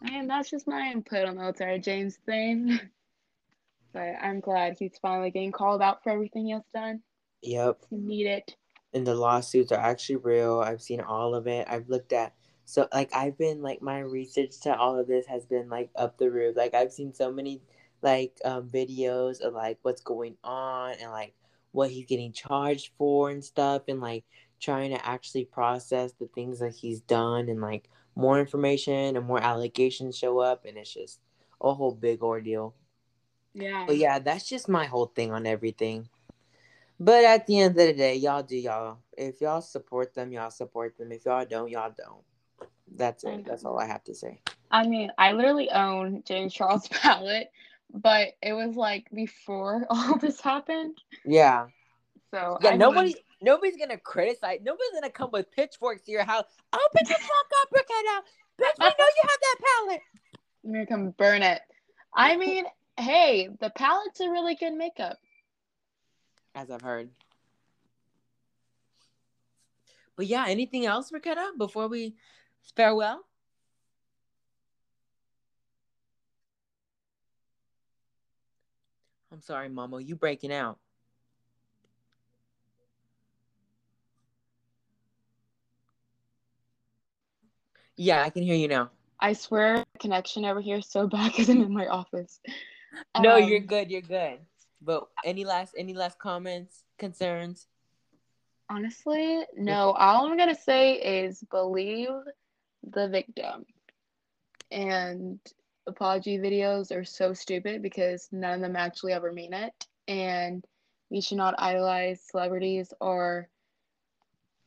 and 0.03 0.29
that's 0.29 0.51
just 0.51 0.67
my 0.67 0.91
input 0.91 1.27
on 1.27 1.37
the 1.37 1.53
Tati 1.53 1.79
James 1.79 2.19
thing. 2.27 2.79
but 3.93 4.15
I'm 4.21 4.41
glad 4.41 4.77
he's 4.79 4.99
finally 5.01 5.31
getting 5.31 5.53
called 5.53 5.83
out 5.83 6.03
for 6.03 6.11
everything 6.11 6.47
he 6.47 6.53
has 6.53 6.63
done. 6.75 7.03
Yep. 7.43 7.83
He 7.91 7.97
need 7.97 8.27
it. 8.27 8.57
And 8.95 9.07
the 9.07 9.15
lawsuits 9.15 9.73
are 9.73 9.81
actually 9.81 10.17
real. 10.17 10.61
I've 10.61 10.83
seen 10.83 11.01
all 11.01 11.35
of 11.35 11.47
it. 11.47 11.67
I've 11.69 11.89
looked 11.89 12.13
at 12.13 12.35
so 12.65 12.89
like 12.93 13.15
I've 13.15 13.37
been 13.37 13.63
like 13.63 13.83
my 13.83 14.01
research 14.01 14.61
to 14.63 14.77
all 14.77 14.99
of 14.99 15.07
this 15.07 15.27
has 15.27 15.45
been 15.45 15.69
like 15.69 15.91
up 15.97 16.19
the 16.19 16.31
roof. 16.31 16.57
Like 16.57 16.75
I've 16.75 16.93
seen 16.93 17.13
so 17.13 17.33
many 17.33 17.63
like 18.03 18.37
um 18.45 18.69
videos 18.69 19.41
of 19.41 19.55
like 19.55 19.79
what's 19.83 20.03
going 20.03 20.37
on 20.43 20.95
and 21.01 21.11
like 21.11 21.35
what 21.73 21.91
he's 21.91 22.07
getting 22.07 22.33
charged 22.33 22.93
for 22.99 23.31
and 23.31 23.45
stuff 23.45 23.83
and 23.89 24.01
like 24.01 24.25
trying 24.61 24.91
to 24.91 25.07
actually 25.07 25.45
process 25.45 26.13
the 26.13 26.29
things 26.35 26.61
that 26.61 26.73
he's 26.73 27.01
done 27.01 27.49
and 27.49 27.61
like 27.61 27.89
more 28.15 28.39
information 28.39 29.17
and 29.17 29.27
more 29.27 29.41
allegations 29.41 30.17
show 30.17 30.39
up 30.39 30.65
and 30.65 30.77
it's 30.77 30.93
just 30.93 31.19
a 31.61 31.73
whole 31.73 31.95
big 31.95 32.23
ordeal. 32.23 32.75
Yeah. 33.55 33.85
But 33.87 33.97
yeah, 33.97 34.19
that's 34.19 34.49
just 34.49 34.69
my 34.69 34.87
whole 34.87 35.07
thing 35.07 35.33
on 35.33 35.47
everything. 35.47 36.09
But 37.01 37.25
at 37.25 37.47
the 37.47 37.61
end 37.61 37.71
of 37.73 37.87
the 37.87 37.93
day, 37.93 38.15
y'all 38.17 38.43
do 38.43 38.57
y'all. 38.57 38.99
If 39.17 39.41
y'all 39.41 39.61
support 39.61 40.15
them, 40.15 40.33
y'all 40.33 40.51
support 40.51 40.97
them. 40.97 41.11
If 41.11 41.25
y'all 41.25 41.45
don't, 41.45 41.69
y'all 41.69 41.93
don't. 41.97 42.23
That's 42.97 43.25
it. 43.25 43.45
That's 43.47 43.65
all 43.65 43.79
I 43.79 43.87
have 43.87 44.05
to 44.05 44.15
say. 44.15 44.41
I 44.71 44.87
mean, 44.87 45.11
I 45.19 45.33
literally 45.33 45.71
own 45.71 46.23
James 46.27 46.53
Charles 46.53 46.89
palette, 46.91 47.51
but 47.93 48.29
it 48.43 48.53
was 48.53 48.77
like 48.77 49.07
before 49.13 49.87
all 49.91 50.17
this 50.19 50.41
happened. 50.41 50.99
Yeah. 51.25 51.67
So 52.33 52.59
Yeah, 52.63 52.71
I 52.71 52.77
nobody 52.77 53.09
mean, 53.09 53.17
nobody's 53.43 53.77
gonna 53.77 53.99
criticize 53.99 54.61
nobody's 54.63 54.93
gonna 54.95 55.11
come 55.11 55.31
with 55.33 55.51
pitchforks 55.51 56.03
to 56.03 56.13
your 56.13 56.25
house. 56.25 56.45
Open 56.73 57.05
the 57.05 57.15
fuck 57.15 57.51
up, 57.63 57.69
Ricardo. 57.73 58.27
Bitch, 58.61 58.79
we 58.79 58.87
know 58.87 58.93
you 58.99 59.23
have 59.23 59.41
that 59.41 59.57
palette. 59.61 60.01
I'm 60.65 60.73
gonna 60.73 60.87
come 60.87 61.11
burn 61.11 61.43
it. 61.43 61.61
I 62.15 62.37
mean, 62.37 62.65
hey, 62.99 63.49
the 63.61 63.71
palette's 63.71 64.21
a 64.21 64.31
really 64.31 64.55
good 64.55 64.75
makeup. 64.75 65.19
As 66.55 66.71
I've 66.71 66.83
heard. 66.83 67.11
But 70.17 70.27
yeah, 70.27 70.45
anything 70.47 70.87
else, 70.87 71.11
Ricardo, 71.11 71.57
before 71.57 71.89
we 71.89 72.15
farewell? 72.77 73.25
I'm 79.33 79.41
sorry, 79.41 79.69
Mama. 79.69 80.01
You 80.01 80.15
breaking 80.15 80.53
out. 80.53 80.79
Yeah, 87.97 88.23
I 88.23 88.31
can 88.31 88.43
hear 88.43 88.55
you 88.55 88.69
now. 88.69 88.91
I 89.21 89.33
swear, 89.35 89.85
connection 90.01 90.45
over 90.45 90.61
here 90.61 90.79
is 90.79 90.87
so 90.87 91.07
bad 91.07 91.31
because 91.33 91.49
I'm 91.49 91.63
in 91.63 91.73
my 91.73 91.87
office. 91.87 92.41
No, 93.19 93.37
Um, 93.37 93.49
you're 93.49 93.61
good. 93.61 93.91
You're 93.91 94.01
good. 94.03 94.39
But 94.81 95.07
any 95.25 95.45
last 95.45 95.75
any 95.79 95.95
last 95.95 96.19
comments, 96.19 96.85
concerns? 96.99 97.69
Honestly, 98.69 99.45
no. 99.57 99.93
All 99.93 100.27
I'm 100.27 100.37
gonna 100.37 100.55
say 100.55 100.95
is 100.95 101.45
believe 101.51 102.09
the 102.83 103.09
victim. 103.09 103.67
And 104.71 105.39
apology 105.87 106.39
videos 106.39 106.91
are 106.95 107.05
so 107.05 107.33
stupid 107.33 107.83
because 107.83 108.29
none 108.33 108.55
of 108.55 108.61
them 108.61 108.77
actually 108.77 109.13
ever 109.13 109.33
mean 109.33 109.53
it. 109.53 109.87
And 110.09 110.65
we 111.11 111.21
should 111.21 111.39
not 111.39 111.55
idolize 111.59 112.23
celebrities 112.23 112.93
or 113.01 113.49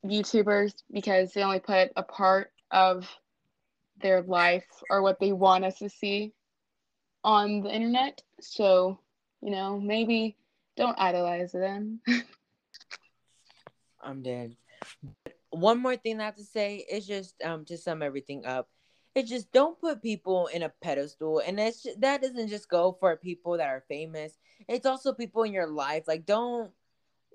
YouTubers 0.06 0.74
because 0.92 1.34
they 1.34 1.44
only 1.44 1.60
put 1.60 1.92
a 1.96 2.04
part 2.04 2.52
of 2.72 3.10
their 4.02 4.22
life 4.22 4.68
or 4.90 5.02
what 5.02 5.20
they 5.20 5.32
want 5.32 5.66
us 5.66 5.80
to 5.80 5.90
see 5.90 6.34
on 7.24 7.62
the 7.62 7.74
internet. 7.74 8.22
So, 8.42 9.00
you 9.42 9.52
know, 9.52 9.80
maybe 9.80 10.38
don't 10.78 11.00
idolize 11.00 11.52
them. 11.52 12.02
I'm 14.04 14.22
dead. 14.22 14.56
One 15.56 15.80
more 15.80 15.96
thing 15.96 16.20
I 16.20 16.26
have 16.26 16.36
to 16.36 16.44
say 16.44 16.86
is 16.90 17.08
just 17.08 17.42
um 17.44 17.66
to 17.66 17.78
sum 17.78 18.02
everything 18.02 18.46
up. 18.46 18.70
It's 19.16 19.30
just 19.30 19.52
don't 19.54 19.80
put 19.80 20.02
people 20.02 20.48
in 20.48 20.64
a 20.64 20.70
pedestal, 20.82 21.40
and 21.40 21.58
that's 21.58 21.88
that 22.00 22.22
doesn't 22.22 22.50
just 22.50 22.70
go 22.70 22.98
for 23.00 23.16
people 23.16 23.58
that 23.58 23.68
are 23.70 23.84
famous. 23.88 24.38
It's 24.68 24.86
also 24.86 25.14
people 25.14 25.44
in 25.44 25.54
your 25.54 25.68
life. 25.68 26.04
Like 26.08 26.26
don't 26.26 26.72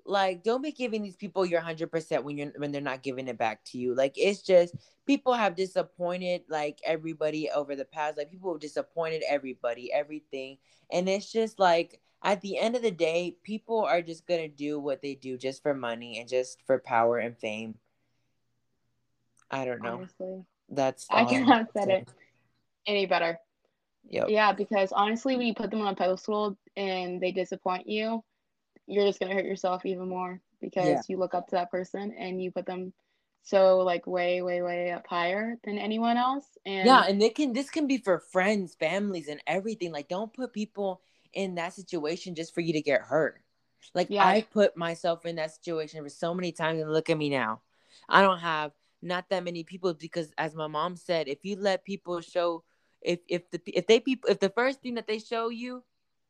like 0.05 0.43
don't 0.43 0.61
be 0.61 0.71
giving 0.71 1.01
these 1.03 1.15
people 1.15 1.45
your 1.45 1.61
hundred 1.61 1.91
percent 1.91 2.23
when 2.23 2.37
you're 2.37 2.51
when 2.57 2.71
they're 2.71 2.81
not 2.81 3.03
giving 3.03 3.27
it 3.27 3.37
back 3.37 3.63
to 3.65 3.77
you. 3.77 3.95
Like 3.95 4.13
it's 4.17 4.41
just 4.41 4.75
people 5.05 5.33
have 5.33 5.55
disappointed 5.55 6.43
like 6.49 6.79
everybody 6.85 7.49
over 7.49 7.75
the 7.75 7.85
past. 7.85 8.17
Like 8.17 8.31
people 8.31 8.53
have 8.53 8.61
disappointed 8.61 9.23
everybody, 9.27 9.91
everything, 9.91 10.57
and 10.91 11.07
it's 11.09 11.31
just 11.31 11.59
like 11.59 11.99
at 12.23 12.41
the 12.41 12.57
end 12.57 12.75
of 12.75 12.83
the 12.83 12.91
day, 12.91 13.37
people 13.43 13.79
are 13.79 14.01
just 14.01 14.27
gonna 14.27 14.47
do 14.47 14.79
what 14.79 15.01
they 15.01 15.15
do 15.15 15.37
just 15.37 15.63
for 15.63 15.73
money 15.73 16.19
and 16.19 16.29
just 16.29 16.59
for 16.65 16.79
power 16.79 17.17
and 17.17 17.37
fame. 17.37 17.75
I 19.51 19.65
don't 19.65 19.81
know. 19.81 19.97
Honestly, 19.97 20.45
That's 20.69 21.07
I 21.09 21.21
all 21.21 21.25
cannot 21.25 21.73
said 21.73 21.87
say. 21.87 21.93
it 21.99 22.07
any 22.87 23.05
better. 23.05 23.37
Yep. 24.09 24.29
Yeah, 24.29 24.53
because 24.53 24.91
honestly, 24.91 25.35
when 25.37 25.47
you 25.47 25.53
put 25.53 25.71
them 25.71 25.81
on 25.81 25.93
a 25.93 25.95
pedestal 25.95 26.57
and 26.75 27.21
they 27.21 27.31
disappoint 27.31 27.87
you, 27.87 28.23
you're 28.87 29.05
just 29.05 29.19
gonna 29.19 29.33
hurt 29.33 29.45
yourself 29.45 29.85
even 29.85 30.09
more 30.09 30.41
because 30.61 30.87
Yeah. 30.87 31.01
you 31.07 31.17
look 31.17 31.33
up 31.33 31.47
to 31.47 31.55
that 31.55 31.71
person 31.71 32.13
and 32.17 32.41
you 32.41 32.51
put 32.51 32.65
them 32.65 32.93
so 33.43 33.79
like 33.79 34.07
way, 34.07 34.41
way, 34.41 34.61
way 34.61 34.91
up 34.91 35.07
higher 35.07 35.57
than 35.63 35.77
anyone 35.77 36.17
else. 36.17 36.45
And 36.65 36.87
Yeah, 36.87 37.05
and 37.07 37.21
they 37.21 37.29
can 37.29 37.53
this 37.53 37.69
can 37.69 37.87
be 37.87 37.97
for 37.97 38.19
friends, 38.19 38.75
families, 38.75 39.27
and 39.27 39.41
everything. 39.47 39.91
Like, 39.91 40.09
don't 40.09 40.33
put 40.33 40.53
people 40.53 41.01
in 41.33 41.55
that 41.55 41.73
situation 41.73 42.35
just 42.35 42.53
for 42.53 42.61
you 42.61 42.73
to 42.73 42.81
get 42.81 43.01
hurt. 43.01 43.41
Like 43.93 44.09
Yeah. 44.09 44.23
I 44.23 44.41
put 44.41 44.77
myself 44.77 45.25
in 45.25 45.35
that 45.37 45.51
situation 45.53 46.03
for 46.03 46.09
so 46.09 46.33
many 46.33 46.51
times, 46.51 46.81
and 46.81 46.91
look 46.91 47.09
at 47.09 47.17
me 47.17 47.29
now. 47.29 47.61
I 48.09 48.21
don't 48.21 48.39
have 48.39 48.71
not 49.01 49.29
that 49.29 49.43
many 49.43 49.63
people 49.63 49.93
because, 49.93 50.31
as 50.37 50.55
my 50.55 50.67
mom 50.67 50.95
said, 50.95 51.27
if 51.27 51.43
you 51.43 51.55
let 51.55 51.85
people 51.85 52.21
show, 52.21 52.63
if 53.01 53.19
if 53.27 53.49
the 53.51 53.61
if 53.67 53.87
they 53.87 53.99
people 53.99 54.29
if 54.29 54.39
the 54.39 54.49
first 54.49 54.81
thing 54.81 54.95
that 54.95 55.07
they 55.07 55.19
show 55.19 55.49
you, 55.49 55.83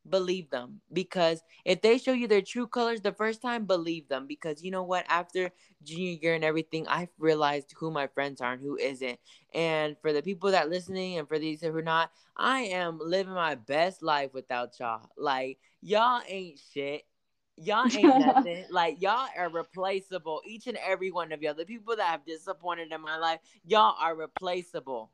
believe 0.09 0.49
them 0.49 0.81
because 0.91 1.43
if 1.63 1.81
they 1.81 1.97
show 1.97 2.11
you 2.11 2.27
their 2.27 2.41
true 2.41 2.67
colors 2.67 3.01
the 3.01 3.11
first 3.11 3.41
time, 3.41 3.65
believe 3.65 4.07
them 4.07 4.25
because 4.27 4.63
you 4.63 4.71
know 4.71 4.83
what? 4.83 5.05
After 5.09 5.51
junior 5.83 6.17
year 6.21 6.33
and 6.33 6.43
everything, 6.43 6.87
I've 6.87 7.09
realized 7.19 7.73
who 7.77 7.91
my 7.91 8.07
friends 8.07 8.41
are 8.41 8.53
and 8.53 8.61
who 8.61 8.77
isn't. 8.77 9.19
And 9.53 9.95
for 10.01 10.13
the 10.13 10.21
people 10.23 10.51
that 10.51 10.69
listening 10.69 11.17
and 11.17 11.27
for 11.27 11.39
these 11.39 11.61
who 11.61 11.75
are 11.75 11.81
not, 11.81 12.11
I 12.35 12.61
am 12.61 12.99
living 13.01 13.33
my 13.33 13.55
best 13.55 14.01
life 14.01 14.33
without 14.33 14.79
y'all. 14.79 15.09
Like 15.17 15.59
y'all 15.81 16.21
ain't 16.27 16.59
shit. 16.73 17.03
Y'all 17.57 17.85
ain't 17.95 18.25
nothing. 18.25 18.65
like 18.71 19.01
y'all 19.01 19.27
are 19.37 19.49
replaceable. 19.49 20.41
Each 20.45 20.67
and 20.67 20.77
every 20.77 21.11
one 21.11 21.31
of 21.31 21.41
y'all. 21.41 21.53
The 21.53 21.65
people 21.65 21.95
that 21.95 22.07
have 22.07 22.25
disappointed 22.25 22.91
in 22.91 23.01
my 23.01 23.17
life, 23.17 23.39
y'all 23.65 23.95
are 23.99 24.15
replaceable. 24.15 25.11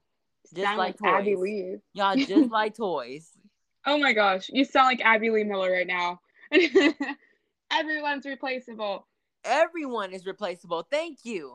Just 0.54 0.66
Sound 0.66 0.78
like 0.78 1.02
like, 1.02 1.14
Abby 1.14 1.36
toys. 1.36 1.42
Lee. 1.42 1.76
Y'all 1.94 2.16
just 2.16 2.52
like 2.52 2.76
toys. 2.76 3.32
Oh 3.90 3.98
my 3.98 4.12
gosh, 4.12 4.50
you 4.52 4.66
sound 4.66 4.88
like 4.88 5.00
Abby 5.00 5.30
Lee 5.30 5.46
Miller 5.46 5.72
right 5.72 5.88
now. 5.88 6.20
Everyone's 7.72 8.26
replaceable. 8.26 9.08
Everyone 9.46 10.12
is 10.12 10.26
replaceable. 10.26 10.86
Thank 10.92 11.20
you, 11.24 11.54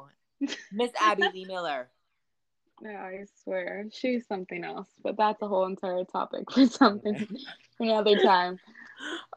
Miss 0.72 0.90
Abby 0.98 1.24
Lee 1.34 1.44
Miller. 1.44 1.90
No, 2.80 2.90
I 2.90 3.26
swear, 3.44 3.84
she's 3.92 4.26
something 4.26 4.64
else. 4.64 4.88
But 5.02 5.18
that's 5.18 5.42
a 5.42 5.46
whole 5.46 5.66
entire 5.66 6.04
topic 6.04 6.50
for 6.50 6.66
something 6.66 7.28
another 7.78 8.18
time. 8.18 8.58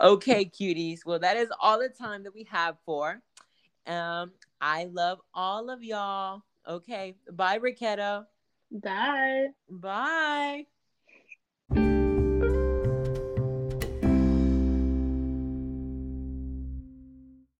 Okay, 0.01 0.45
cuties. 0.45 1.05
Well, 1.05 1.19
that 1.19 1.37
is 1.37 1.49
all 1.59 1.79
the 1.79 1.89
time 1.89 2.23
that 2.23 2.33
we 2.33 2.43
have 2.51 2.77
for. 2.85 3.21
Um, 3.87 4.31
I 4.59 4.85
love 4.85 5.19
all 5.33 5.69
of 5.69 5.83
y'all. 5.83 6.41
Okay, 6.67 7.15
bye, 7.31 7.59
Ricketta. 7.59 8.25
Bye. 8.71 9.47
Bye. 9.69 10.65